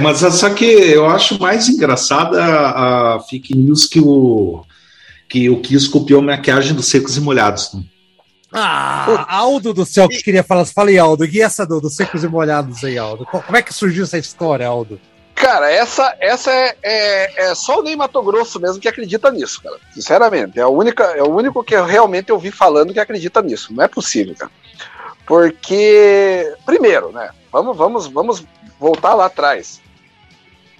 [0.00, 4.64] mas só que eu acho mais engraçada a, a fake news que o
[5.28, 7.70] que o Kiss copiou a maquiagem dos secos e molhados.
[8.52, 10.66] Ah, Aldo do céu, que queria falar.
[10.66, 11.24] Fala aí, Aldo.
[11.24, 13.24] E essa do, dos secos e molhados aí, Aldo?
[13.24, 15.00] Co- Como é que surgiu essa história, Aldo?
[15.34, 19.62] Cara, essa, essa é, é, é só o Ney Mato Grosso mesmo que acredita nisso,
[19.62, 19.76] cara.
[19.94, 20.58] Sinceramente.
[20.58, 23.72] É, a única, é o único que eu realmente ouvi falando que acredita nisso.
[23.72, 24.52] Não é possível, cara.
[25.26, 27.30] Porque, primeiro, né?
[27.52, 28.44] Vamos, vamos, vamos
[28.78, 29.80] voltar lá atrás.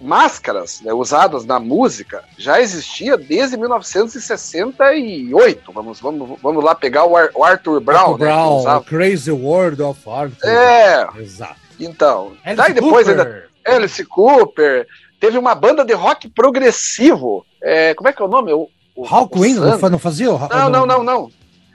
[0.00, 5.72] máscaras né, usadas na música já existia desde 1968.
[5.72, 8.12] Vamos, vamos, vamos lá pegar o, Ar- o Arthur Brown.
[8.12, 10.48] Arthur né, Brown, Crazy World of Arthur.
[10.48, 11.06] É.
[11.18, 11.56] Exato.
[11.78, 13.26] Então, Alice daí depois Cooper.
[13.26, 14.86] ainda Alice Cooper,
[15.20, 17.46] teve uma banda de rock progressivo.
[17.62, 18.52] é, como é que é o nome?
[18.52, 19.56] O, o, Hawkwind,
[19.90, 20.32] não fazia?
[20.32, 21.30] o- Não, não, não, não.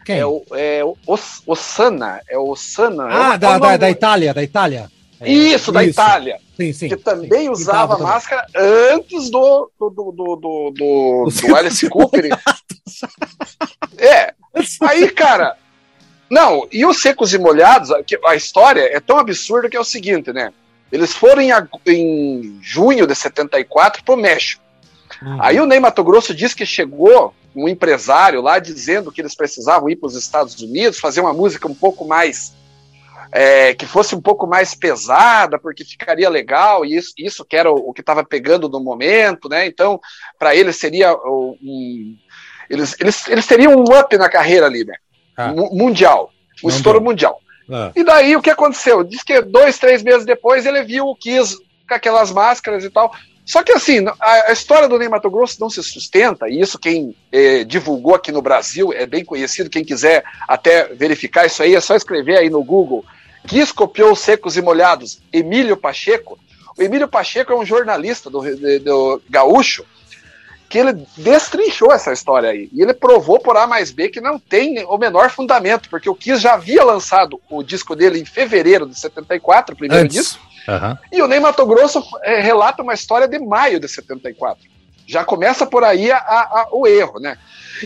[0.08, 0.20] Quem?
[0.20, 2.22] É o é o Os- Osana.
[2.30, 3.04] É o Osana.
[3.10, 4.90] é Ah, da, é da, da do- Itália, da Itália.
[5.20, 6.40] É, Isso, da Itália.
[6.56, 6.88] Sim, sim.
[6.88, 7.50] que também sim.
[7.50, 12.30] usava máscara antes do, do, do, do, do, do, do Alice Cooper.
[13.98, 15.04] É, também.
[15.04, 15.58] aí, cara.
[16.30, 17.90] Não, e os secos e molhados,
[18.26, 20.52] a, história é tão absurda que é o seguinte, né?
[20.92, 21.52] Eles foram em,
[21.88, 24.62] em junho de 74 pro México.
[25.22, 25.38] Uhum.
[25.42, 29.90] Aí o Ney Mato Grosso disse que chegou um empresário lá dizendo que eles precisavam
[29.90, 32.56] ir para os Estados Unidos, fazer uma música um pouco mais.
[33.32, 37.70] é, que fosse um pouco mais pesada, porque ficaria legal, e isso, isso que era
[37.70, 39.66] o, o que estava pegando no momento, né?
[39.66, 40.00] Então,
[40.40, 42.16] para eles seria um.
[42.70, 44.96] Eles, eles, eles teriam um up na carreira ali, né?
[45.36, 45.50] Ah.
[45.50, 46.32] Mu- Mundial.
[46.64, 47.40] Um Não estouro mundial.
[47.70, 49.04] Ah, E daí o que aconteceu?
[49.04, 51.58] Diz que dois, três meses depois ele viu o Kiss
[51.88, 53.12] com aquelas máscaras e tal.
[53.48, 56.78] Só que assim, a, a história do Ney Mato Grosso não se sustenta, e isso
[56.78, 61.74] quem eh, divulgou aqui no Brasil é bem conhecido, quem quiser até verificar isso aí,
[61.74, 63.06] é só escrever aí no Google.
[63.48, 66.38] Kiss copiou os secos e molhados, Emílio Pacheco.
[66.78, 69.86] O Emílio Pacheco é um jornalista do, de- do Gaúcho,
[70.70, 72.70] que ele destrinchou essa história aí.
[72.74, 76.14] E ele provou por A mais B que não tem o menor fundamento, porque o
[76.16, 80.98] Kiss já havia lançado o disco dele em fevereiro de 74, o primeiro disco, Aham.
[81.12, 84.64] e o Ney Mato Grosso é, relata uma história de maio de 74.
[85.06, 87.38] Já começa por aí a- a- o erro, né?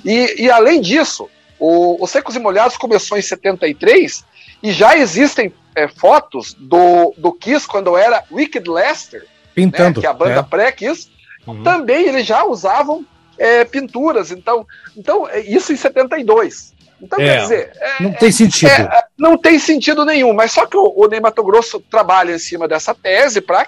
[0.03, 1.29] E, e além disso,
[1.59, 4.25] o, o Secos e Molhados começou em 73
[4.63, 10.01] e já existem é, fotos do, do Kiss quando era Wicked Lester, né, Pintando.
[10.01, 10.43] que é a banda é.
[10.43, 11.09] pré-Kiss,
[11.47, 11.63] Uhum.
[11.63, 13.03] também eles já usavam
[13.37, 14.29] é, pinturas.
[14.31, 16.71] Então, então, é, isso em 72.
[17.01, 17.23] Então, É.
[17.37, 18.69] quer dizer, é, Não tem sentido.
[18.69, 22.39] é, não tem sentido nenhum, mas só que o, o Ney Mato Grosso trabalha em
[22.39, 23.65] cima dessa tese para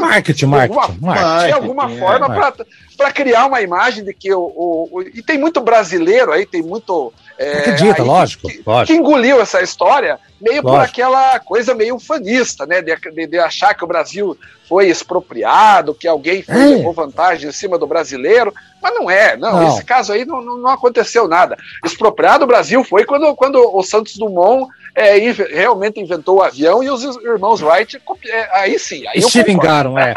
[0.00, 1.46] marketing, alguma- marketing, marketing.
[1.46, 2.70] de alguma é, forma marketing.
[2.96, 6.62] para criar uma imagem de que o, o- o- e tem muito brasileiro aí tem
[6.62, 8.86] muito é, Acredita, aí lógico, que, lógico.
[8.86, 10.90] que engoliu essa história meio por Lógico.
[10.90, 14.38] aquela coisa meio fanista né de, de- de achar que o Brasil
[14.68, 16.66] foi expropriado que alguém foi, É.
[16.76, 18.52] levou vantagem em cima do brasileiro
[18.82, 19.68] mas não é não, Não.
[19.68, 23.82] esse caso aí não, não, não aconteceu nada expropriado o Brasil foi quando, quando o
[23.82, 25.18] Santos Dumont é,
[25.54, 29.98] realmente inventou o avião e os irmãos Wright copi- é, aí sim aí Se vingaram,
[29.98, 30.14] é.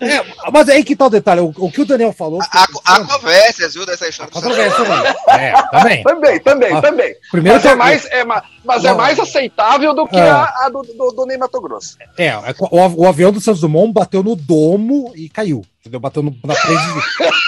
[0.00, 2.40] É, Mas aí que tá o detalhe, o, o que o Daniel falou.
[2.52, 4.30] Há, há controvérsias, viu, dessa história.
[4.30, 5.14] do controvérsia também.
[5.40, 6.02] É, também.
[6.02, 7.14] Também, também, Ah, também.
[7.30, 10.28] Primeiro mas é mais, é, ma- mas é mais aceitável do que É.
[10.30, 11.96] a, a do, do, do Ney Mato Grosso.
[12.18, 15.62] É, é, o, o avião do Santos Dumont bateu no domo e caiu.
[15.80, 15.98] Entendeu?
[16.00, 16.82] Bateu no, na frente.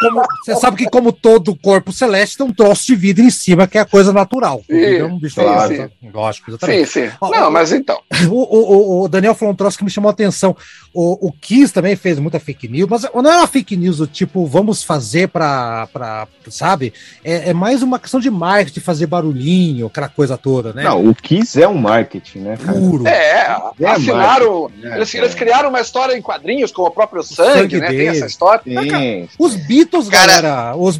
[0.00, 3.66] como- Você sabe que, como todo corpo celeste, tem um troço de vida em cima,
[3.66, 4.62] que é a coisa natural.
[4.68, 5.82] Vidro é um bicho sim, claro, sim.
[5.82, 5.88] tá?
[6.12, 6.86] Lógico, exatamente.
[6.88, 7.12] Sim, sim.
[7.20, 8.00] Ó, Não, mas então.
[8.30, 10.56] O, o- o- Daniel falou um troço que me chamou a atenção.
[10.92, 14.06] O, o Kiss também fez muita fake news, mas não é uma fake news do
[14.06, 15.88] tipo, vamos fazer pra.
[15.92, 16.92] pra sabe?
[17.24, 20.84] É, é mais uma questão de marketing, fazer barulhinho, aquela coisa toda, né?
[20.84, 22.78] Não, o Kiss é um marketing, né, cara?
[22.78, 23.06] Puro.
[23.08, 24.62] É, É assinaram.
[24.62, 27.88] marketing, né, eles, eles criaram uma história em quadrinhos com o próprio sangue, sangue né?
[27.88, 28.08] Tem dele.
[28.16, 28.62] essa história.
[28.64, 29.28] Sim.
[29.44, 30.98] Os Beatles, Cara- galera, os,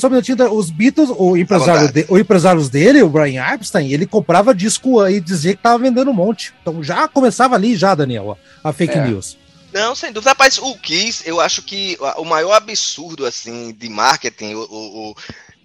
[0.00, 3.90] só um minutinho, da- os Beatles, o empresário, de- o empresário dele, o Brian Epstein,
[3.92, 6.52] ele comprava disco e dizia que tava vendendo um monte.
[6.62, 9.06] Então já começava ali já, Daniel, a, a fake É.
[9.06, 9.36] news.
[9.72, 10.30] Não, sem dúvida.
[10.30, 15.16] Rapaz, o Kiss, eu acho que o maior absurdo, assim, de marketing, o, o- o-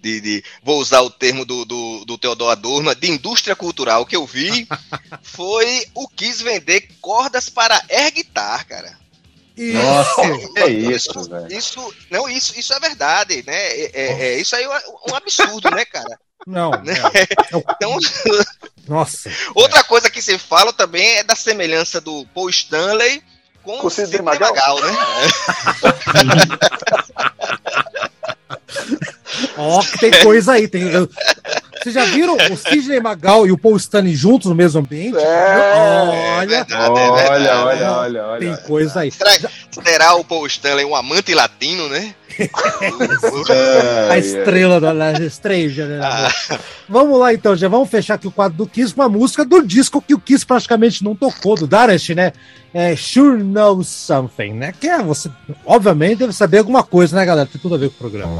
[0.02, 4.16] de, de- vou usar o termo do, do, do Teodoro Adorno, de indústria cultural que
[4.16, 4.66] eu vi,
[5.22, 9.00] foi o Kiss vender cordas para air guitar, cara.
[9.56, 10.52] Nossa, Isso.
[10.58, 11.52] é isso, velho.
[11.52, 13.54] Isso, não, isso, isso é verdade, né?
[13.56, 14.68] É, é- é- isso aí é
[15.10, 16.18] um absurdo, né, cara?
[16.46, 17.62] Não, não.
[17.76, 18.44] Então, É.
[18.88, 19.30] Nossa.
[19.54, 23.22] outra coisa que se fala também é da semelhança do Paul Stanley
[23.62, 24.50] com, Com o Sidney Magal.
[24.50, 24.92] Magal, né?
[29.56, 30.68] Ó, que tem coisa aí.
[30.68, 30.84] Tem,
[31.82, 35.16] vocês já viram o Sidney Magal e o Paul Stanley juntos no mesmo ambiente?
[35.16, 37.48] É, Olha, verdade, é Olha, verdade.
[37.48, 38.38] olha, olha, olha.
[38.40, 39.10] tem coisa aí.
[39.10, 39.30] Será,
[39.84, 42.14] será o Paul Stanley um amante latino, né?
[44.10, 45.86] A estrela da estrela.
[45.86, 46.00] né?
[46.02, 46.58] Ah.
[46.88, 49.62] Vamos lá então, já vamos fechar aqui o quadro do Kiss com a música do
[49.66, 52.32] disco que o Kiss praticamente não tocou, do Darash, né?
[52.74, 54.72] É Sure Knows Something, né?
[54.78, 55.30] Que é você,
[55.64, 57.48] obviamente, deve saber alguma coisa, né, galera?
[57.50, 58.32] Tem tudo a ver com o programa.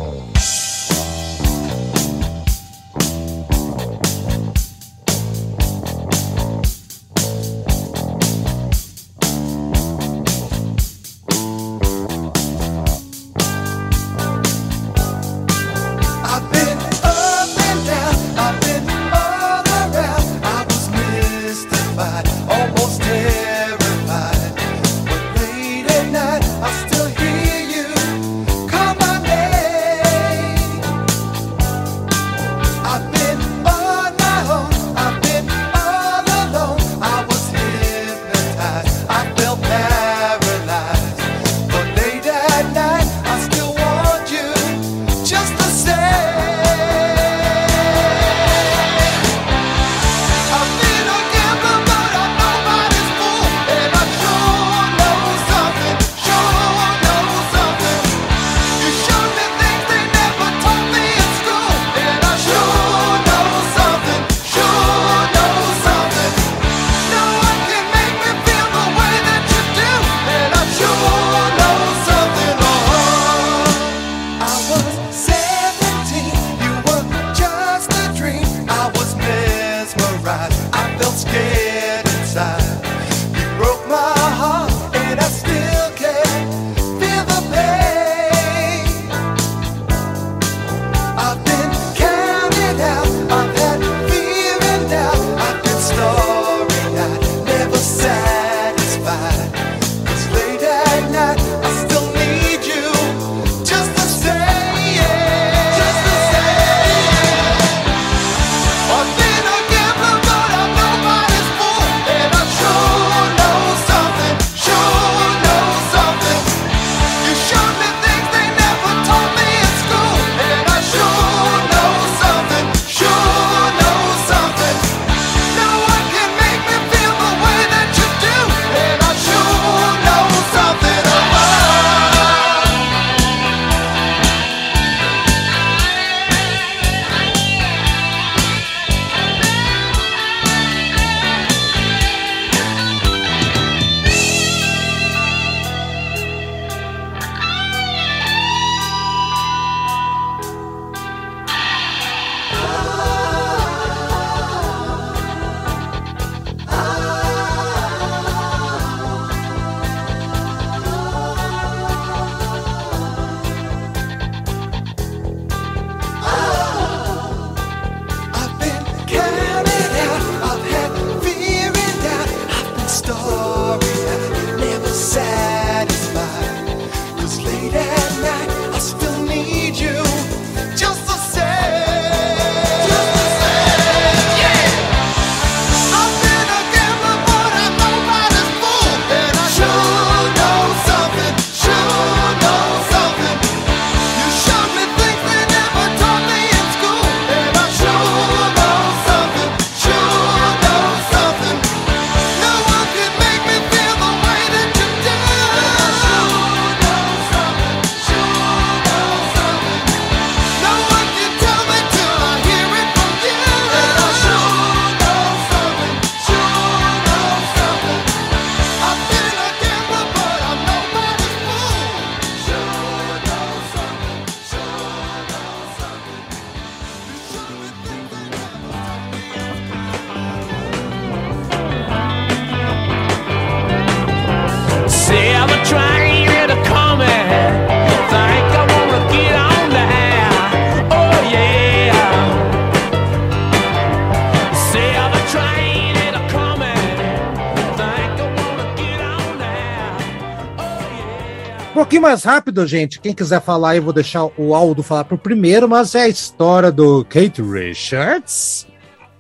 [251.93, 252.99] Pouquinho mais rápido, gente.
[253.01, 256.73] Quem quiser falar eu vou deixar o Aldo falar pro primeiro, mas é a história
[256.73, 258.67] do Kate Richards.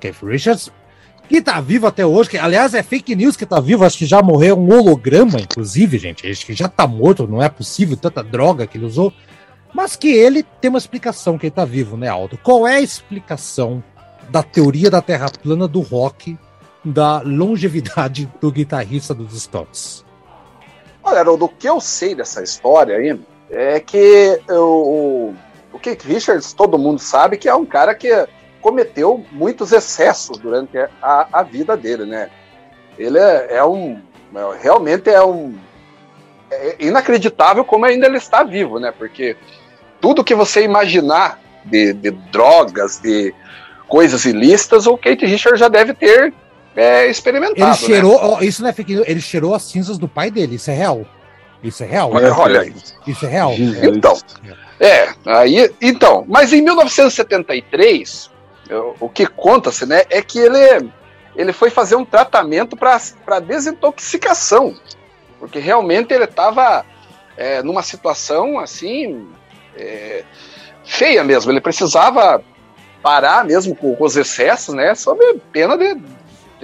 [0.01, 0.73] Kate Richards,
[1.28, 4.07] que tá vivo até hoje, que aliás é fake news que tá vivo, acho que
[4.07, 6.27] já morreu um holograma, inclusive, gente.
[6.27, 9.12] Acho que já tá morto, não é possível, tanta droga que ele usou.
[9.74, 12.39] Mas que ele tem uma explicação que ele tá vivo, né, Aldo?
[12.39, 13.85] Qual é a explicação
[14.31, 16.39] da teoria da Terra plana do rock,
[16.82, 20.11] da longevidade do guitarrista dos Stones?
[21.03, 23.19] Olha, Haroldo, o que eu sei dessa história aí
[23.51, 25.35] é que o,
[25.73, 28.09] o Keith Richards, todo mundo sabe que é um cara que
[28.61, 32.31] cometeu muitos excessos durante a, a vida dele, né?
[32.97, 34.01] Ele é, é um.
[34.35, 35.55] é, Realmente é um.
[36.51, 38.93] É inacreditável como ainda ele está vivo, né?
[38.97, 39.37] Porque
[40.01, 43.35] tudo que você imaginar de, de drogas, de
[43.89, 46.33] coisas ilícitas, o Kate Richards já deve ter
[46.77, 47.61] é, experimentado.
[47.61, 47.74] Ele né?
[47.74, 50.70] cheirou, ó, isso não é fake news, ele cheirou as cinzas do pai dele, isso
[50.70, 51.07] é real.
[51.62, 52.11] Isso é real.
[52.12, 52.74] Olha, olha aí.
[53.07, 53.53] Isso é real.
[53.55, 53.97] Jesus.
[53.97, 54.19] Então,
[54.81, 58.31] é, aí, então, mas em 1973,
[58.69, 60.90] eu- o que conta-se, né, é que ele,
[61.36, 64.74] ele foi fazer um tratamento para desintoxicação,
[65.39, 66.85] porque realmente ele estava
[67.65, 69.27] numa situação assim
[69.77, 70.23] é,
[70.85, 71.51] feia mesmo.
[71.51, 72.43] Ele precisava
[73.03, 75.20] parar mesmo com, com os excessos, né, sob
[75.53, 75.97] pena de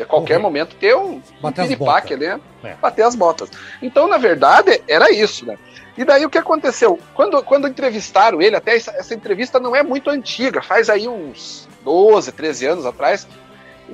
[0.02, 0.42] a qualquer Correr.
[0.42, 2.74] momento ter um, Bater as piripaque, né, É.
[2.74, 3.50] bater as botas.
[3.82, 5.56] Então, na verdade, era isso, né.
[5.96, 6.98] E daí o que aconteceu?
[7.14, 11.68] Quando, quando entrevistaram ele, até essa, essa entrevista não é muito antiga, faz aí uns
[11.84, 13.26] 12, 13 anos atrás,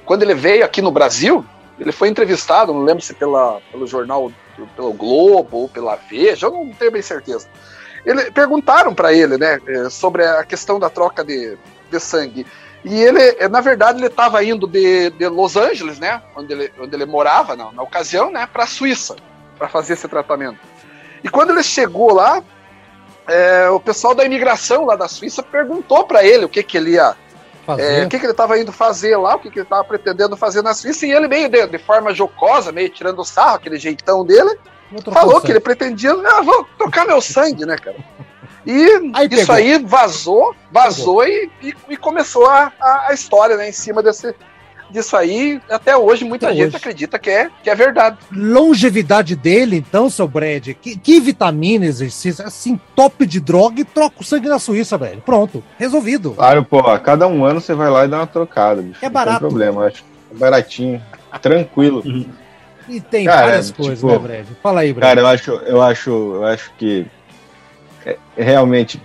[0.04, 1.44] quando ele veio aqui no Brasil,
[1.78, 4.30] ele foi entrevistado, não lembro se pela, pelo jornal,
[4.76, 7.48] pelo Globo ou pela Veja, eu não tenho bem certeza.
[8.04, 11.56] Ele, perguntaram para ele, né, eh, sobre a questão da troca de,
[11.90, 12.46] de sangue.
[12.84, 16.94] E ele, na verdade, ele estava indo de, de Los Angeles, né, onde ele, onde
[16.94, 19.16] ele morava na, na ocasião, né, para a Suíça,
[19.58, 20.58] para fazer esse tratamento.
[21.22, 22.42] E quando ele chegou lá,
[23.26, 26.90] eh, o pessoal da imigração lá da Suíça perguntou para ele o que, que ele
[26.90, 27.16] ia
[27.78, 30.36] é, o que, que ele estava indo fazer lá, o que, que ele estava pretendendo
[30.36, 33.78] fazer na Suíça, e ele meio de, de forma jocosa, meio tirando o sarro, aquele
[33.78, 34.58] jeitão dele,
[35.12, 37.96] falou que ele pretendia, ah, vou trocar meu sangue, né, cara?
[38.66, 39.54] E Aí isso pegou.
[39.54, 44.34] aí vazou, vazou e, e, e começou a, a, a história, né, em cima desse,
[44.90, 45.60] disso aí.
[45.68, 46.76] Até hoje, muita Até gente hoje.
[46.76, 48.16] acredita que é, que é verdade.
[48.32, 54.16] longevidade dele, então, seu Brad, que, que vitamina, exercício, assim, top de droga e troca
[54.20, 55.20] o sangue na Suíça, velho.
[55.20, 56.30] Pronto, resolvido.
[56.32, 58.98] Claro, pô, a cada um ano você vai lá e dá uma trocada, bicho.
[59.02, 59.40] É Não barato.
[59.40, 60.04] tem problema, acho.
[60.34, 61.02] É baratinho,
[61.42, 62.02] tranquilo.
[62.88, 64.46] E tem Cara, várias tipo, coisas, né, Brad?
[64.62, 65.08] Fala aí, Brad.
[65.08, 67.06] Cara, eu acho, eu acho, eu acho que
[68.04, 69.00] é, é realmente,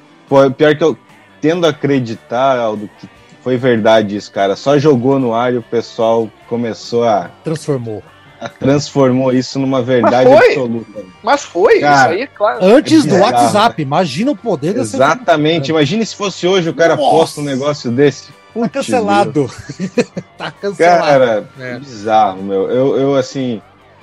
[0.57, 0.97] pior que eu
[1.41, 3.07] tendo a acreditar, Aldo, que
[3.41, 4.55] foi verdade isso, cara.
[4.55, 8.03] Só jogou no ar e o pessoal começou a, Transformou.
[8.39, 10.47] a transformou isso numa verdade foi.
[10.49, 11.05] absoluta.
[11.23, 12.59] Mas foi, Cara, isso aí, claro.
[12.65, 15.71] Antes do WhatsApp, imagina o poder dessa Exatamente.
[15.71, 17.09] Imagine se fosse hoje o cara Nossa.
[17.09, 18.29] posta um negócio desse.
[18.53, 19.49] Tá cancelado.
[20.37, 21.01] tá cancelado.
[21.07, 21.79] Cara, É.
[21.79, 22.69] bizarro, meu.
[22.69, 23.61] Eu, eu, assim,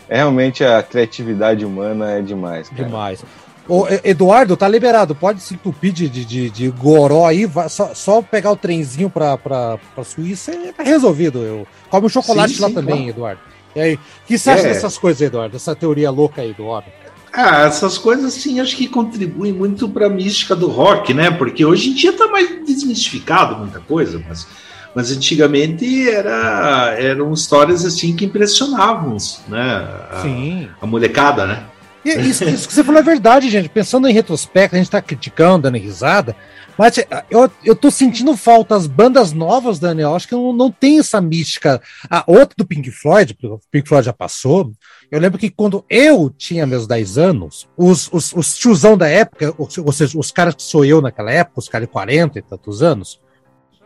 [0.09, 2.85] é realmente a criatividade humana é demais, cara.
[2.85, 3.23] Demais.
[3.69, 5.15] Ô, Eduardo, tá liberado.
[5.15, 7.47] Pode se entupir de, de, de, goró aí.
[7.47, 11.39] vai- só, só pegar o trenzinho pra, pra, pra Suíça e tá resolvido.
[11.43, 13.11] Eu, come o chocolate Sim, lá sim, também, claro.
[13.11, 13.41] Eduardo.
[13.75, 14.73] E aí, o que você acha É.
[14.73, 15.57] dessas coisas, Eduardo?
[15.57, 16.89] Essa teoria louca aí do homem?
[17.33, 21.31] Ah, essas coisas sim, acho que contribuem muito para a mística do rock, né?
[21.31, 24.47] Porque hoje em dia tá mais desmistificado muita coisa, mas,
[24.95, 29.19] mas antigamente era, eram histórias assim que impressionavam,
[29.49, 29.87] né?
[30.11, 30.69] A, Sim.
[30.81, 31.65] a molecada, né?
[32.07, 33.69] E isso, isso que você falou é verdade, gente.
[33.69, 36.37] Pensando em retrospecto, a gente tá criticando, dando risada.
[36.79, 38.77] Mas eh, eu, eu tô sentindo falta.
[38.77, 41.81] As bandas novas, Daniel, acho que não, não tem essa mística.
[42.09, 44.73] A outra do Pink Floyd, o Pink Floyd já passou.
[45.11, 49.55] Eu lembro que quando eu tinha meus 10 anos, os, os, os tiozão da época,
[49.59, 52.83] ou seja, os caras que sou eu naquela época, os caras de 40 e tantos
[52.83, 53.21] anos,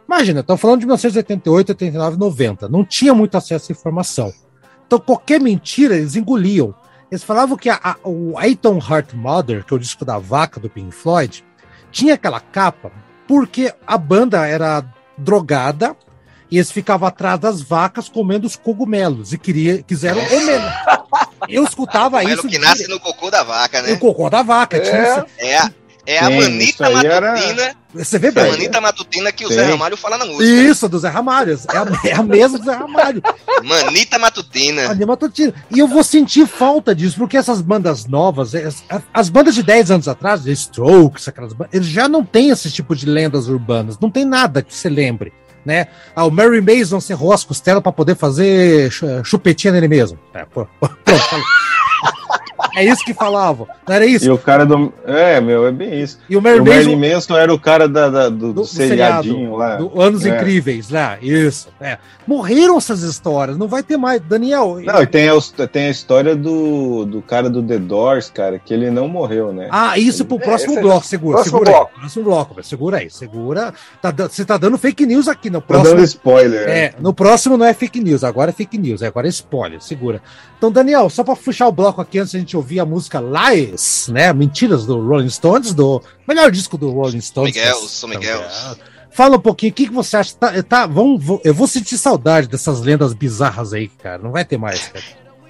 [0.06, 2.68] imagina, estão falando de 1988, 89, 90.
[2.68, 4.32] Não tinha muito acesso à informação.
[4.86, 6.74] Então qualquer mentira eles engoliam.
[7.10, 10.60] Eles falavam que a, a- o Aiton Heart Mother, que é o disco da vaca
[10.60, 11.44] do Pink Floyd,
[11.90, 12.90] tinha aquela capa
[13.26, 14.84] porque a banda era
[15.18, 15.96] drogada
[16.50, 21.04] e eles ficavam atrás das vacas comendo os cogumelos e queria, quiseram homenagear.
[21.48, 22.46] Eu escutava isso.
[22.48, 23.96] que nasce no cocô da vaca, O né?
[23.96, 24.78] cocô da vaca.
[24.80, 25.70] tinha É.
[26.12, 27.74] É a, é a Sim, manita aí era- matutina.
[27.94, 28.50] Você vê A bem.
[28.50, 29.54] manita matutina que o Sim.
[29.54, 30.44] Zé Ramalho fala na música.
[30.44, 31.58] Isso, do Zé Ramalho.
[31.72, 33.22] É a, é a mesma do Zé Ramalho.
[33.64, 34.88] Manita matutina.
[34.88, 35.52] A Anima Totino.
[35.70, 38.82] E eu vou sentir falta disso, porque essas bandas novas, as,
[39.12, 42.70] as bandas de 10 anos atrás, The Strokes, aquelas bandas, eles já não têm esse
[42.70, 43.98] tipo de lendas urbanas.
[44.00, 45.32] Não tem nada que você lembre.
[45.64, 45.88] Né?
[46.16, 50.18] Ah, o Mary Mason cerrou as costelas para poder fazer chu- chupetinha nele mesmo.
[50.32, 51.44] É, pô, pô, pronto, falei.
[52.76, 53.66] É isso que falavam.
[53.86, 54.32] Não era E isso?
[54.32, 54.92] o cara do.
[55.04, 56.18] É, meu, é bem isso.
[56.28, 59.56] E o o Merlin Merlin Manson era o cara da, da- do, do do, seriadinho
[59.56, 59.76] lá.
[59.76, 60.30] do Anos É.
[60.36, 61.18] Incríveis, lá.
[61.20, 61.68] Isso.
[61.80, 61.98] É.
[62.26, 64.20] Morreram essas histórias, não vai ter mais.
[64.20, 64.78] Daniel.
[64.84, 68.72] Não, e tem a, tem a história do, do cara do The Doors, cara, que
[68.72, 69.68] ele não morreu, né?
[69.70, 71.90] Ah, isso pro É, próximo é- bloco, segura, próximo segura bloco.
[71.94, 72.00] aí.
[72.00, 73.74] Próximo bloco, velho, segura aí, segura.
[74.00, 75.94] Tá Você tá dando fake news aqui no Tô próximo.
[75.96, 76.66] dando spoiler.
[76.66, 76.78] né?
[76.78, 80.22] É, no próximo não é fake news, agora é fake news, agora é spoiler, segura.
[80.56, 84.08] Então, Daniel, só pra puxar o bloco aqui antes da gente ouvir a música Lies,
[84.08, 84.32] né?
[84.32, 87.54] Mentiras do Rolling Stones, do melhor disco do Rolling Stones.
[87.54, 88.42] Miguel, é- São Miguel.
[89.10, 90.34] Fala um pouquinho, o que, que você acha?
[90.36, 94.22] Tá, tá, vamos, vou- eu vou sentir saudade dessas lendas bizarras aí, cara.
[94.22, 95.04] Não vai ter mais, cara.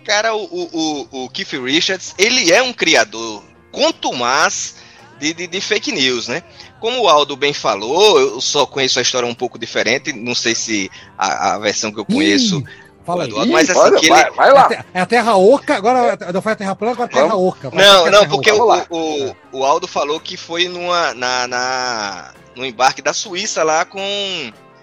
[0.04, 4.76] Cara, o, o, o, Keith Richards, ele é um criador contumaz
[5.20, 6.42] de, de, de fake news, né?
[6.80, 10.54] Como o Aldo bem falou, eu só conheço a história um pouco diferente, não sei
[10.54, 12.60] se a, a versão que eu conheço.
[12.60, 12.64] Ih,
[13.12, 14.84] fala mas assim, Olha, vai, ele, vai É a lá.
[14.94, 17.70] É a Terra Oca, agora não foi a Terra Plana, agora é a Terra Oca.
[17.70, 22.34] Vai Não, não, Terra porque o, o, o Aldo falou que foi numa, na, na,
[22.56, 24.00] no embarque da Suíça lá com.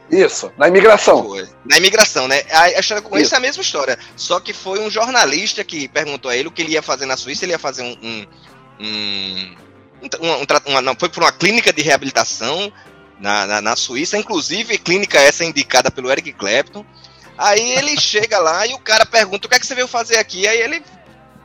[0.10, 1.24] Isso, na imigração.
[1.24, 1.48] Foi.
[1.66, 2.42] Na imigração, né?
[2.52, 3.36] A, a história que eu conheço Isso.
[3.36, 4.00] é a mesma história.
[4.16, 7.18] Só que foi um jornalista que perguntou a ele o que ele ia fazer na
[7.18, 7.44] Suíça.
[7.44, 7.98] Ele ia fazer um.
[8.02, 8.26] um,
[8.80, 9.56] um,
[10.22, 12.72] um um uma- não, foi para uma clínica de reabilitação
[13.20, 14.18] na, na, na Suíça.
[14.18, 16.86] Inclusive, clínica essa indicada pelo Eric Clapton.
[17.38, 20.18] Aí ele chega lá e o cara pergunta: o que é que você veio fazer
[20.18, 20.48] aqui?
[20.48, 20.84] Aí ele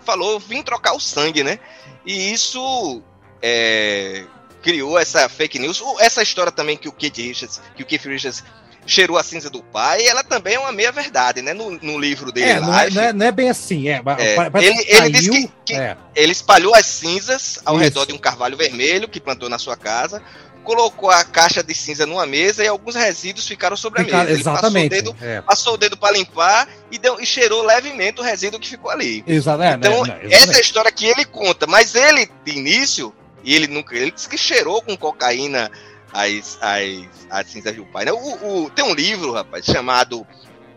[0.05, 1.59] falou: vim trocar o sangue, né?
[2.06, 3.02] E isso.
[3.40, 4.24] é,
[4.62, 5.82] criou essa fake news.
[5.98, 8.44] Essa história também que o Keith Richards, que o Keith Richards
[8.86, 11.52] cheirou a cinza do pai, ela também é uma meia verdade, né?
[11.52, 13.89] No, no livro dele, É, não é, não é- não é bem assim.
[13.89, 17.85] É, É, ele- ele disse que- que- é, ele espalhou as cinzas ao Isso.
[17.85, 20.23] redor de um carvalho vermelho que plantou na sua casa,
[20.62, 24.22] colocou a caixa de cinza numa mesa e alguns resíduos ficaram sobre a mesa.
[24.30, 24.90] Ele exatamente.
[24.90, 28.24] passou o dedo, é, passou o dedo para limpar e, deu, e cheirou levemente o
[28.24, 29.24] resíduo que ficou ali.
[29.26, 30.60] é, Então, né, né, essa é a exatamente.
[30.64, 33.12] história que ele conta, mas ele, de início,
[33.44, 33.94] e ele nunca.
[33.97, 35.70] Ele disse que cheirou com cocaína
[36.12, 38.05] as, as, as cinzas do pai.
[38.05, 38.12] Né?
[38.12, 38.16] O,
[38.64, 40.26] o- tem um livro, rapaz, chamado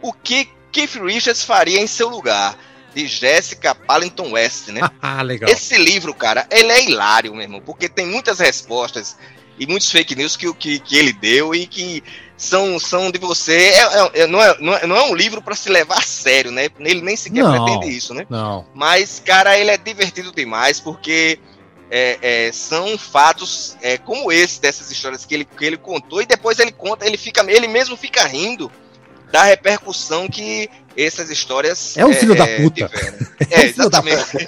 [0.02, 2.58] O que Keith Richards faria em seu lugar,
[2.94, 4.80] de Jessica Pallington West, né?
[5.02, 5.50] Ah, legal.
[5.50, 9.18] Esse livro, cara, ele é hilário, meu irmão, porque tem muitas respostas
[9.60, 12.04] e muitos fake news que, o- que, que ele deu e que
[12.38, 13.56] são, são de você.
[13.56, 16.02] É, é- é- não, é, não, é, não é um livro para se levar a
[16.02, 16.68] sério, né?
[16.80, 17.64] Ele nem sequer Não.
[17.66, 18.26] pretende isso, né?
[18.30, 18.66] Não.
[18.74, 21.40] Mas, cara, ele é divertido demais porque
[21.90, 26.26] é, é, são fatos é, como esse, dessas histórias que ele, que ele contou, e
[26.26, 28.70] depois ele conta, ele fica, ele mesmo fica rindo
[29.36, 31.98] da repercussão que essas histórias.
[31.98, 32.88] É um filho da puta.
[32.88, 33.18] tiveram.
[33.18, 34.48] É um É, filho da exatamente.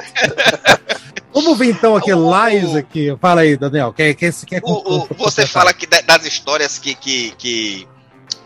[1.34, 3.16] Vamos ver então aqui, O- Lies aqui.
[3.22, 3.92] Fala aí, Daniel.
[3.92, 4.34] Quer, quer,
[4.64, 7.88] O- você fala que da- das histórias que, que, que,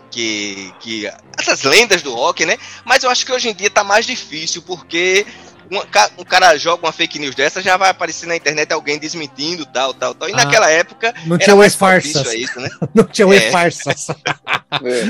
[0.10, 2.58] que, que- Essas lendas do rock, né?
[2.84, 5.26] Mas eu acho que hoje em dia tá mais difícil, porque
[5.72, 9.00] um, ca- um cara joga uma fake news dessa, já vai aparecer na internet alguém
[9.00, 10.28] desmentindo, tal, tal, tal.
[10.30, 11.14] E Ah, naquela época.
[11.26, 12.34] Não tinha mais o farsas.
[12.34, 12.70] isso, né?
[12.94, 13.52] Não tinha o É.
[13.52, 14.08] farsas.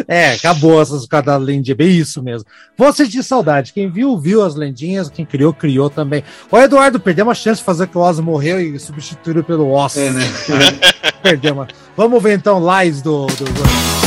[0.07, 0.31] É.
[0.31, 2.47] É, acabou essas cada lendinha, bem isso mesmo.
[2.75, 3.71] Vou sentir saudade.
[3.73, 5.07] Quem viu, viu as lendinhas.
[5.07, 6.23] Quem criou, criou também.
[6.49, 9.95] Ô, Eduardo, perdeu uma chance de fazer que o Oz morreu e substituíram pelo Oz.
[9.97, 10.21] É, né?
[11.21, 11.67] Perdeu uma.
[11.95, 13.27] Vamos ver então Lies do.
[13.27, 14.00] do...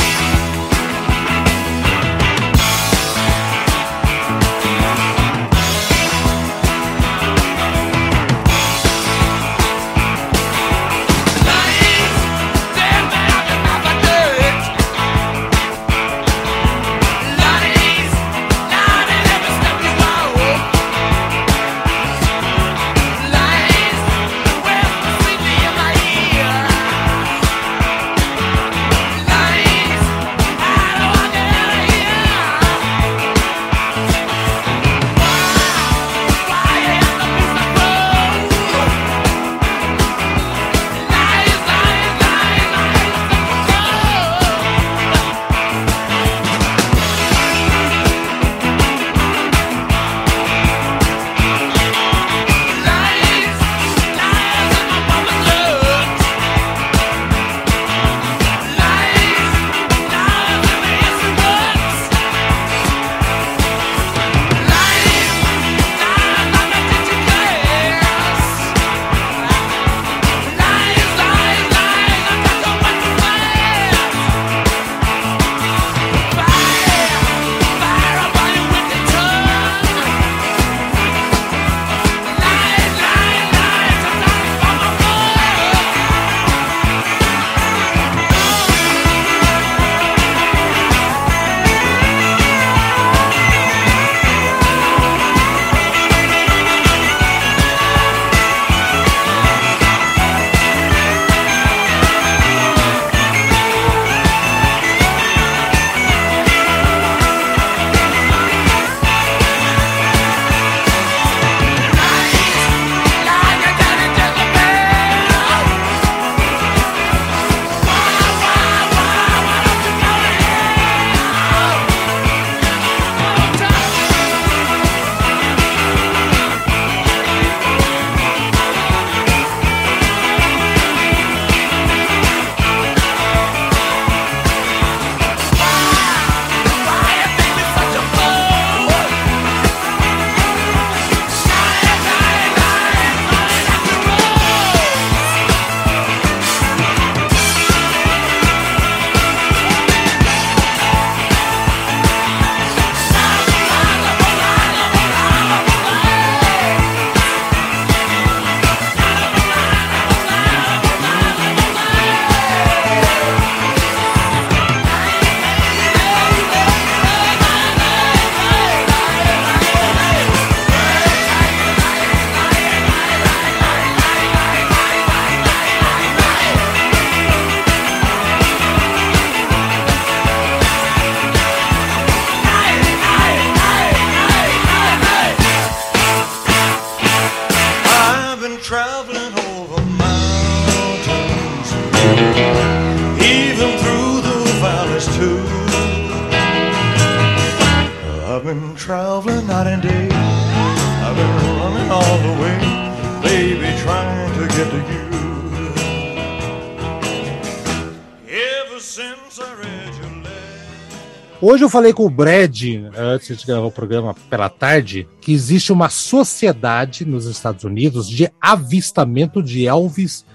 [211.65, 212.61] eu falei com o Brad,
[212.97, 218.29] antes de gravar o programa pela tarde, que existe uma sociedade nos Estados Unidos de
[218.41, 220.25] avistamento de Elvis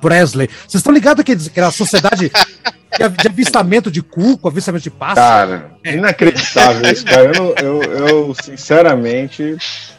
[0.00, 0.48] Presley.
[0.66, 2.30] Vocês estão ligados que aquela sociedade
[2.96, 5.50] de av- de avistamento de cuco, avistamento de pássaro?
[5.52, 7.32] Cara, inacreditável isso, cara.
[7.36, 9.42] Eu, eu, eu, sinceramente,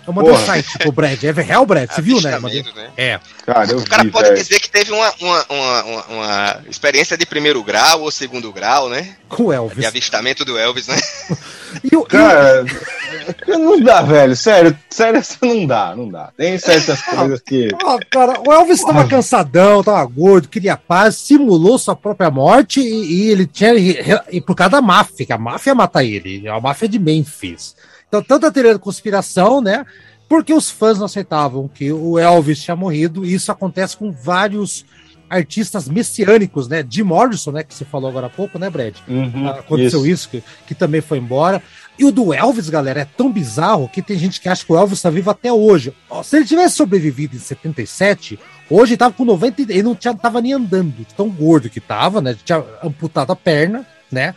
[0.07, 0.45] eu mandei um porra.
[0.45, 1.23] site pro Brad.
[1.23, 1.89] É real, Brad?
[1.91, 2.39] Você viu, né?
[2.39, 2.89] Mandei- né?
[2.95, 3.19] É.
[3.47, 4.37] cara, eu O cara vi, pode velho.
[4.39, 9.15] dizer que teve uma, uma, uma, uma- experiência de primeiro grau ou segundo grau, né?
[9.29, 9.85] Com o De Elvis.
[9.85, 10.97] avistamento do Elvis, né?
[11.83, 12.63] E o, e Cara,
[13.45, 14.35] não dá, velho.
[14.37, 16.31] Sério, sério, isso não dá, não dá.
[16.37, 17.67] Tem certas coisas que.
[17.83, 23.25] Ó, cara, o Elvis tava cansadão, tava gordo, queria paz, simulou sua própria morte e,
[23.25, 23.73] e ele tinha.
[23.75, 23.97] E,
[24.31, 27.75] e por causa da máfia, que a máfia ia matar ele, a máfia de Memphis.
[28.07, 29.85] Então, tanta teoria da conspiração, né?
[30.27, 34.85] Porque os fãs não aceitavam que o Elvis tinha morrido, e isso acontece com vários
[35.29, 36.85] artistas messiânicos, né?
[36.89, 37.63] Jim Morrison, né?
[37.63, 38.95] Que você falou agora há pouco, né, Brad?
[39.07, 41.61] Uhum, Aconteceu isso, que, que também foi embora.
[41.99, 44.77] E o do Elvis, galera, é tão bizarro que tem gente que acha que o
[44.77, 45.93] Elvis tá vivo até hoje.
[46.23, 48.39] Se ele tivesse sobrevivido em 77,
[48.69, 51.81] hoje ele tava com 90, e- ele não tinha, tava nem andando, tão gordo que
[51.81, 52.35] tava, né?
[52.45, 54.33] Tinha amputado a perna, né?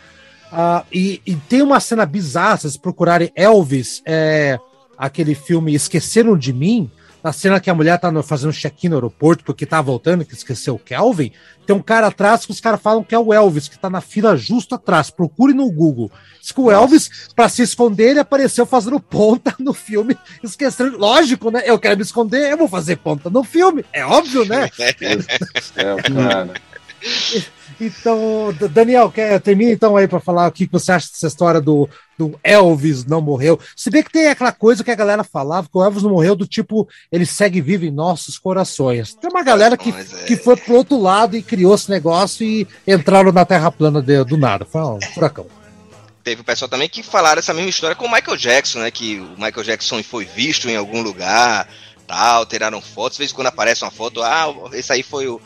[0.51, 4.59] Ah, e, e tem uma cena bizarra, se vocês procurarem Elvis, é,
[5.07, 6.89] aquele filme Esqueceram de Mim,
[7.23, 10.33] na cena que a mulher tá no- fazendo check-in no aeroporto porque tá voltando, que
[10.33, 11.31] esqueceu o Kelvin,
[11.67, 14.01] tem um cara atrás que os caras falam que é o Elvis, que tá na
[14.01, 15.11] fila justo atrás.
[15.11, 16.11] Procure no Google.
[16.41, 20.97] Diz que o Elvis, pra se esconder, ele apareceu fazendo ponta no filme, esquecendo.
[20.97, 21.61] Lógico, né?
[21.65, 23.85] Eu quero me esconder, eu vou fazer ponta no filme.
[23.93, 24.67] É óbvio, né?
[25.75, 26.53] É, cara.
[27.85, 31.89] Então, Daniel, quer, termina então aí pra falar o que você acha dessa história do,
[32.15, 33.59] do Elvis não morreu.
[33.75, 36.35] Se bem que tem aquela coisa que a galera falava, que o Elvis não morreu
[36.35, 39.15] do tipo, ele segue vivo em nossos corações.
[39.15, 42.67] Tem uma galera que, é- que foi pro outro lado e criou esse negócio e
[42.87, 44.63] entraram na Terra plana de- do nada.
[44.63, 45.47] Foi um furacão.
[46.23, 48.91] Teve o pessoal também que falaram essa mesma história com o Michael Jackson, né?
[48.91, 51.67] Que o Michael Jackson foi visto em algum lugar,
[52.05, 55.41] tal, tiraram fotos, de vez em quando aparece uma foto, ah, esse aí foi o,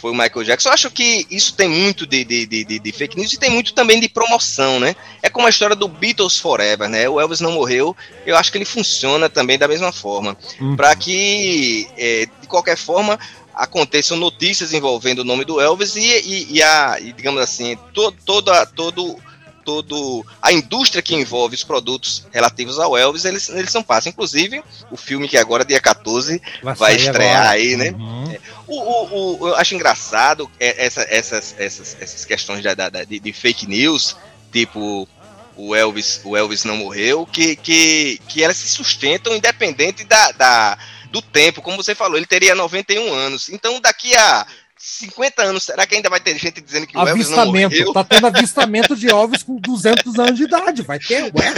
[0.00, 0.68] foi o Michael Jackson.
[0.70, 3.74] Eu acho que isso tem muito de, de, de, de- fake news e tem muito
[3.74, 4.96] também de promoção, né?
[5.22, 7.08] É como a história do Beatles Forever, né?
[7.08, 7.94] O Elvis não morreu,
[8.26, 10.36] eu acho que ele funciona também da mesma forma.
[10.60, 10.74] Uhum.
[10.76, 13.18] Para que, é, de qualquer forma,
[13.54, 18.10] aconteçam notícias envolvendo o nome do Elvis e, e, e a, e, digamos assim, to,
[18.24, 19.18] toda, todo,
[19.64, 24.06] todo a indústria que envolve os produtos relativos ao Elvis, eles, eles são passos.
[24.06, 27.50] Inclusive, o filme que agora, dia 14, vai sair estrear agora.
[27.50, 27.90] aí, né?
[27.90, 28.34] Uhum.
[28.70, 33.04] O, o- o- eu acho engraçado é, essa- essas, essas, essas questões da, da- da-
[33.04, 34.16] de, de fake news,
[34.52, 35.08] tipo
[35.56, 40.78] o Elvis, o Elvis não morreu, que, que, que elas se sustentam independente da, da-
[41.10, 41.60] do tempo.
[41.60, 43.48] Como você falou, ele teria 91 anos.
[43.50, 44.46] Então, daqui a
[44.78, 47.92] 50 anos, será que ainda vai ter gente dizendo que o Elvis não Avistamento, morreu?
[47.92, 51.54] tá tendo avistamento de Elvis com 200 anos de idade, vai ter, ué.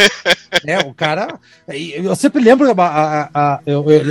[0.67, 1.39] É, o cara.
[1.69, 3.61] e Eu sempre lembro a, a- a-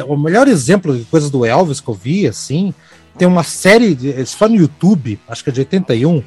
[0.07, 2.73] o melhor exemplo de coisas do Elvis que eu vi, assim,
[3.17, 6.23] tem uma série, de, foi no YouTube, acho que é de 81,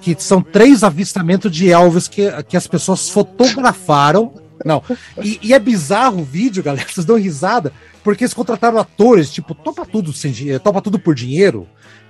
[0.00, 4.32] que são três avistamentos de Elvis que, que as pessoas fotografaram.
[4.64, 4.82] Não,
[5.22, 9.54] e, e é bizarro o vídeo, galera, vocês dão risada, porque eles contrataram atores, tipo,
[9.54, 11.66] topa tudo sem dinheiro, topa tudo por dinheiro,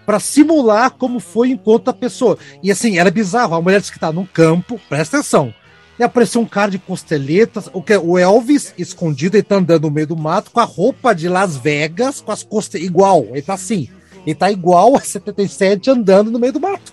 [0.06, 2.38] pra simular como foi o encontro da pessoa.
[2.62, 3.55] E assim, era bizarro.
[3.55, 5.52] A mulher disse que tá num campo, presta atenção.
[5.98, 9.82] E apareceu um cara de costeletas, o que é o Elvis escondido, ele tá andando
[9.82, 13.26] no meio do mato com a roupa de Las Vegas, com as costas igual.
[13.32, 13.88] Ele tá assim.
[14.28, 16.92] Ele tá igual a 77 andando no meio do mato.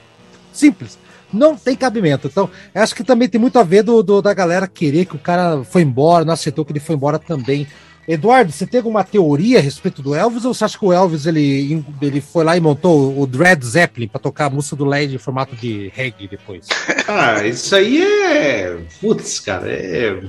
[0.53, 0.97] Simples.
[1.33, 2.27] Não tem cabimento.
[2.27, 5.19] Então, acho que também tem muito a ver do, do- da galera querer que o
[5.19, 7.67] cara foi embora, não aceitou que ele foi embora também.
[8.07, 11.25] Eduardo, você tem alguma teoria a respeito do Elvis ou você acha que o Elvis
[11.25, 15.15] ele, ele foi lá e montou o Dread Zeppelin para tocar a música do LED
[15.15, 16.67] em formato de reggae depois?
[17.07, 18.77] Ah, isso aí é.
[18.99, 20.19] Putz, cara, é.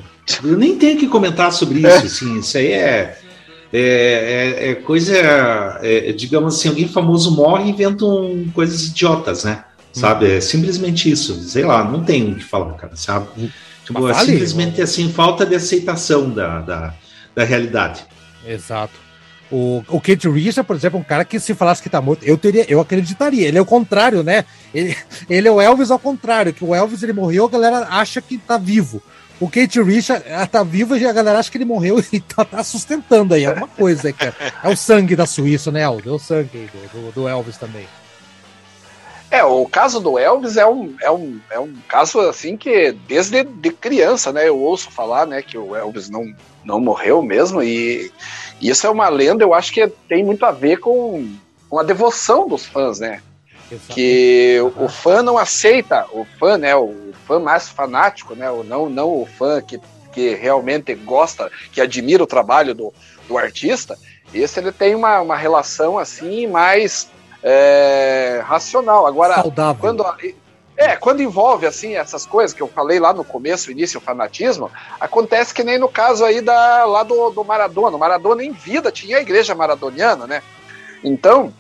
[0.45, 2.39] Eu nem tenho que comentar sobre isso, assim.
[2.39, 3.19] Isso aí é.
[3.73, 5.17] É, é- é coisa.
[5.83, 9.65] é, digamos assim, alguém famoso morre e inventam coisas idiotas, né?
[9.93, 10.31] Sabe?
[10.37, 11.35] É simplesmente isso.
[11.43, 13.29] Sei lá, não tem o que falar, cara, sabe?
[13.85, 16.95] Tipo, Mas é simplesmente assim, falta de aceitação da, da,
[17.35, 18.05] da realidade.
[18.47, 18.93] Exato.
[19.51, 22.25] O, o Kate Richard, por exemplo, é um cara que se falasse que tá morto,
[22.25, 23.47] eu teria, eu acreditaria.
[23.47, 24.45] Ele é o contrário, né?
[24.75, 24.95] Ele,
[25.31, 28.37] ele é o Elvis ao contrário, que o Elvis ele morreu, a galera acha que
[28.39, 29.01] tá vivo.
[29.39, 32.45] O Kate Richard ela tá vivo e a galera acha que ele morreu e tá,
[32.45, 34.35] tá sustentando aí alguma coisa, aí, cara.
[34.63, 36.09] É o sangue da Suíça, né, Aldo?
[36.09, 37.87] É o sangue do, do, do Elvis também.
[39.31, 43.43] É, o caso do Elvis é um, é um, é um caso assim que desde
[43.43, 46.33] de criança, né, eu ouço falar, né, que o Elvis não,
[46.65, 48.11] não morreu mesmo e
[48.61, 51.29] isso é uma lenda, eu acho que tem muito a ver com,
[51.69, 53.21] com a devoção dos fãs, né?
[53.89, 58.63] Que o, o fã não aceita, o fã, né, o fã mais fanático, né, o
[58.63, 59.81] não, não o fã que,
[60.13, 62.95] que realmente gosta, que admira o trabalho do,
[63.29, 63.99] do artista,
[64.33, 67.09] esse ele tem uma, uma relação assim mais
[67.43, 69.07] é, racional.
[69.07, 69.81] Agora, Saudável.
[69.81, 70.05] quando
[70.77, 74.71] é, quando envolve assim essas coisas que eu falei lá no começo, início, o fanatismo,
[75.01, 77.97] acontece que nem no caso aí da, lá do, do Maradona.
[77.97, 80.43] O Maradona em vida tinha a igreja maradoniana, né?
[81.03, 81.53] Então,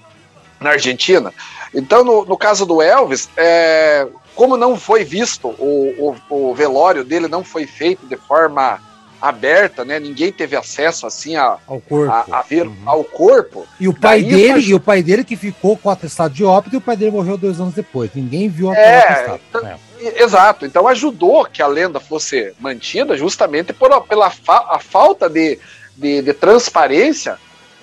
[0.60, 1.32] na Argentina.
[1.74, 4.06] Então, no, no caso do Elvis, é,
[4.36, 8.78] como não foi visto, o, o, o velório dele não foi feito de forma
[9.20, 9.98] aberta, né?
[9.98, 12.12] Ninguém teve acesso assim a, Ao corpo.
[12.12, 12.76] a, a ver Uhum.
[12.84, 13.66] ao corpo.
[13.80, 16.34] E o pai Daí dele, faz- e o pai dele que ficou com o atestado
[16.34, 18.10] de óbito e o pai dele morreu dois anos depois.
[18.14, 19.40] Ninguém viu É, aquele atestado.
[19.48, 19.76] então- É.
[19.98, 25.26] E- Exato, então ajudou que a lenda fosse mantida justamente por, pela fa- a falta
[25.30, 25.58] de,
[25.96, 27.38] de, de transparência,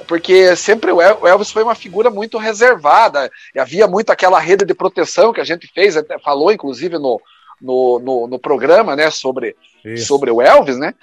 [0.08, 4.40] porque sempre o El- o Elvis foi uma figura muito reservada, e havia muito aquela
[4.40, 7.20] rede de proteção que a gente fez, até falou inclusive no,
[7.62, 10.06] no, no, no programa né, sobre, Isso.
[10.08, 10.94] sobre o Elvis, né?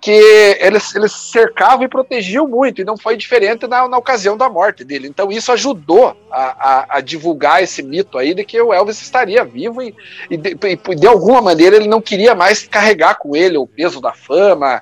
[0.00, 4.48] Que eles, eles cercavam e protegiam muito, e não foi diferente na, na ocasião da
[4.48, 5.06] morte dele.
[5.06, 9.44] Então, isso ajudou a, a, a divulgar esse mito aí de que o Elvis estaria
[9.44, 9.94] vivo e,
[10.30, 10.56] e de,
[10.88, 14.80] e de alguma maneira ele não queria mais carregar com ele o peso da fama,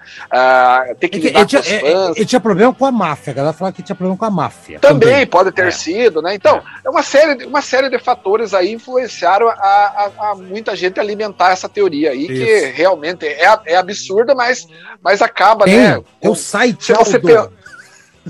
[1.01, 2.17] ter que É que lidar ele, tinha, com os é- fãs.
[2.17, 3.33] ele tinha problema com a máfia.
[3.33, 4.79] A galera falava que tinha problema com a máfia.
[4.79, 5.71] Também pode ter É.
[5.71, 6.35] sido, né?
[6.35, 6.89] Então, é.
[6.89, 12.11] uma, série, de- uma série de fatores aí influenciaram a, muita gente alimentar essa teoria
[12.11, 12.73] aí, que Isso.
[12.77, 14.67] realmente é, é absurda, mas,
[15.09, 16.03] mas acaba, Tem, né?
[16.21, 17.53] tem o site se você Aldo.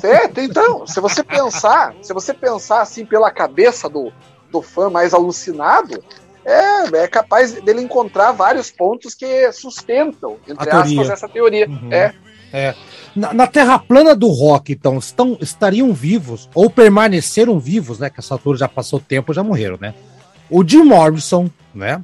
[0.00, 4.12] É, então, se você pensar, se você pensar assim pela cabeça do,
[4.48, 6.00] do fã mais alucinado,
[6.44, 11.12] é, é capaz dele encontrar vários pontos que sustentam, entre aspas, teoria.
[11.12, 11.68] essa teoria.
[11.68, 11.92] Uhum.
[11.92, 12.14] É.
[12.52, 12.74] É.
[13.16, 18.08] Na, na Terra plana do rock, então, estão, estariam vivos, ou permaneceram vivos, né?
[18.08, 19.94] Que essa altura já passou tempo, já morreram, né?
[20.48, 22.00] O Jim Morrison, né?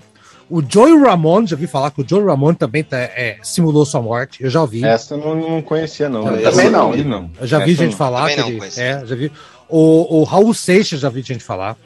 [0.50, 4.02] O Joey Ramone, já vi falar que o Joey Ramone também tá- é, simulou sua
[4.02, 4.84] morte, eu já ouvi.
[4.84, 6.28] Essa eu não, não conhecia, não.
[6.30, 6.92] Eu também não.
[6.92, 7.30] vi, não.
[7.40, 7.98] Eu já vi Essa gente não.
[7.98, 8.20] falar.
[8.20, 8.80] Também que não ele- conheci.
[8.80, 9.32] é, já vi.
[9.68, 11.76] O, o Raul Seixas, já vi gente falar.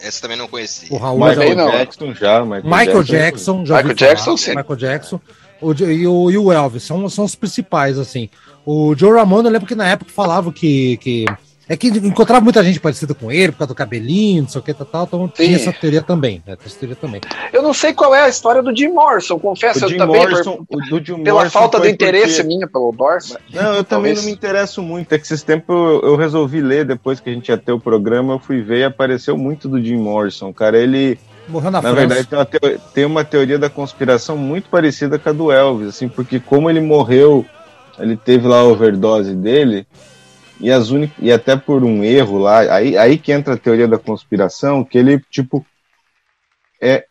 [0.00, 0.88] Essa também não conhecia.
[0.90, 1.44] O Raul Mas já.
[1.44, 2.44] Jackson já.
[2.44, 4.38] Michael, Michael Jackson, já Michael Jackson, falar.
[4.38, 4.50] sim.
[4.56, 5.20] Michael Jackson.
[5.60, 8.30] O, e, o, e o Elvis são, são os principais, assim.
[8.64, 10.96] O Joe Ramone, eu lembro que na época falava que.
[10.98, 11.24] que
[11.72, 14.64] é que encontrava muita gente parecida com ele, por causa do cabelinho, não sei o
[14.64, 15.68] que, tal, tal, então tinha Sim.
[15.68, 16.42] essa teoria também.
[16.44, 17.20] Né, essa teoria também.
[17.52, 20.64] Eu não sei qual é a história do Jim Morrison, confesso, O eu também, Morrison,
[20.68, 23.36] por- Jim pela Morrison falta de interesse porque- minha pelo Morrison.
[23.54, 25.12] Não, eu também não me interesso muito.
[25.14, 27.78] É que esses tempos eu, eu resolvi ler depois que a gente ia ter o
[27.78, 28.34] programa.
[28.34, 30.52] Eu fui ver e apareceu muito do Jim Morrison.
[30.52, 31.18] Cara, ele,
[31.48, 32.06] Morreu na, na França.
[32.14, 35.88] verdade, tem uma, teo- tem uma teoria da conspiração muito parecida com a do Elvis,
[35.88, 37.46] assim, porque como ele morreu,
[37.98, 39.86] ele teve lá a overdose dele.
[40.60, 40.88] E, as
[41.18, 44.98] e até por um erro lá, aí, aí que entra a teoria da conspiração, que
[44.98, 45.64] ele, tipo,
[46.80, 47.04] é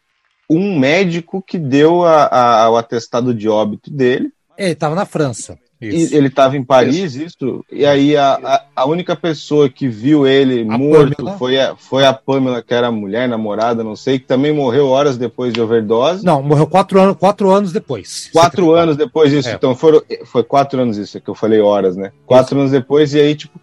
[0.50, 5.06] um médico que deu a, a- o atestado de óbito dele, É, ele tava na
[5.06, 5.58] França.
[5.82, 6.14] Isso.
[6.14, 7.64] e ele estava em Paris, isso.
[7.72, 12.06] e aí a, a, a única pessoa que viu ele A morto foi a, foi
[12.06, 16.26] a Pamela, que era mulher, namorada, não sei, que também morreu horas depois de overdose.
[16.26, 18.30] Não, morreu quatro anos, quatro anos depois.
[18.34, 18.72] Quatro 74.
[18.74, 19.54] anos depois disso, É.
[19.54, 22.12] então foram, foi quatro anos isso, é que eu falei horas, né?
[22.26, 23.58] Quatro anos depois, e aí, tipo,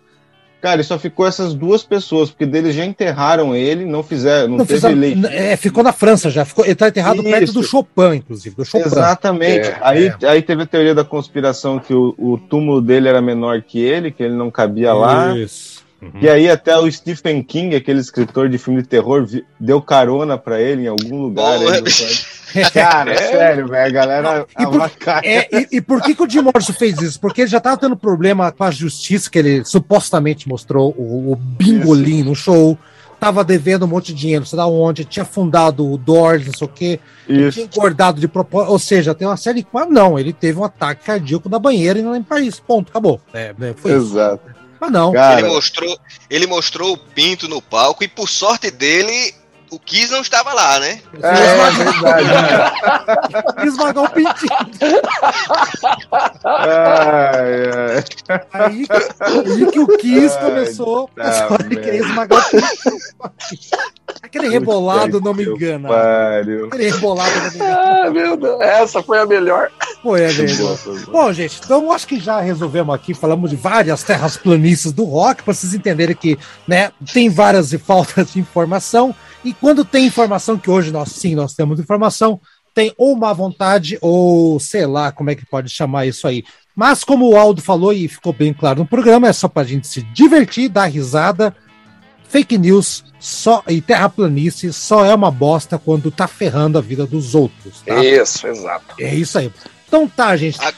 [0.66, 4.56] cara, e só ficou essas duas pessoas, porque deles já enterraram ele, não fizeram, não,
[4.58, 5.26] Não teve fizeram- leite.
[5.26, 6.44] é, ficou na França já.
[6.44, 7.52] Ficou, ele tá enterrado perto Isso.
[7.52, 8.56] do Chopin, inclusive.
[8.56, 8.84] Do Chopin.
[8.84, 9.68] Exatamente.
[9.68, 13.62] É, aí, aí teve a teoria da conspiração que o, o túmulo dele era menor
[13.62, 15.38] que ele, que ele não cabia lá.
[15.38, 15.85] Isso.
[16.00, 16.10] Uhum.
[16.20, 19.26] E aí até o Stephen King, aquele escritor de filme de terror,
[19.58, 21.58] deu carona pra ele em algum lugar.
[22.72, 23.86] Cara, é sério, velho.
[23.86, 24.90] A galera E por-.
[25.22, 27.20] É, e, e por que, que o Jim Morrison fez isso?
[27.20, 31.36] Porque ele já tava tendo problema com a justiça, que ele supostamente mostrou o, o
[31.36, 32.78] bingolim no show,
[33.18, 36.52] tava devendo um monte de dinheiro, não sei da onde, tinha fundado o Doors, não
[36.54, 37.60] sei o quê, tinha Isso.
[37.60, 39.68] engordado de propósito, ou seja, tem uma série de.
[39.72, 42.60] Mas não, ele teve um ataque cardíaco na banheira e não em Paris.
[42.60, 43.20] Ponto, acabou.
[43.32, 44.16] É, foi isso.
[44.80, 45.12] Mas não.
[45.12, 45.98] Cara, Ele mostrou,
[46.28, 49.34] ele mostrou o pinto no palco e por sorte dele,
[49.70, 51.00] o Kiss não estava lá, né?
[51.22, 52.28] é, é verdade.
[52.28, 53.64] né?
[53.66, 54.50] Esmagar o pintinho.
[56.44, 58.04] Ai, ai.
[58.52, 58.86] Aí,
[59.20, 62.98] aí que o Kiss Ai, começou tá a esmagar o pintinho.
[64.22, 65.88] Aquele rebolado não me engana.
[65.88, 66.66] Pariu.
[66.66, 67.76] Aquele rebolado não me engana.
[68.06, 69.70] Ah, meu Deus, essa foi a melhor.
[70.02, 70.78] Foi, é mesmo.
[71.10, 75.42] Bom, gente, então acho que já resolvemos aqui, falamos de várias terras planícies do rock,
[75.42, 79.14] para vocês entenderem que né, tem várias e faltas de informação.
[79.44, 82.40] E quando tem informação, que hoje nós sim nós temos informação,
[82.74, 86.44] tem ou má vontade, ou sei lá como é que pode chamar isso aí.
[86.74, 89.86] Mas como o Aldo falou e ficou bem claro no programa, é só pra gente
[89.86, 91.56] se divertir, dar risada.
[92.28, 97.34] Fake news só e terraplanice só é uma bosta quando tá ferrando a vida dos
[97.34, 97.80] outros.
[97.86, 98.04] Tá?
[98.04, 98.94] Isso, exato.
[99.00, 99.50] É isso aí.
[99.86, 100.60] Então tá, gente.
[100.60, 100.72] A-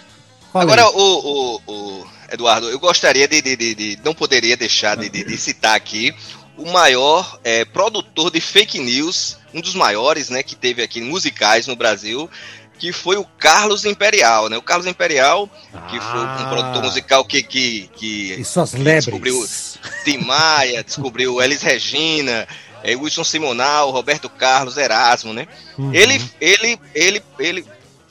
[0.55, 5.09] Agora, o, o- o- Eduardo, eu gostaria de, de- de- de- não poderia deixar de,
[5.09, 6.15] de- de citar aqui
[6.59, 11.67] o maior é, produtor de fake news, um dos maiores, né, que teve aqui musicais
[11.67, 12.31] no Brasil,
[12.79, 14.57] que foi o Carlos Imperial, né?
[14.57, 15.51] O Carlos Imperial,
[15.91, 16.49] que foi um Ah.
[16.49, 19.79] produtor musical que que, que E suas descobriu lebres.
[20.05, 22.47] Tim Maia, descobriu Elis Regina,
[22.85, 25.49] é, Wilson Simonal, Roberto Carlos, Erasmo, né?
[25.77, 25.93] Uhum.
[25.93, 27.67] Ele, ele, ele, ele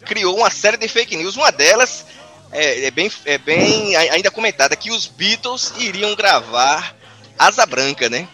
[0.06, 1.38] criou uma série de fake news.
[1.38, 2.06] Uma delas
[2.52, 6.94] é, é bem, é bem ai- ainda comentada que os Beatles iriam gravar
[7.40, 8.28] Asa Branca, né?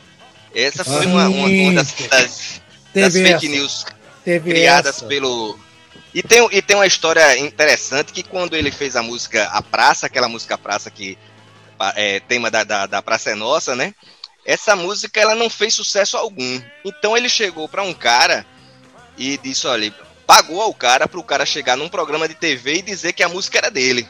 [0.56, 2.62] Essa foi uma, uma, uma das, das-
[2.94, 3.86] das Teve fake essa, news
[4.24, 5.06] teve criadas essa.
[5.06, 5.58] pelo.
[6.14, 10.06] E tem, e tem uma história interessante que quando ele fez a música A Praça,
[10.06, 11.18] aquela música Praça que
[11.96, 13.94] é tema da, da, da Praça é Nossa, né?
[14.46, 16.62] Essa música ela não fez sucesso algum.
[16.86, 18.46] Então ele chegou pra um cara
[19.18, 19.94] e disse, olha,
[20.28, 23.58] pagou ao cara pro cara chegar num programa de TV e dizer que a música
[23.58, 24.08] era dele.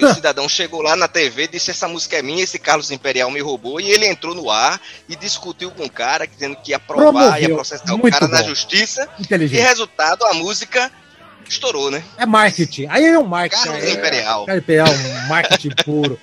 [0.00, 2.90] E o cidadão chegou lá na TV e disse: Essa música é minha, esse Carlos
[2.90, 3.80] Imperial me roubou.
[3.80, 7.48] E ele entrou no ar e discutiu com o cara, dizendo que ia provar, Promoveu.
[7.48, 8.48] ia processar o Muito cara na bom.
[8.48, 9.08] justiça.
[9.18, 10.90] E resultado, a música
[11.48, 12.02] estourou, né?
[12.16, 12.86] É marketing.
[12.88, 13.64] Aí é um marketing.
[13.64, 14.46] Carlos é, Imperial.
[14.46, 16.20] Carlos Imperial, um marketing puro.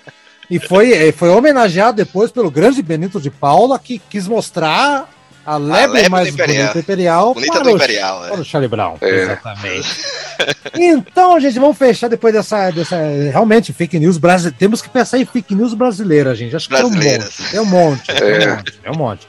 [0.49, 5.10] E foi, eh, foi homenageado depois pelo grande Benito de Paula, que quis mostrar
[5.45, 6.57] a lebre lebre mais Imperial.
[6.57, 7.34] bonita Imperial.
[7.34, 8.27] Bonita para do o- Imperial, né?
[8.30, 8.97] Para o Charlie Brown.
[9.01, 9.09] É.
[9.09, 9.88] Exatamente.
[10.76, 12.72] então, gente, vamos fechar depois dessa.
[12.72, 12.97] dessa
[13.31, 14.57] realmente, fake news brasileira.
[14.57, 16.55] Temos que pensar em fake news brasileira, gente.
[16.55, 17.51] Acho que tem um monte.
[17.51, 18.03] Tem um monte.
[18.13, 18.47] Tem um É.
[18.55, 18.72] monte.
[18.72, 19.27] Tem um monte.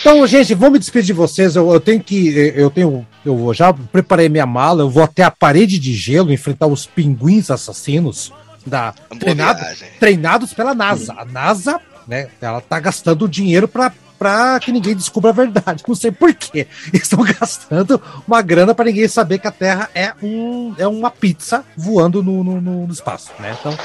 [0.00, 1.56] Então, gente, vou me despedir de vocês.
[1.56, 2.52] Eu, eu tenho que.
[2.56, 3.06] Eu tenho.
[3.24, 4.82] Eu vou- já preparei minha mala.
[4.82, 8.32] Eu vou até a parede de gelo enfrentar os pinguins assassinos
[8.66, 9.60] da treinado,
[10.00, 11.14] treinados pela NASA.
[11.18, 11.78] A NASA,
[12.08, 12.28] né?
[12.40, 13.92] Ela tá gastando dinheiro para
[14.24, 15.84] para que ninguém descubra a verdade.
[15.86, 16.66] Não sei por quê.
[16.94, 21.62] Estão gastando uma grana para ninguém saber que a Terra é, um, é uma pizza
[21.76, 23.54] voando no, no, no- espaço, né?
[23.60, 23.76] Então,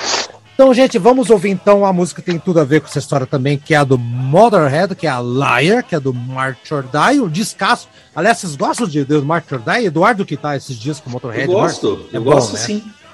[0.53, 3.25] então, gente, vamos ouvir então a música que tem tudo a ver com essa história
[3.25, 6.83] também, que é a do Motherhead, que é a Liar, que é do March or
[6.83, 7.89] Die, o descasso.
[8.15, 9.85] Aliás, vocês gostam de, de March or Die?
[9.87, 11.49] Eduardo que tá esses dias com o Motorhead.
[11.51, 12.13] Eu gosto, March?
[12.13, 12.59] É eu bom, gosto né?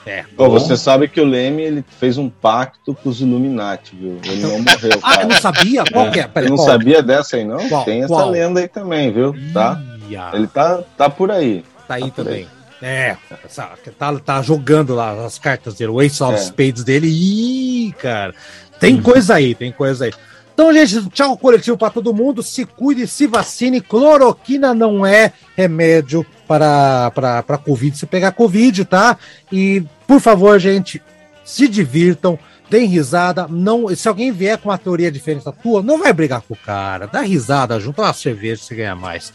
[0.06, 0.24] É.
[0.38, 4.20] Pô, você sabe que o Leme ele fez um pacto com os Illuminati, viu?
[4.24, 5.84] Ele não morreu, Ah, eu não sabia?
[5.92, 6.30] Qual que é?
[6.48, 6.68] Não qual?
[6.68, 7.68] sabia dessa aí, não?
[7.68, 7.84] Qual?
[7.86, 8.30] Tem essa Qual?
[8.30, 9.34] lenda aí também, viu?
[9.52, 9.82] Tá?
[10.08, 10.30] Ia.
[10.34, 11.64] Ele tá, tá por aí.
[11.88, 12.48] Tá aí Tá também.
[12.82, 16.38] É, essa- tá, tá jogando lá as cartas dele, o Ace of É.
[16.38, 17.08] Spades dele.
[17.08, 18.34] Ih, cara.
[18.80, 20.14] Tem coisa aí, tem coisa aí.
[20.54, 22.44] Então, gente, tchau coletivo pra todo mundo.
[22.44, 23.82] Se cuide, se vacine.
[23.82, 29.18] Cloroquina não é remédio para, para, para Covid, se pegar Covid, tá?
[29.52, 31.02] E, por favor, gente,
[31.44, 32.38] se divirtam,
[32.70, 33.48] deem risada.
[33.50, 36.58] Não, se alguém vier com uma teoria diferente da tua, não vai brigar com o
[36.58, 37.08] cara.
[37.08, 39.34] Dá risada, junta uma cerveja, você ganha mais.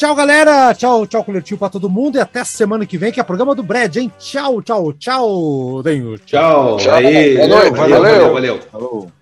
[0.00, 0.72] Tchau, galera.
[0.74, 2.16] Tchau, tchau, coletivo pra todo mundo.
[2.16, 4.10] E até semana que vem, que é programa do Brad, hein?
[4.18, 5.82] Tchau, tchau, tchau.
[5.82, 6.18] Denho.
[6.18, 6.78] Tchau.
[6.78, 6.94] Tchau.
[6.94, 8.00] Aí, valeu, valeu.
[8.00, 8.60] valeu, valeu.
[8.72, 9.12] Falou.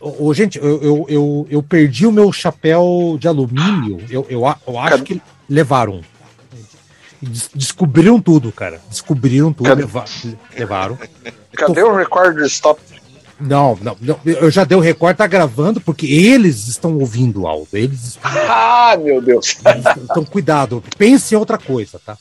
[0.00, 3.98] Ô, ô, gente, eu, eu, eu, eu perdi o meu chapéu de alumínio.
[4.08, 5.04] Eu, eu, eu acho Cadê?
[5.04, 6.00] que levaram.
[7.22, 8.80] Des- Descobriram tudo, cara.
[8.90, 9.68] Descobriram tudo.
[9.68, 9.82] Cadê?
[9.82, 10.04] leva-
[10.58, 10.98] levaram.
[11.56, 12.80] Cadê o record stop?
[13.40, 17.46] Não, não, não, eu já dei o recorde, tá gravando, porque eles estão ouvindo o
[17.48, 17.68] áudio.
[17.72, 19.56] Eles Ah, meu Deus.
[20.02, 20.82] Então, cuidado.
[20.96, 22.16] Pense em outra coisa, tá?